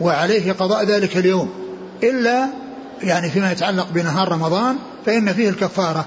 وعليه 0.00 0.52
قضاء 0.52 0.84
ذلك 0.84 1.16
اليوم. 1.16 1.50
إلا 2.02 2.46
يعني 3.02 3.30
فيما 3.30 3.52
يتعلق 3.52 3.88
بنهار 3.90 4.32
رمضان 4.32 4.76
فإن 5.06 5.32
فيه 5.32 5.48
الكفارة 5.48 6.04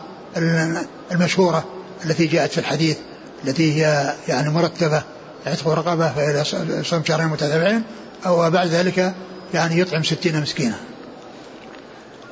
المشهورة 1.11 1.63
التي 2.05 2.25
جاءت 2.25 2.51
في 2.51 2.57
الحديث 2.57 2.97
التي 3.45 3.73
هي 3.73 4.13
يعني 4.27 4.49
مرتبة 4.49 5.03
عتق 5.45 5.67
رقبة 5.67 6.11
فإلى 6.11 6.43
صوم 6.83 7.03
شهرين 7.03 7.27
متتابعين 7.27 7.83
أو 8.25 8.49
بعد 8.49 8.67
ذلك 8.67 9.13
يعني 9.53 9.79
يطعم 9.79 10.03
ستين 10.03 10.41
مسكينا. 10.41 10.75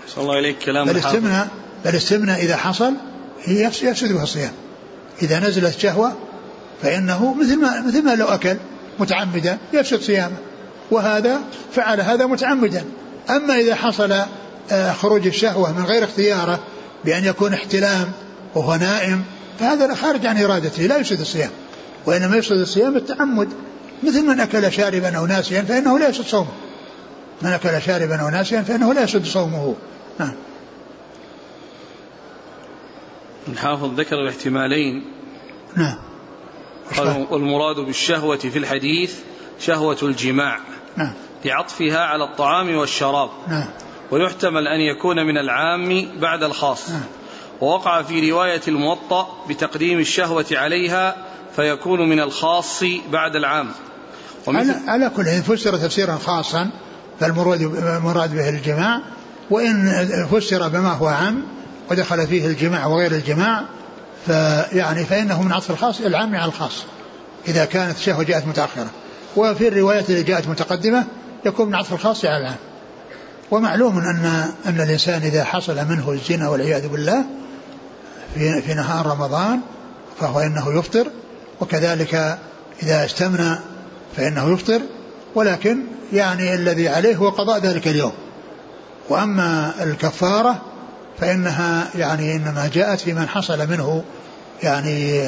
صلى 0.08 0.24
الله 0.24 0.40
إليك. 0.40 0.60
كلام 0.60 0.88
بل 0.88 0.98
استمنى 0.98 1.44
بل 1.86 1.96
استمنى 1.96 2.36
إذا 2.36 2.56
حصل 2.56 2.94
يفسد 3.48 4.14
به 4.14 4.24
الصيام. 4.24 4.52
إذا 5.22 5.40
نزلت 5.40 5.80
شهوة 5.80 6.14
فإنه 6.82 7.34
مثل 7.34 7.56
ما 7.56 7.82
مثل 7.82 8.04
ما 8.04 8.16
لو 8.16 8.28
أكل 8.28 8.58
متعمدا 9.00 9.58
يفسد 9.74 10.02
صيامه. 10.02 10.36
وهذا 10.92 11.40
فعل 11.74 12.02
هذا 12.02 12.26
متعمدا. 12.26 12.86
أما 13.30 13.56
إذا 13.56 13.76
حصل 13.76 14.16
آه، 14.72 14.92
خروج 14.92 15.28
الشهوة 15.28 15.80
من 15.80 15.86
غير 15.86 16.04
اختياره 16.04 16.60
بأن 17.06 17.26
يكون 17.26 17.54
احتلام 17.54 18.12
وهو 18.56 18.76
نائم 18.76 19.24
فهذا 19.60 19.96
خارج 19.96 20.26
عن 20.26 20.44
إرادته 20.44 20.84
لا 20.84 20.98
يفسد 20.98 21.20
الصيام. 21.20 21.50
وإنما 22.06 22.38
يفسد 22.38 22.58
الصيام 22.58 22.96
التعمد. 22.98 23.50
مثل 24.04 24.26
من 24.26 24.40
أكل 24.40 24.72
شاربا 24.72 25.18
أو 25.18 25.26
ناسيا 25.26 25.62
فإنه 25.62 26.00
لا 26.00 26.08
يفسد 26.10 26.26
صومه. 26.26 26.52
من 27.42 27.50
أكل 27.50 27.82
شاربا 27.82 28.16
أو 28.16 28.30
ناسيا 28.30 28.62
فإنه 28.62 28.94
لا 28.94 29.02
يفسد 29.02 29.26
صومه. 29.26 29.76
نعم. 30.20 30.34
الحافظ 33.48 34.00
ذكر 34.00 34.16
الاحتمالين. 34.16 35.06
نعم. 35.76 35.98
والمراد 37.30 37.76
بالشهوة 37.76 38.38
في 38.38 38.60
الحديث 38.60 39.16
شهوة 39.60 39.98
الجماع. 40.04 40.60
نعم. 40.98 41.14
لعطفها 41.46 42.00
على 42.00 42.24
الطعام 42.24 42.76
والشراب. 42.76 43.30
نعم. 43.48 43.66
ويحتمل 44.12 44.68
أن 44.68 44.80
يكون 44.80 45.26
من 45.26 45.38
العام 45.38 46.08
بعد 46.20 46.44
الخاص. 46.44 46.90
نعم. 46.90 47.02
ووقع 47.62 48.02
في 48.02 48.32
رواية 48.32 48.62
الموطأ 48.68 49.28
بتقديم 49.50 50.00
الشهوة 50.00 50.46
عليها 50.52 51.16
فيكون 51.56 52.10
من 52.10 52.20
الخاص 52.20 52.84
بعد 53.12 53.36
العام. 53.36 53.68
على, 54.48 54.76
على 54.88 55.12
كل 55.16 55.28
إن 55.28 55.42
فسر 55.42 55.78
تفسيرا 55.78 56.16
خاصا 56.16 56.70
فالمراد 57.20 57.62
المراد 57.62 58.36
به 58.36 58.50
الجماع. 58.50 59.02
وإن 59.50 60.06
فسر 60.32 60.68
بما 60.68 60.92
هو 60.92 61.08
عام 61.08 61.44
ودخل 61.92 62.28
فيه 62.28 62.48
الجماع 62.48 62.86
وغير 62.86 63.12
الجماع 63.12 63.64
فيعني 64.26 65.06
فإنه 65.06 65.42
من 65.42 65.54
عطف 65.54 65.72
الخاص 65.72 66.02
العام 66.02 66.36
على 66.36 66.46
الخاص 66.46 66.84
إذا 67.48 67.66
كانت 67.66 67.98
الشهوة 67.98 68.24
جاءت 68.24 68.48
متأخرة. 68.48 68.90
وفي 69.36 69.68
الروايات 69.68 70.10
اللي 70.10 70.24
جاءت 70.24 70.48
متقدمة 70.48 71.06
يكون 71.46 71.68
من 71.68 71.76
عطف 71.76 71.94
الخاص 71.94 72.26
على 72.26 72.38
العام. 72.38 72.56
ومعلوم 73.52 73.98
أن 73.98 74.52
أن 74.66 74.82
الإنسان 74.82 75.22
إذا 75.22 75.44
حصل 75.44 75.76
منه 75.76 76.12
الزنا 76.12 76.50
والعياذ 76.50 76.88
بالله 76.88 77.26
في 78.34 78.62
في 78.62 78.74
نهار 78.74 79.06
رمضان 79.06 79.60
فهو 80.20 80.40
إنه 80.40 80.80
يفطر 80.80 81.08
وكذلك 81.62 82.40
إذا 82.84 83.06
استمنى 83.06 83.60
فإنه 84.18 84.54
يفطر 84.54 84.82
ولكن 85.36 85.84
يعني 86.14 86.56
الذي 86.56 86.90
عليه 86.90 87.16
هو 87.16 87.30
قضاء 87.30 87.60
ذلك 87.60 87.88
اليوم. 87.88 88.14
وأما 89.10 89.74
الكفارة 89.84 90.62
فإنها 91.20 91.90
يعني 91.96 92.36
إنما 92.36 92.70
جاءت 92.74 93.00
في 93.00 93.14
من 93.14 93.28
حصل 93.28 93.70
منه 93.70 94.04
يعني 94.64 95.28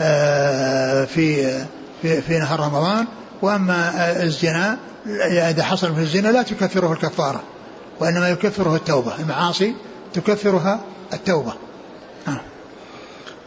آه، 0.00 1.04
في 1.04 1.58
في, 2.02 2.22
في 2.22 2.38
نهار 2.38 2.60
رمضان. 2.60 3.06
وأما 3.42 3.92
الزنا 4.22 4.78
إذا 5.50 5.62
حصل 5.62 5.92
من 5.92 5.98
الزنا 5.98 6.28
لا 6.28 6.42
تكفره 6.42 6.92
الكفارة 6.92 7.42
وإنما 8.00 8.28
يكفره 8.28 8.76
التوبة. 8.76 9.12
المعاصي 9.18 9.74
تكفرها 10.14 10.80
التوبة. 11.12 11.52
آه. 12.28 12.40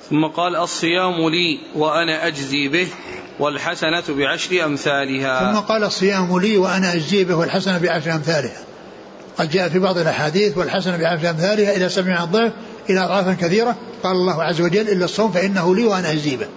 ثم 0.09 0.25
قال 0.25 0.55
الصيام 0.55 1.29
لي 1.29 1.59
وأنا 1.75 2.27
أجزي 2.27 2.67
به 2.67 2.87
والحسنة 3.39 4.03
بعشر 4.09 4.65
أمثالها. 4.65 5.51
ثم 5.53 5.59
قال 5.59 5.83
الصيام 5.83 6.39
لي 6.39 6.57
وأنا 6.57 6.93
أجزي 6.93 7.23
به 7.23 7.35
والحسنة 7.35 7.77
بعشر 7.77 8.11
أمثالها. 8.11 8.70
قد 9.41 9.49
جاء 9.49 9.69
في 9.69 9.79
بعض 9.79 9.97
الأحاديث 9.97 10.57
والحسنة 10.57 10.97
بعشر 10.97 11.29
أمثالها 11.29 11.75
إلى 11.75 11.89
سبعمائة 11.89 12.23
ضعف 12.23 12.51
إلى 12.89 12.99
أضعاف 12.99 13.41
كثيرة 13.41 13.75
قال 14.03 14.11
الله 14.11 14.43
عز 14.43 14.61
وجل 14.61 14.89
إلا 14.89 15.05
الصوم 15.05 15.31
فإنه 15.31 15.75
لي 15.75 15.85
وأنا 15.85 16.11
أجزي 16.11 16.35
به 16.35 16.47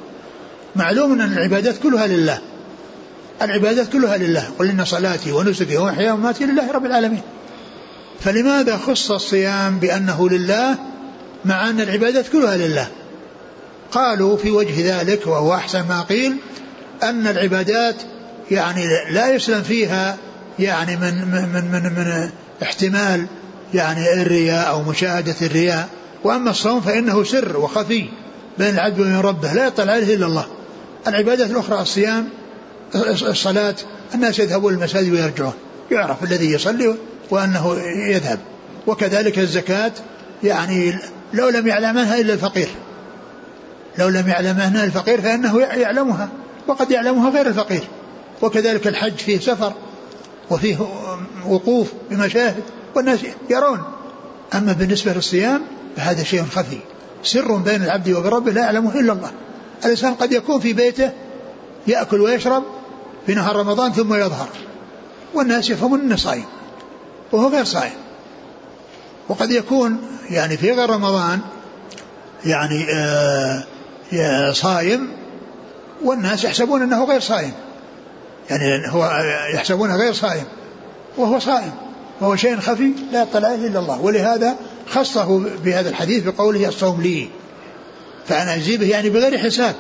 معلوم 0.76 1.20
أن 1.20 1.32
العبادات 1.32 1.78
كلها 1.78 2.06
لله. 2.06 2.38
العبادات 3.42 3.92
كلها 3.92 4.16
لله. 4.16 4.50
قل 4.58 4.68
إن 4.68 4.84
صلاتي 4.84 5.32
ونسكي 5.32 5.76
ومحياي 5.76 6.10
ومماتي 6.10 6.46
لله 6.46 6.72
رب 6.72 6.86
العالمين. 6.86 7.20
فلماذا 8.20 8.76
خص 8.76 9.10
الصيام 9.10 9.78
بأنه 9.78 10.28
لله 10.28 10.78
مع 11.44 11.70
أن 11.70 11.80
العبادات 11.80 12.28
كلها 12.28 12.56
لله؟ 12.56 12.88
قالوا 13.92 14.36
في 14.36 14.50
وجه 14.50 15.00
ذلك 15.00 15.26
وهو 15.26 15.54
أحسن 15.54 15.88
ما 15.88 16.02
قيل 16.02 16.36
أن 17.02 17.26
العبادات 17.26 17.96
يعني 18.50 18.86
لا 19.10 19.34
يسلم 19.34 19.62
فيها 19.62 20.16
يعني 20.58 20.96
من 20.96 21.14
من 21.14 21.48
من 21.52 21.72
من, 21.72 21.82
من 21.82 22.30
احتمال 22.64 23.26
يعني 23.74 24.22
الرياء 24.22 24.68
أو 24.68 24.82
مشاهدة 24.82 25.34
الرياء 25.42 25.88
وأما 26.24 26.50
الصوم 26.50 26.80
فإنه 26.80 27.24
سر 27.24 27.56
وخفي 27.56 28.08
بين 28.58 28.74
العبد 28.74 29.00
وبين 29.00 29.16
ربه 29.16 29.52
لا 29.52 29.66
يطلع 29.66 29.92
عليه 29.92 30.14
إلا 30.14 30.26
الله. 30.26 30.46
العبادات 31.06 31.50
الأخرى 31.50 31.80
الصيام 31.80 32.28
الصلاة 33.22 33.74
الناس 34.14 34.38
يذهبون 34.38 34.74
المساجد 34.74 35.12
ويرجعون 35.12 35.52
يعرف 35.90 36.24
الذي 36.24 36.52
يصلي 36.52 36.94
وأنه 37.30 37.76
يذهب. 38.08 38.38
وكذلك 38.86 39.38
الزكاة 39.38 39.92
يعني 40.42 40.98
لو 41.32 41.48
لم 41.48 41.66
يعلمها 41.66 42.20
إلا 42.20 42.32
الفقير. 42.32 42.68
لو 43.98 44.08
لم 44.08 44.28
يعلمها 44.28 44.84
الفقير 44.84 45.20
فإنه 45.20 45.60
يعلمها 45.60 46.28
وقد 46.66 46.90
يعلمها 46.90 47.30
غير 47.30 47.46
الفقير. 47.46 47.84
وكذلك 48.42 48.86
الحج 48.86 49.16
فيه 49.16 49.38
سفر 49.38 49.72
وفيه 50.50 50.78
وقوف 51.48 51.92
بمشاهد 52.10 52.62
والناس 52.94 53.20
يرون. 53.50 53.82
أما 54.54 54.72
بالنسبة 54.72 55.12
للصيام 55.12 55.62
فهذا 55.96 56.22
شيء 56.22 56.44
خفي. 56.44 56.78
سر 57.22 57.56
بين 57.56 57.82
العبد 57.82 58.10
وبربه 58.10 58.52
لا 58.52 58.60
يعلمه 58.60 59.00
إلا 59.00 59.12
الله. 59.12 59.30
الإنسان 59.84 60.14
قد 60.14 60.32
يكون 60.32 60.60
في 60.60 60.72
بيته 60.72 61.12
يأكل 61.86 62.20
ويشرب 62.20 62.62
في 63.26 63.34
نهار 63.34 63.56
رمضان 63.56 63.92
ثم 63.92 64.14
يظهر. 64.14 64.48
والناس 65.34 65.70
يفهمون 65.70 66.00
أنه 66.00 66.16
صائم 66.16 66.44
وهو 67.32 67.48
غير 67.48 67.64
صائم 67.64 67.92
وقد 69.28 69.50
يكون 69.50 69.98
يعني 70.30 70.56
في 70.56 70.72
غير 70.72 70.90
رمضان 70.90 71.40
يعني 72.44 72.86
آه 72.94 74.52
صائم 74.52 75.08
والناس 76.04 76.44
يحسبون 76.44 76.82
إنه 76.82 77.04
غير 77.04 77.20
صائم 77.20 77.52
يعني 78.50 78.92
هو 78.92 79.22
يحسبونه 79.54 79.96
غير 79.96 80.12
صائم 80.12 80.44
وهو 81.16 81.38
صائم 81.38 81.72
وهو 82.20 82.36
شيء 82.36 82.56
خفي 82.56 82.92
لا 83.12 83.22
يطلع 83.22 83.54
إلا 83.54 83.78
الله 83.78 84.00
ولهذا 84.00 84.56
خصه 84.88 85.42
بهذا 85.64 85.88
الحديث 85.88 86.24
بقوله 86.24 86.68
الصوم 86.68 87.02
لي 87.02 87.28
فأنا 88.26 88.54
اجزي 88.54 88.76
به 88.76 88.86
يعني 88.86 89.10
بغير 89.10 89.38
حساب. 89.38 89.74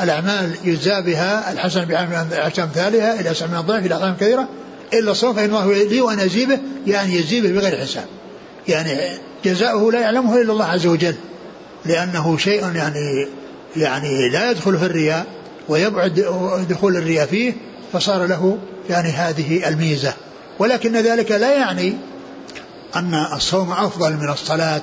الأعمال 0.00 0.54
يجزى 0.64 1.00
بها 1.00 1.52
الحسن 1.52 1.84
بعشر 1.84 2.62
أمثالها 2.62 3.20
إلى 3.20 3.34
سبع 3.34 3.60
ضعف 3.60 3.86
إلى 3.86 3.94
اضعاف 3.94 4.16
كثيرة 4.20 4.48
إلا 4.92 5.10
الصوم 5.10 5.34
فان 5.34 5.44
الله 5.44 5.84
لي 5.84 6.00
وأنا 6.00 6.22
اجزي 6.22 6.46
به 6.46 6.58
يعني 6.86 7.14
يجزي 7.16 7.40
به 7.40 7.52
بغير 7.52 7.80
حساب. 7.80 8.04
يعني 8.68 9.18
جزاؤه 9.44 9.92
لا 9.92 10.00
يعلمه 10.00 10.40
إلا 10.40 10.52
الله 10.52 10.64
عز 10.64 10.86
وجل 10.86 11.14
لأنه 11.86 12.36
شيء 12.36 12.74
يعني 12.74 13.28
يعني 13.76 14.28
لا 14.28 14.50
يدخل 14.50 14.78
في 14.78 14.86
الرياء 14.86 15.26
ويبعد 15.68 16.26
دخول 16.68 16.96
الرياء 16.96 17.26
فيه 17.26 17.52
فصار 17.92 18.26
له 18.26 18.58
يعني 18.90 19.08
هذه 19.08 19.68
الميزة. 19.68 20.14
ولكن 20.58 20.96
ذلك 20.96 21.30
لا 21.30 21.54
يعني 21.54 21.96
أن 22.96 23.14
الصوم 23.14 23.72
أفضل 23.72 24.12
من 24.12 24.28
الصلاة 24.28 24.82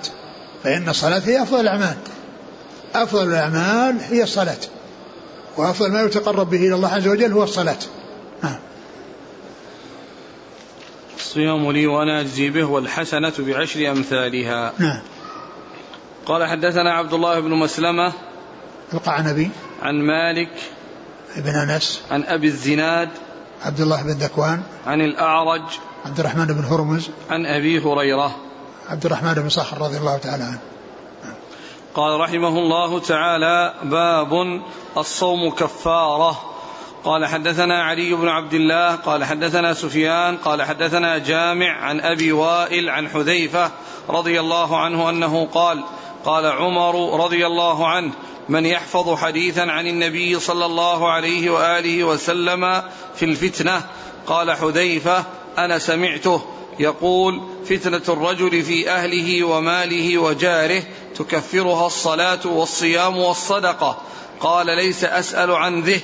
فإن 0.64 0.90
الصلاة 0.90 1.22
هي 1.26 1.44
أفضل 1.44 1.60
الأعمال. 1.60 1.98
أفضل 2.96 3.28
الأعمال 3.28 3.96
هي 4.10 4.24
الصلاة 4.24 4.58
وأفضل 5.58 5.92
ما 5.92 6.02
يتقرب 6.02 6.50
به 6.50 6.58
إلى 6.58 6.76
الله 6.76 6.90
عز 6.90 7.08
وجل 7.08 7.32
هو 7.32 7.44
الصلاة. 7.44 7.78
نعم. 8.44 8.60
الصيام 11.18 11.72
لي 11.72 11.88
وأنا 11.88 12.22
أجزي 12.22 12.50
به 12.50 12.64
والحسنة 12.64 13.34
بعشر 13.40 13.92
أمثالها. 13.92 14.74
نعم. 14.80 15.02
قال 16.26 16.48
حدثنا 16.48 16.94
عبد 16.94 17.14
الله 17.14 17.40
بن 17.40 17.50
مسلمة 17.50 18.14
القعنبي. 18.94 19.50
عن 19.82 19.96
مالك 19.96 20.50
بن 21.42 21.56
أنس 21.56 22.02
عن 22.12 22.24
أبي 22.24 22.48
الزناد 22.48 23.10
عبد 23.66 23.80
الله 23.80 24.04
بن 24.04 24.10
ذكوان 24.10 24.62
عن 24.88 25.02
الأعرج 25.02 25.62
عبد 26.06 26.20
الرحمن 26.20 26.46
بن 26.46 26.66
هرمز 26.66 27.10
عن 27.30 27.46
أبي 27.46 27.80
هريرة. 27.80 28.36
عبد 28.90 29.06
الرحمن 29.06 29.34
بن 29.34 29.50
صخر 29.50 29.82
رضي 29.82 29.98
الله 29.98 30.18
تعالى 30.18 30.44
عنه. 30.44 30.60
قال 31.94 32.20
رحمه 32.20 32.48
الله 32.60 33.00
تعالى 33.00 33.74
باب 33.84 34.62
الصوم 34.98 35.50
كفارة. 35.50 36.42
قال 37.04 37.26
حدثنا 37.26 37.84
علي 37.84 38.14
بن 38.14 38.28
عبد 38.28 38.54
الله 38.54 38.96
قال 38.96 39.24
حدثنا 39.24 39.74
سفيان 39.74 40.38
قال 40.38 40.64
حدثنا 40.64 41.18
جامع 41.18 41.72
عن 41.72 42.00
أبي 42.00 42.32
وائل 42.32 42.90
عن 42.90 43.10
حذيفة 43.10 43.72
رضي 44.10 44.40
الله 44.40 44.80
عنه 44.80 45.10
أنه 45.10 45.46
قال 45.46 45.84
قال 46.28 46.46
عمر 46.46 47.24
رضي 47.24 47.46
الله 47.46 47.88
عنه 47.88 48.12
من 48.50 48.66
يحفظ 48.66 49.16
حديثا 49.16 49.62
عن 49.62 49.88
النبي 49.88 50.40
صلى 50.40 50.66
الله 50.66 51.12
عليه 51.12 51.50
وآله 51.50 52.04
وسلم 52.04 52.84
في 53.16 53.26
الفتنة؟ 53.26 53.82
قال 54.28 54.52
حذيفة 54.52 55.24
أنا 55.58 55.80
سمعته 55.80 56.42
يقول 56.80 57.42
فتنة 57.66 58.02
الرجل 58.10 58.64
في 58.64 58.90
أهله 58.90 59.44
وماله 59.44 60.18
وجاره 60.18 60.84
تكفرها 61.16 61.88
الصلاة 61.88 62.40
والصيام 62.46 63.18
والصدقة. 63.18 63.98
قال 64.40 64.66
ليس 64.66 65.04
أسأل 65.04 65.52
عن 65.52 65.82
ذه 65.82 66.02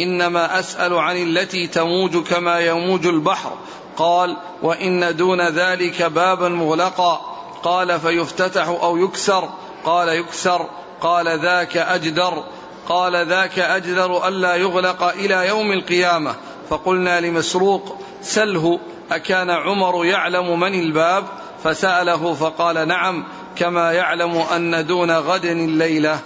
إنما 0.00 0.58
أسأل 0.58 0.94
عن 0.94 1.16
التي 1.16 1.66
تموج 1.66 2.16
كما 2.16 2.60
يموج 2.60 3.06
البحر. 3.06 3.52
قال 3.96 4.36
وإن 4.62 5.16
دون 5.16 5.48
ذلك 5.48 6.02
بابا 6.02 6.48
مغلقا. 6.48 7.34
قال 7.62 8.00
فيفتتح 8.00 8.66
أو 8.66 8.96
يكسر. 8.96 9.48
قال 9.84 10.08
يكسر 10.08 10.68
قال 11.00 11.40
ذاك 11.40 11.76
أجدر 11.76 12.44
قال 12.88 13.28
ذاك 13.28 13.58
أجدر 13.58 14.28
ألا 14.28 14.54
يغلق 14.54 15.02
إلى 15.02 15.48
يوم 15.48 15.72
القيامة. 15.72 16.34
فقلنا 16.70 17.20
لمسروق 17.20 17.98
سله 18.22 18.80
أكان 19.12 19.50
عمر 19.50 20.04
يعلم 20.04 20.60
من 20.60 20.74
الباب؟ 20.74 21.24
فسأله 21.64 22.34
فقال 22.34 22.88
نعم 22.88 23.24
كما 23.56 23.92
يعلم 23.92 24.36
أن 24.36 24.86
دون 24.86 25.10
غد 25.10 25.44
الليلة. 25.44 26.18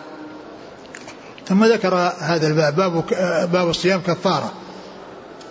ثم 1.46 1.64
ذكر 1.64 1.94
هذا 2.20 2.46
الباب 2.46 2.76
باب, 2.76 3.04
باب 3.52 3.68
الصيام 3.68 4.00
كفارة. 4.00 4.52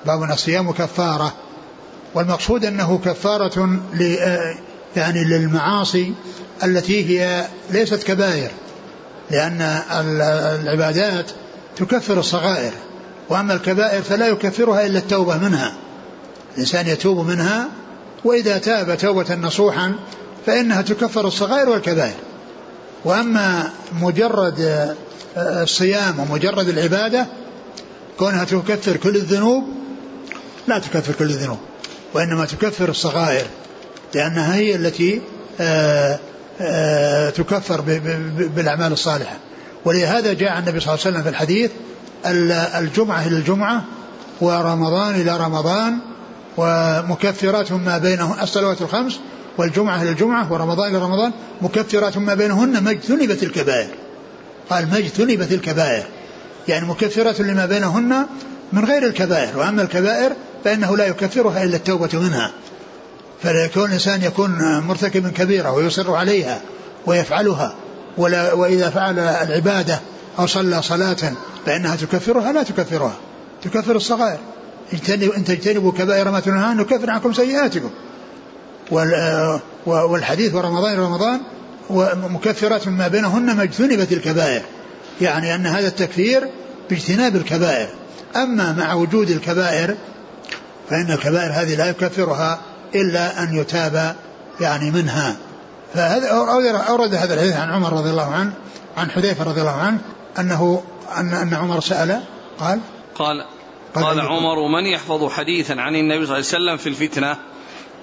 باب 0.05 0.23
الصيام 0.23 0.71
كفارة. 0.71 1.33
والمقصود 2.15 2.65
أنه 2.65 2.99
كفارة 3.05 3.79
يعني 4.95 5.23
للمعاصي 5.23 6.13
التي 6.63 7.19
هي 7.19 7.47
ليست 7.71 8.03
كبائر 8.03 8.51
لأن 9.31 9.61
العبادات 10.61 11.31
تكفر 11.77 12.19
الصغائر 12.19 12.71
وأما 13.29 13.53
الكبائر 13.53 14.01
فلا 14.01 14.27
يكفرها 14.27 14.85
إلا 14.85 14.99
التوبة 14.99 15.37
منها. 15.37 15.73
الإنسان 16.53 16.87
يتوب 16.87 17.27
منها 17.27 17.67
وإذا 18.25 18.57
تاب 18.57 18.97
توبة 18.97 19.35
نصوحا 19.35 19.93
فإنها 20.45 20.81
تكفر 20.81 21.27
الصغائر 21.27 21.69
والكبائر. 21.69 22.15
وأما 23.05 23.69
مجرد 24.01 24.61
آه، 25.37 25.63
الصيام 25.63 26.19
ومجرد 26.19 26.69
العبادة 26.69 27.27
كونها 28.19 28.43
تكفر 28.43 28.97
كل 28.97 29.15
الذنوب 29.15 29.63
لا 30.67 30.79
تكفر 30.79 31.13
كل 31.13 31.25
الذنوب 31.25 31.57
وإنما 32.13 32.45
تكفر 32.45 32.89
الصغائر 32.89 33.45
لأنها 34.15 34.55
هي 34.55 34.75
التي 34.75 35.21
آه، 35.59 36.13
آه، 36.13 36.19
تكفر 37.35 37.81
بالأعمال 38.55 38.91
الصالحة. 38.91 39.35
ولهذا 39.85 40.33
جاء 40.33 40.59
النبي 40.59 40.79
صلى 40.79 40.93
الله 40.93 41.05
عليه 41.05 41.11
وسلم 41.11 41.23
في 41.23 41.29
الحديث 41.29 41.71
الجمعة 42.79 43.27
إلى 43.27 43.37
الجمعة 43.37 43.83
ورمضان 44.41 45.15
إلى 45.15 45.37
رمضان 45.37 45.99
ومكفرات 46.57 47.71
ما 47.71 47.97
بينهن 47.97 48.39
الصلوات 48.41 48.81
الخمس 48.81 49.19
والجمعة 49.57 50.01
إلى 50.01 50.09
الجمعة 50.09 50.53
ورمضان 50.53 50.89
إلى 50.89 50.97
رمضان 50.97 51.31
مكفرات 51.61 52.17
ما 52.17 52.33
بينهن 52.33 52.83
ما 52.83 52.91
اجتنبت 52.91 53.43
الكبائر. 53.43 53.89
قال 54.69 54.89
ما 54.89 54.97
اجتنبت 54.97 55.51
الكبائر. 55.51 56.03
يعني 56.67 56.85
مكفرات 56.85 57.41
لما 57.41 57.65
بينهن 57.65 58.25
من 58.73 58.85
غير 58.85 59.03
الكبائر 59.03 59.57
وأما 59.57 59.81
الكبائر 59.81 60.33
فإنه 60.63 60.97
لا 60.97 61.07
يكفرها 61.07 61.63
إلا 61.63 61.75
التوبة 61.75 62.09
منها. 62.13 62.51
فليكون 63.43 63.85
الإنسان 63.85 64.23
يكون 64.23 64.79
مرتكبا 64.79 65.29
كبيرة 65.29 65.71
ويصر 65.71 66.15
عليها 66.15 66.61
ويفعلها. 67.05 67.75
ولا 68.17 68.53
وإذا 68.53 68.89
فعل 68.89 69.19
العبادة 69.19 69.99
أو 70.39 70.47
صلى 70.47 70.81
صلاة 70.81 71.33
فإنها 71.65 71.95
تكفرها 71.95 72.51
لا 72.51 72.63
تكفرها. 72.63 73.15
تكفر 73.63 73.95
الصغائر. 73.95 74.39
إن 75.37 75.43
تجتنبوا 75.45 75.91
كبائر 75.91 76.31
ما 76.31 76.39
تنهون 76.39 76.77
نكفر 76.77 77.09
عنكم 77.09 77.33
سيئاتكم. 77.33 77.89
والحديث 79.85 80.53
ورمضان 80.53 80.99
رمضان 80.99 81.39
ومكفرات 81.89 82.87
ما 82.87 83.07
بينهن 83.07 83.55
ما 83.55 83.63
اجتنبت 83.63 84.11
الكبائر. 84.11 84.61
يعني 85.21 85.55
أن 85.55 85.65
هذا 85.65 85.87
التكفير 85.87 86.47
باجتناب 86.89 87.35
الكبائر. 87.35 87.89
أما 88.35 88.71
مع 88.73 88.93
وجود 88.93 89.29
الكبائر 89.29 89.95
فإن 90.89 91.11
الكبائر 91.11 91.51
هذه 91.51 91.75
لا 91.75 91.89
يكفرها. 91.89 92.59
إلا 92.95 93.43
أن 93.43 93.55
يتاب 93.55 94.15
يعني 94.59 94.91
منها. 94.91 95.35
فهذا 95.93 96.29
أورد 96.89 97.13
هذا 97.13 97.33
الحديث 97.33 97.55
عن 97.55 97.69
عمر 97.69 97.93
رضي 97.93 98.09
الله 98.09 98.33
عنه 98.33 98.53
عن 98.97 99.11
حذيفة 99.11 99.43
رضي 99.43 99.61
الله 99.61 99.75
عنه 99.75 99.99
أنه 100.39 100.83
أن 101.17 101.33
أن 101.33 101.53
عمر 101.53 101.79
سأل 101.79 102.21
قال 102.59 102.79
قال 103.15 103.45
قال 103.95 104.19
عمر 104.19 104.67
من 104.67 104.85
يحفظ 104.85 105.29
حديثا 105.29 105.73
عن 105.73 105.95
النبي 105.95 106.25
صلى 106.25 106.37
الله 106.37 106.47
عليه 106.53 106.57
وسلم 106.65 106.77
في 106.77 106.89
الفتنة؟ 106.89 107.37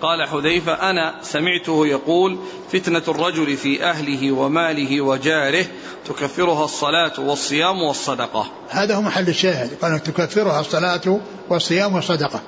قال 0.03 0.29
حذيفة 0.29 0.73
أنا 0.73 1.15
سمعته 1.23 1.87
يقول 1.87 2.39
فتنة 2.73 3.03
الرجل 3.09 3.57
في 3.57 3.85
أهله 3.85 4.33
وماله 4.33 5.01
وجاره 5.01 5.67
تكفرها 6.09 6.65
الصلاة 6.65 7.21
والصيام 7.21 7.83
والصدقة. 7.83 8.47
هذا 8.69 8.95
هو 8.95 9.03
محل 9.03 9.29
الشاهد 9.29 9.71
قال 9.83 10.03
تكفرها 10.03 10.61
الصلاة 10.61 11.21
والصيام 11.51 11.95
والصدقة. 11.95 12.41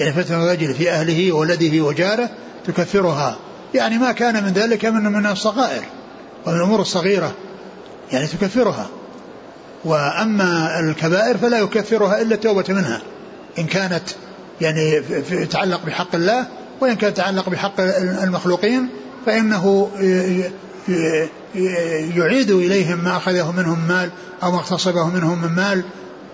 يعني 0.00 0.12
فتنة 0.12 0.44
الرجل 0.44 0.74
في 0.74 0.90
أهله 0.90 1.32
وولده 1.32 1.84
وجاره 1.84 2.30
تكفرها. 2.66 3.36
يعني 3.74 3.98
ما 3.98 4.12
كان 4.12 4.44
من 4.44 4.52
ذلك 4.52 4.84
من 4.84 5.02
من 5.02 5.26
الصغائر 5.26 5.82
ومن 6.46 6.56
الأمور 6.56 6.80
الصغيرة 6.80 7.32
يعني 8.12 8.26
تكفرها. 8.26 8.88
وأما 9.84 10.80
الكبائر 10.80 11.38
فلا 11.38 11.58
يكفرها 11.58 12.22
إلا 12.22 12.34
التوبة 12.34 12.64
منها. 12.68 13.02
إن 13.58 13.66
كانت 13.66 14.02
يعني 14.60 15.00
تتعلق 15.30 15.86
بحق 15.86 16.14
الله 16.14 16.46
وإن 16.80 16.94
كانت 16.94 17.16
تتعلق 17.16 17.48
بحق 17.48 17.80
المخلوقين 18.22 18.88
فإنه 19.26 19.90
يعيد 22.16 22.50
إليهم 22.50 23.04
ما 23.04 23.16
أخذه 23.16 23.52
منهم 23.52 23.78
مال 23.88 24.10
أو 24.42 24.50
ما 24.50 24.56
اغتصبه 24.56 25.06
منهم 25.06 25.42
من 25.42 25.48
مال 25.48 25.82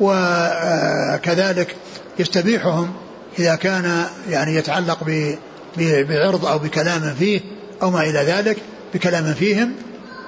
وكذلك 0.00 1.76
يستبيحهم. 2.18 2.92
إذا 3.38 3.54
كان 3.54 4.04
يعني 4.28 4.54
يتعلق 4.54 4.98
بعرض 5.78 6.46
أو 6.46 6.58
بكلام 6.58 7.14
فيه 7.18 7.40
أو 7.82 7.90
ما 7.90 8.02
إلى 8.02 8.18
ذلك 8.18 8.56
بكلام 8.94 9.34
فيهم. 9.34 9.72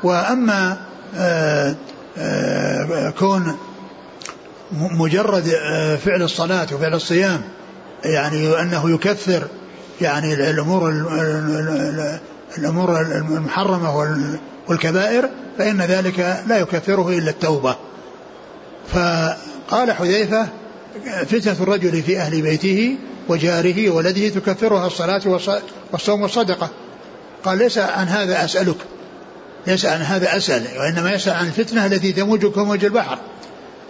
وأما 0.03 0.77
آه، 1.17 1.77
آه، 2.19 3.11
كون 3.19 3.57
مجرد 4.73 5.49
آه، 5.49 5.97
فعل 5.97 6.23
الصلاة 6.23 6.67
وفعل 6.73 6.95
الصيام 6.95 7.41
يعني 8.05 8.61
أنه 8.61 8.91
يكفر 8.91 9.43
يعني 10.01 10.35
الأمور 10.35 10.89
الأمور 12.59 13.01
المحرمة 13.01 14.19
والكبائر 14.69 15.29
فإن 15.59 15.83
ذلك 15.83 16.43
لا 16.47 16.59
يكفره 16.59 17.09
إلا 17.09 17.31
التوبة. 17.31 17.77
فقال 18.93 19.93
حذيفة 19.93 20.49
فتنة 21.27 21.57
الرجل 21.61 22.03
في 22.03 22.19
أهل 22.19 22.43
بيته 22.43 22.97
وجاره 23.29 23.91
وولده 23.91 24.29
تكفرها 24.29 24.87
الصلاة 24.87 25.23
والصوم 25.93 26.23
والصدقة. 26.23 26.71
قال 27.45 27.59
ليس 27.59 27.79
عن 27.79 28.09
هذا 28.09 28.45
أسألك. 28.45 28.77
ليس 29.67 29.87
عن 29.87 30.01
هذا 30.01 30.37
أسأل 30.37 30.63
وإنما 30.79 31.13
يسأل 31.13 31.33
عن 31.33 31.47
الفتنة 31.47 31.87
التي 31.87 32.13
تموج 32.13 32.47
كموج 32.47 32.85
البحر 32.85 33.19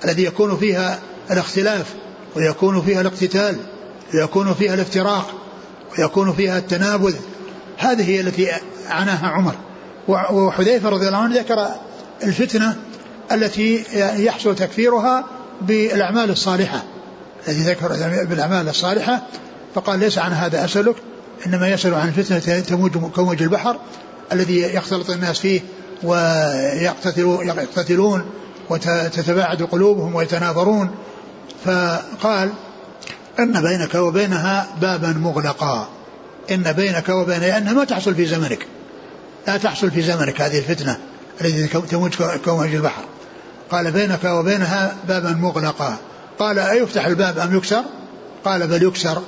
الذي 0.05 0.25
يكون 0.25 0.57
فيها 0.57 0.99
الاختلاف 1.31 1.95
ويكون 2.37 2.83
فيها 2.83 3.01
الاقتتال 3.01 3.57
ويكون 4.15 4.55
فيها 4.55 4.75
الافتراق 4.75 5.35
ويكون 5.99 6.33
فيها 6.33 6.59
التنابذ. 6.59 7.15
هذه 7.77 8.11
هي 8.11 8.21
التي 8.21 8.49
عناها 8.89 9.29
عمر. 9.29 9.55
وحذيفة 10.09 10.89
رضي 10.89 11.07
الله 11.07 11.19
عنه 11.19 11.39
ذكر 11.39 11.69
الفتنة 12.25 12.77
التي 13.33 13.85
يحصل 14.25 14.55
تكفيرها 14.55 15.25
بالأعمال 15.61 16.31
الصالحة. 16.31 16.83
التي 17.49 17.61
ذكر 17.61 17.89
بالأعمال 18.25 18.69
الصالحة 18.69 19.23
فقال 19.75 20.01
ليس 20.01 20.19
عن 20.19 20.33
هذا 20.33 20.65
أسألك 20.65 20.95
إنما 21.47 21.69
يسأل 21.69 21.95
عن 21.95 22.09
الفتنة 22.09 22.61
تموج 22.61 22.99
كموج 23.17 23.43
البحر 23.43 23.77
الذي 24.33 24.61
يختلط 24.61 25.11
الناس 25.11 25.39
فيه 25.39 25.61
ويقتتلون 26.03 28.25
وتتباعد 28.71 29.63
قلوبهم 29.63 30.15
ويتنافرون 30.15 30.91
فقال 31.65 32.53
إن 33.39 33.63
بينك 33.63 33.95
وبينها 33.95 34.69
بابا 34.81 35.09
مغلقا. 35.09 35.89
إن 36.51 36.73
بينك 36.73 37.09
وبينها 37.09 37.49
لأنها 37.49 37.73
ما 37.73 37.85
تحصل 37.85 38.15
في 38.15 38.27
زمنك. 38.27 38.67
لا 39.47 39.57
تحصل 39.57 39.91
في 39.91 40.03
زمنك 40.03 40.41
هذه 40.41 40.59
الفتنة 40.59 40.99
التي 41.41 41.67
تموج 41.67 42.15
كموج 42.45 42.75
البحر. 42.75 43.03
قال 43.71 43.91
بينك 43.91 44.25
وبينها 44.25 44.95
بابا 45.09 45.31
مغلقا. 45.31 45.97
قال 46.39 46.59
أيفتح 46.59 47.07
الباب 47.07 47.39
أم 47.39 47.57
يكسر؟ 47.57 47.83
قال 48.45 48.67
بل 48.67 48.83
يكسر. 48.83 49.23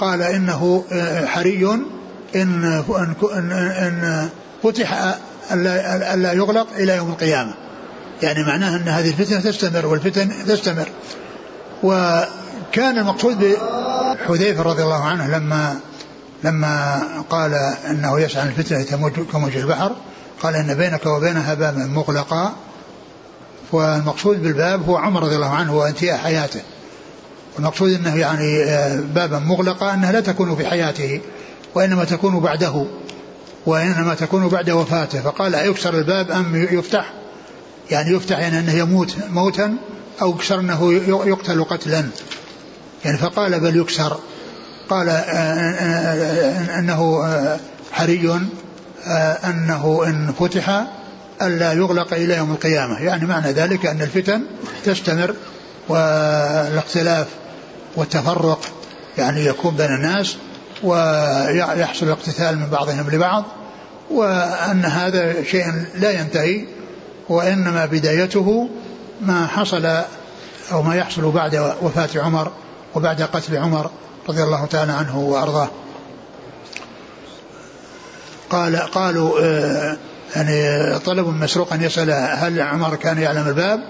قال 0.00 0.22
إنه 0.22 0.84
حري. 1.26 1.64
إن, 1.64 1.84
إن, 2.34 2.84
إن, 3.32 3.52
إن 3.52 4.28
فتح 4.62 5.14
ألا 5.52 6.32
يغلق 6.32 6.66
إلى 6.76 6.96
يوم 6.96 7.10
القيامة. 7.10 7.54
يعني 8.22 8.42
معناه 8.42 8.76
أن 8.76 8.88
هذه 8.88 9.08
الفتنة 9.08 9.40
تستمر 9.40 9.86
والفتن 9.86 10.30
تستمر. 10.46 10.88
وكان 11.82 12.98
المقصود 12.98 13.38
بحذيفة 13.38 14.62
رضي 14.62 14.82
الله 14.82 15.04
عنه 15.04 15.36
لما 15.36 15.76
لما 16.44 17.02
قال 17.30 17.54
إنه 17.90 18.20
يسعى 18.20 18.48
الفتنة 18.48 18.82
كموج 19.32 19.56
البحر 19.56 19.92
قال 20.42 20.54
إن 20.56 20.74
بينك 20.74 21.06
وبينها 21.06 21.54
بابا 21.54 21.86
مغلقا. 21.86 22.52
والمقصود 23.72 24.42
بالباب 24.42 24.88
هو 24.88 24.96
عمر 24.96 25.22
رضي 25.22 25.36
الله 25.36 25.50
عنه 25.50 25.76
وانتهاء 25.76 26.18
حياته. 26.18 26.60
والمقصود 27.56 27.92
إنه 27.92 28.16
يعني 28.16 28.64
آه، 28.64 29.00
بابا 29.14 29.38
مغلقا 29.38 29.94
أنها 29.94 30.12
لا 30.12 30.20
تكون 30.20 30.56
في 30.56 30.66
حياته 30.66 31.20
وإنما 31.74 32.04
تكون 32.04 32.40
بعده 32.40 32.86
وإنما 33.66 34.14
تكون 34.14 34.48
بعد 34.48 34.70
وفاته. 34.70 35.20
فقال 35.20 35.54
أيكسر 35.54 35.94
الباب 35.94 36.30
أم 36.30 36.56
يفتح؟ 36.70 37.12
يعني 37.90 38.10
يفتح 38.10 38.38
يعني 38.38 38.58
أنه 38.58 38.72
يموت 38.72 39.16
موتا 39.30 39.76
أو 40.22 40.30
يكسر 40.30 40.60
انه 40.60 40.92
يقتل 41.26 41.64
قتلا. 41.64 42.04
يعني 43.04 43.18
فقال 43.18 43.60
بل 43.60 43.76
يكسر. 43.76 44.16
قال 44.90 45.08
آه، 45.08 45.14
آه، 45.14 46.78
إنه 46.78 47.28
حري 47.92 48.40
إنه 49.44 50.02
إن 50.06 50.32
فتح 50.38 50.86
الا 51.42 51.72
يغلق 51.72 52.14
إلى 52.14 52.36
يوم 52.36 52.50
القيامة. 52.50 53.00
يعني 53.00 53.26
معنى 53.26 53.52
ذلك 53.52 53.86
أن 53.86 54.02
الفتن 54.02 54.42
تستمر 54.84 55.34
والاختلاف 55.88 57.26
والتفرق 57.96 58.60
يعني 59.18 59.44
يكون 59.44 59.76
بين 59.76 59.94
الناس 59.94 60.36
ويحصل 60.82 62.06
الاقتتال 62.06 62.58
من 62.58 62.66
بعضهم 62.66 63.10
لبعض 63.10 63.44
وأن 64.10 64.84
هذا 64.84 65.42
شيء 65.42 65.84
لا 65.94 66.10
ينتهي 66.10 66.64
وإنما 67.28 67.86
بدايته 67.86 68.68
ما 69.20 69.46
حصل 69.46 69.86
أو 70.72 70.82
ما 70.82 70.96
يحصل 70.96 71.30
بعد 71.30 71.74
وفاة 71.82 72.08
عمر 72.16 72.52
وبعد 72.94 73.22
قتل 73.22 73.56
عمر 73.56 73.90
رضي 74.28 74.42
الله 74.42 74.66
تعالى 74.66 74.92
عنه 74.92 75.18
وأرضاه. 75.18 75.68
قال 78.50 78.76
قالوا 78.76 79.40
آه، 79.40 79.96
يعني 80.36 80.98
طلب 80.98 81.26
مسروق 81.26 81.72
أن 81.72 81.82
يسأل 81.82 82.10
هل 82.10 82.60
عمر 82.60 82.96
كان 82.96 83.18
يعلم 83.18 83.48
الباب؟ 83.48 83.80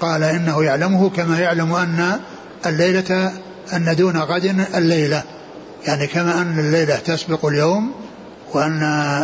قال 0.00 0.22
إنه 0.22 0.64
يعلمه 0.64 1.10
كما 1.10 1.38
يعلم 1.38 1.74
أن 1.74 2.20
الليلة 2.66 3.32
أن 3.72 3.96
دون 3.96 4.16
غد 4.16 4.44
الليلة. 4.74 5.22
يعني 5.86 6.06
كما 6.06 6.42
أن 6.42 6.58
الليلة 6.58 6.96
تسبق 6.96 7.46
اليوم 7.46 7.92
وأن 8.54 8.80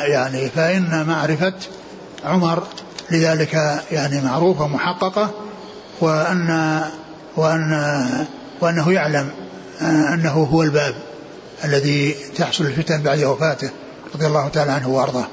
يعني 0.06 0.48
فإن 0.48 1.04
معرفة 1.08 1.54
عمر 2.24 2.62
لذلك 3.10 3.82
يعني 3.92 4.20
معروفة 4.20 4.66
محققة 4.66 5.30
وأن 6.00 6.80
وأن 7.36 8.26
وأنه 8.60 8.92
يعلم 8.92 9.30
أنه 10.14 10.48
هو 10.52 10.62
الباب 10.62 10.94
الذي 11.64 12.14
تحصل 12.36 12.64
الفتن 12.64 13.02
بعد 13.02 13.22
وفاته 13.22 13.70
رضي 14.14 14.26
الله 14.26 14.48
تعالى 14.48 14.72
عنه 14.72 14.88
وأرضاه. 14.88 15.26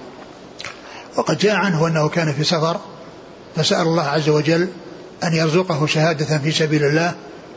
وقد 1.17 1.37
جاء 1.37 1.55
عنه 1.55 1.87
أنه 1.87 2.09
كان 2.09 2.33
في 2.33 2.43
سفر 2.43 2.79
فسأل 3.55 3.81
الله 3.81 4.03
عز 4.03 4.29
وجل 4.29 4.67
أن 5.23 5.33
يرزقه 5.33 5.85
شهادة 5.85 6.37
في 6.37 6.51
سبيل 6.51 6.83
الله 6.83 7.13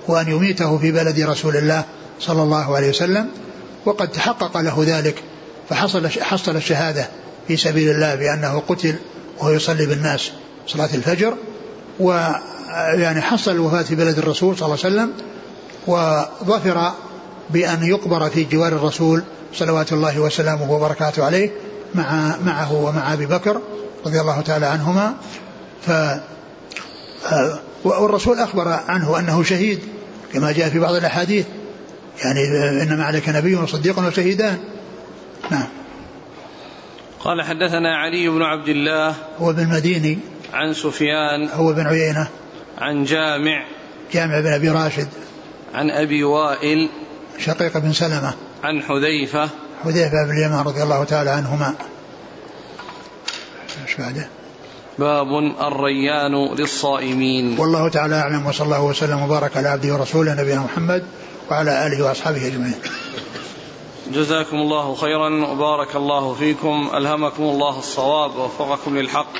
وأن 0.08 0.28
يميته 0.28 0.78
في 0.78 0.92
بلد 0.92 1.20
رسول 1.20 1.56
الله 1.56 1.84
صلى 2.20 2.42
الله 2.42 2.76
عليه 2.76 2.88
وسلم 2.88 3.28
وقد 3.84 4.08
تحقق 4.08 4.60
له 4.60 4.84
ذلك 4.86 5.22
فحصل 5.68 6.08
حصل 6.08 6.56
الشهادة 6.56 7.08
في 7.48 7.56
سبيل 7.56 7.90
الله 7.90 8.14
بأنه 8.14 8.62
قتل 8.68 8.94
وهو 9.38 9.50
يصلي 9.50 9.86
بالناس 9.86 10.30
صلاة 10.66 10.94
الفجر 10.94 11.34
ويعني 12.00 13.20
حصل 13.20 13.50
الوفاة 13.50 13.82
في 13.82 13.94
بلد 13.94 14.18
الرسول 14.18 14.58
صلى 14.58 14.66
الله 14.66 14.78
عليه 14.84 14.94
وسلم 14.94 15.12
وظفر 15.86 16.92
بأن 17.50 17.86
يقبر 17.86 18.30
في 18.30 18.44
جوار 18.44 18.72
الرسول 18.72 19.22
صلوات 19.54 19.92
الله 19.92 20.20
وسلامه 20.20 20.72
وبركاته 20.72 21.24
عليه 21.24 21.50
مع 21.96 22.36
معه 22.44 22.72
ومع 22.72 23.12
أبي 23.12 23.26
بكر 23.26 23.60
رضي 24.06 24.20
الله 24.20 24.40
تعالى 24.40 24.66
عنهما. 24.66 25.14
ف 25.82 25.90
والرسول 27.84 28.38
أخبر 28.38 28.68
عنه 28.68 29.18
أنه 29.18 29.42
شهيد 29.42 29.80
كما 30.32 30.52
جاء 30.52 30.68
في 30.68 30.78
بعض 30.78 30.94
الأحاديث. 30.94 31.46
يعني 32.24 32.40
إنما 32.82 33.04
عليك 33.04 33.28
نبي 33.28 33.56
وصديق 33.56 33.98
وشهيدان. 33.98 34.58
نعم. 35.50 35.68
قال 37.20 37.42
حدثنا 37.42 37.96
علي 37.96 38.28
بن 38.28 38.42
عبد 38.42 38.68
الله 38.68 39.14
هو 39.38 39.52
بن 39.52 39.68
مديني. 39.68 40.18
عن 40.52 40.74
سفيان 40.74 41.48
هو 41.48 41.72
بن 41.72 41.86
عيينة. 41.86 42.28
عن 42.78 43.04
جامع 43.04 43.66
جامع 44.12 44.40
بن 44.40 44.52
أبي 44.52 44.68
راشد. 44.68 45.08
عن 45.74 45.90
أبي 45.90 46.24
وائل 46.24 46.88
شقيق 47.38 47.78
بن 47.78 47.92
سلمة. 47.92 48.34
عن 48.64 48.82
حذيفة 48.82 49.50
حذيفة 49.84 50.24
بن 50.24 50.30
اليمان 50.30 50.64
رضي 50.64 50.82
الله 50.82 51.04
تعالى 51.04 51.30
عنهما 51.30 51.74
إيش 53.86 53.96
بعده؟ 53.96 54.28
باب 54.98 55.26
الريان 55.60 56.54
للصائمين 56.54 57.58
والله 57.58 57.88
تعالى 57.88 58.14
أعلم 58.14 58.46
وصلى 58.46 58.64
الله 58.64 58.82
وسلم 58.82 59.22
وبارك 59.22 59.56
على 59.56 59.68
عبده 59.68 59.94
ورسوله 59.94 60.34
نبينا 60.34 60.60
محمد 60.60 61.04
وعلى 61.50 61.86
آله 61.86 62.04
وأصحابه 62.04 62.46
أجمعين. 62.46 62.74
جزاكم 64.12 64.56
الله 64.56 64.94
خيرا 64.94 65.46
وبارك 65.46 65.96
الله 65.96 66.34
فيكم 66.34 66.90
ألهمكم 66.94 67.42
الله 67.42 67.78
الصواب 67.78 68.36
ووفقكم 68.36 68.98
للحق 68.98 69.32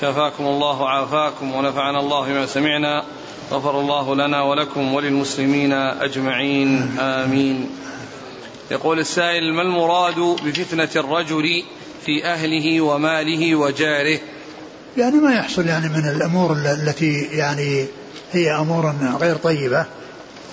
شفاكم 0.00 0.44
الله 0.44 0.80
وعافاكم 0.80 1.54
ونفعنا 1.54 2.00
الله 2.00 2.26
بما 2.26 2.46
سمعنا 2.46 3.04
غفر 3.52 3.80
الله 3.80 4.14
لنا 4.14 4.42
ولكم 4.42 4.94
وللمسلمين 4.94 5.72
أجمعين 5.72 6.98
آمين. 6.98 7.70
يقول 8.70 8.98
السائل 8.98 9.54
ما 9.54 9.62
المراد 9.62 10.18
بفتنة 10.18 10.88
الرجل 10.96 11.62
في 12.06 12.24
أهله 12.24 12.80
وماله 12.80 13.54
وجاره؟ 13.54 14.18
يعني 14.96 15.16
ما 15.16 15.34
يحصل 15.34 15.66
يعني 15.66 15.88
من 15.88 16.08
الأمور 16.08 16.52
التي 16.52 17.22
يعني 17.22 17.86
هي 18.32 18.56
أمور 18.56 18.94
غير 19.20 19.36
طيبة 19.36 19.86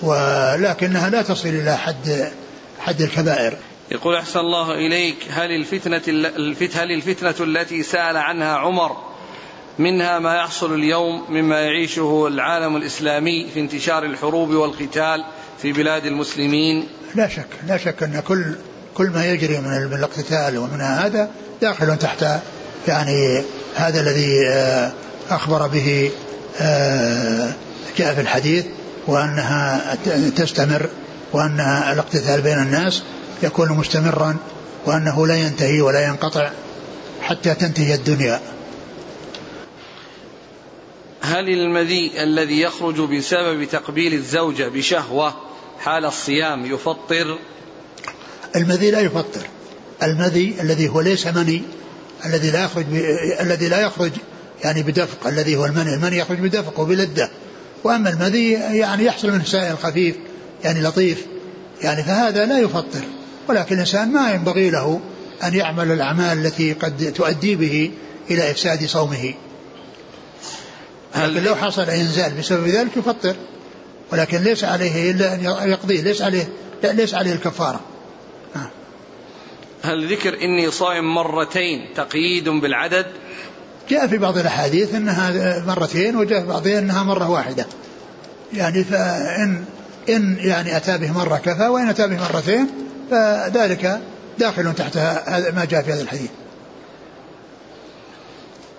ولكنها 0.02 1.10
لا 1.10 1.22
تصل 1.22 1.50
إلى 1.50 1.78
حد 1.78 2.32
حد 2.80 3.02
الكبائر. 3.02 3.58
يقول 3.92 4.16
أحسن 4.16 4.40
الله 4.40 4.72
إليك 4.72 5.18
هل 5.30 5.52
الفتنة 5.52 6.02
هل 6.74 6.92
الفتنة 6.92 7.36
التي 7.40 7.84
سأل 7.84 8.18
عنها 8.18 8.56
عمر 8.56 9.13
منها 9.80 10.20
ما 10.20 10.36
يحصل 10.36 10.74
اليوم 10.74 11.24
مما 11.30 11.62
يعيشه 11.62 12.28
العالم 12.28 12.76
الإسلامي 12.76 13.48
في 13.54 13.60
انتشار 13.60 14.04
الحروب 14.04 14.50
والقتال 14.50 15.26
في 15.62 15.72
بلاد 15.72 16.06
المسلمين؟ 16.06 16.88
لا 17.16 17.28
شك 17.28 17.48
لا 17.68 17.78
شك 17.78 18.04
أن 18.04 18.22
كل 18.28 18.56
كل 18.94 19.10
ما 19.10 19.26
يجري 19.26 19.58
من 19.58 19.94
الاقتتال 19.94 20.58
ومن 20.58 20.82
هذا 20.82 21.30
داخل 21.62 21.98
تحت 21.98 22.26
يعني 22.88 23.44
هذا 23.76 24.02
الذي 24.02 24.48
آه، 24.48 24.92
أخبر 25.30 25.68
به 25.68 26.12
آه، 26.62 27.54
جاء 27.98 28.14
في 28.14 28.22
الحديث 28.22 28.66
وأنها 29.08 29.96
تستمر 30.36 30.90
وأن 31.34 31.60
الاقتتال 31.92 32.42
بين 32.42 32.60
الناس 32.60 33.04
يكون 33.44 33.72
مستمرا 33.72 34.38
وأنه 34.86 35.28
لا 35.28 35.36
ينتهي 35.36 35.82
ولا 35.82 36.08
ينقطع 36.08 36.52
حتى 37.22 37.54
تنتهي 37.54 37.94
الدنيا 37.94 38.40
هل 41.24 41.50
المذي 41.50 42.24
الذي 42.24 42.62
يخرج 42.62 43.02
بسبب 43.02 43.64
تقبيل 43.64 44.14
الزوجة 44.14 44.68
بشهوة 44.68 45.34
حال 45.80 46.06
الصيام 46.06 46.66
يفطر؟ 46.66 47.38
المذي 48.56 48.92
لا 48.92 49.00
يفطر. 49.00 49.42
المذي 50.04 50.56
الذي 50.62 50.90
هو 50.90 51.02
ليس 51.02 51.28
مني 51.28 51.62
الذي 52.26 52.52
لا 52.52 52.64
يخرج 52.64 52.86
ب... 52.86 52.96
الذي 53.42 53.70
لا 53.70 53.82
يخرج 53.82 54.12
يعني 54.64 54.84
بدفق 54.84 55.28
الذي 55.28 55.56
هو 55.56 55.66
المني 55.66 55.94
المني 55.94 56.18
يخرج 56.18 56.40
بدفق 56.40 56.80
وبلده. 56.80 57.30
وأما 57.84 58.10
المذي 58.10 58.52
يعني 58.52 59.06
يحصل 59.06 59.32
منه 59.32 59.44
سائل 59.44 59.78
خفيف 59.78 60.16
يعني 60.64 60.82
لطيف 60.82 61.26
يعني 61.82 62.04
فهذا 62.04 62.46
لا 62.46 62.60
يفطر. 62.60 63.02
ولكن 63.50 63.76
الإنسان 63.76 64.12
ما 64.12 64.32
ينبغي 64.32 64.70
له 64.70 65.00
أن 65.44 65.54
يعمل 65.54 65.92
الأعمال 65.92 66.46
التي 66.46 66.74
قد 66.74 67.14
تؤدي 67.16 67.56
به 67.56 67.92
إلى 68.32 68.52
إفساد 68.52 68.86
صومه. 68.86 69.34
لكن 71.28 71.44
لو 71.44 71.56
حصل 71.56 71.90
إنزال 71.90 72.34
بسبب 72.34 72.68
ذلك 72.68 72.98
يفطر 72.98 73.36
ولكن 74.12 74.38
ليس 74.38 74.64
عليه 74.64 75.12
إلا 75.12 75.34
أن 75.34 75.70
يقضيه 75.70 76.02
ليس 76.02 76.22
عليه 76.22 76.50
ليس 76.84 77.14
عليه 77.14 77.34
الكفارة. 77.34 77.80
هل 79.84 80.14
ذكر 80.14 80.42
إني 80.42 80.72
صائم 80.72 81.16
مرتين 81.16 81.90
تقييد 81.96 82.50
بالعدد؟ 82.50 83.06
جاء 83.90 84.08
في 84.08 84.18
بعض 84.18 84.38
الأحاديث 84.38 84.96
أنها 84.96 85.60
مرتين 85.68 86.16
وجاء 86.16 86.42
في 86.42 86.48
بعضها 86.48 86.80
أنها 86.80 87.04
مرة 87.04 87.30
واحدة. 87.30 87.66
يعني 88.54 88.84
فإن 88.84 89.66
إن 90.10 90.38
يعني 90.40 90.78
أتى 90.78 90.98
به 90.98 91.12
مرة 91.12 91.38
كفى 91.38 91.68
وإن 91.68 91.90
أتى 91.90 92.08
به 92.08 92.20
مرتين 92.20 92.68
فذلك 93.12 94.00
داخل 94.40 94.74
تحت 94.76 94.98
ما 95.56 95.66
جاء 95.70 95.82
في 95.82 95.94
هذا 95.94 96.02
الحديث. 96.02 96.30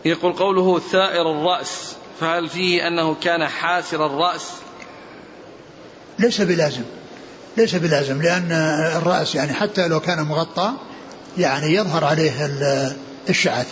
يقول 0.04 0.32
قوله 0.32 0.78
ثائر 0.78 1.30
الرأس. 1.30 1.96
فهل 2.20 2.48
فيه 2.48 2.86
أنه 2.88 3.14
كان 3.14 3.48
حاسر 3.48 4.06
الرأس؟ 4.06 4.50
ليس 6.18 6.40
بلازم. 6.40 6.82
ليس 7.56 7.74
بلازم 7.74 8.22
لأن 8.22 8.52
الرأس 8.96 9.34
يعني 9.34 9.52
حتى 9.52 9.88
لو 9.88 10.00
كان 10.00 10.22
مغطى 10.22 10.72
يعني 11.38 11.74
يظهر 11.74 12.04
عليه 12.04 12.32
الشعث 13.28 13.66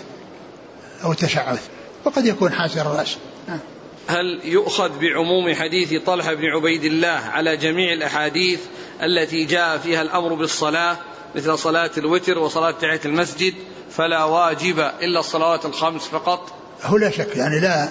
أو 1.05 1.13
التشعث 1.13 1.61
وقد 2.05 2.27
يكون 2.27 2.53
حاسر 2.53 2.81
الرأس. 2.81 3.17
نعم. 3.49 3.59
هل 4.07 4.41
يؤخذ 4.45 4.99
بعموم 4.99 5.55
حديث 5.55 5.95
طلحة 6.07 6.35
بن 6.35 6.45
عبيد 6.45 6.85
الله 6.85 7.09
على 7.09 7.57
جميع 7.57 7.93
الأحاديث 7.93 8.61
التي 9.03 9.45
جاء 9.45 9.79
فيها 9.79 10.03
الأمر 10.03 10.35
بالصلاة 10.35 10.97
مثل 11.35 11.59
صلاة 11.59 11.91
الوتر 11.99 12.39
وصلاة 12.39 12.71
تحية 12.71 13.01
المسجد 13.05 13.55
فلا 13.91 14.25
واجب 14.25 14.79
إلا 14.79 15.21
الصلوات 15.21 15.67
الخمس 15.67 16.03
فقط؟ 16.03 16.53
هو 16.83 16.97
لا 16.97 17.11
شك 17.11 17.37
يعني 17.37 17.61
لا 17.61 17.89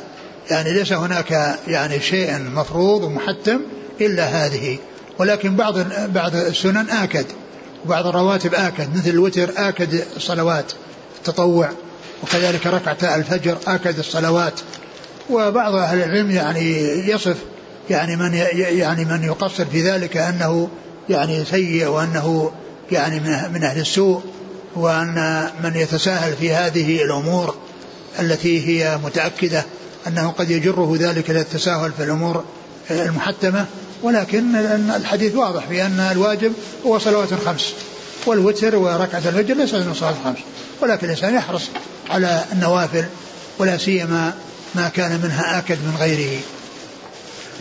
يعني 0.52 0.74
ليس 0.74 0.94
هناك 0.94 1.58
يعني 1.68 2.00
شيء 2.00 2.40
مفروض 2.40 3.04
ومحتم 3.04 3.60
إلا 4.02 4.24
هذه. 4.24 4.78
ولكن 5.20 5.56
بعض 5.56 5.78
بعض 6.08 6.36
السنن 6.36 6.90
آكد 6.90 7.26
وبعض 7.86 8.08
الرواتب 8.08 8.54
آكد 8.56 8.98
مثل 8.98 9.10
الوتر 9.10 9.52
آكد 9.58 10.02
الصلوات 10.16 10.72
التطوع 11.18 11.70
وكذلك 12.24 12.68
ركعتا 12.68 13.16
الفجر 13.16 13.58
آكد 13.68 14.00
الصلوات. 14.00 14.54
وبعض 15.30 15.76
أهل 15.76 16.04
العلم 16.04 16.32
يعني 16.32 16.70
يصف 17.10 17.38
يعني 17.90 18.16
من 18.16 18.34
يعني 18.58 19.06
من 19.06 19.24
يقصر 19.24 19.66
في 19.66 19.82
ذلك 19.82 20.18
أنه 20.18 20.70
يعني 21.10 21.46
سيء 21.46 21.88
وأنه 21.88 22.52
يعني 22.92 23.20
من 23.54 23.64
أهل 23.64 23.82
السوء 23.82 24.22
وأن 24.76 25.48
من 25.64 25.76
يتساهل 25.76 26.34
في 26.34 26.54
هذه 26.54 27.04
الأمور 27.04 27.56
التي 28.20 28.68
هي 28.68 28.98
متأكدة. 28.98 29.66
أنه 30.08 30.30
قد 30.30 30.52
يجره 30.52 30.96
ذلك 31.00 31.32
إلى 31.32 31.42
التساهل 31.42 31.92
في 31.92 32.04
الأمور 32.04 32.44
المحتمة 32.92 33.66
ولكن 34.04 34.56
الحديث 34.96 35.36
واضح 35.36 35.64
أن 35.70 36.00
الواجب 36.12 36.54
هو 36.86 37.00
صلوات 37.00 37.34
خمس 37.34 37.74
والوتر 38.26 38.76
وركعة 38.76 39.18
الفجر 39.18 39.56
ليس 39.56 39.74
من 39.74 39.94
صلاة 39.94 40.16
خمس 40.24 40.38
ولكن 40.82 41.06
الإنسان 41.06 41.36
يحرص 41.36 41.70
على 42.10 42.44
النوافل 42.52 43.06
ولا 43.60 43.78
سيما 43.78 44.34
ما 44.76 44.90
كان 44.90 45.20
منها 45.24 45.60
آكد 45.60 45.78
من 45.78 45.96
غيره. 46.00 46.40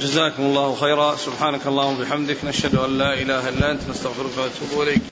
جزاكم 0.00 0.42
الله 0.42 0.76
خيرا. 0.80 1.16
سبحانك 1.16 1.66
اللهم 1.66 2.00
وبحمدك 2.00 2.36
نشهد 2.44 2.74
أن 2.74 2.98
لا 2.98 3.14
إله 3.14 3.48
إلا 3.48 3.70
أنت 3.70 3.80
نستغفرك 3.90 4.30
ونتوب 4.38 4.82
إليك. 4.82 5.09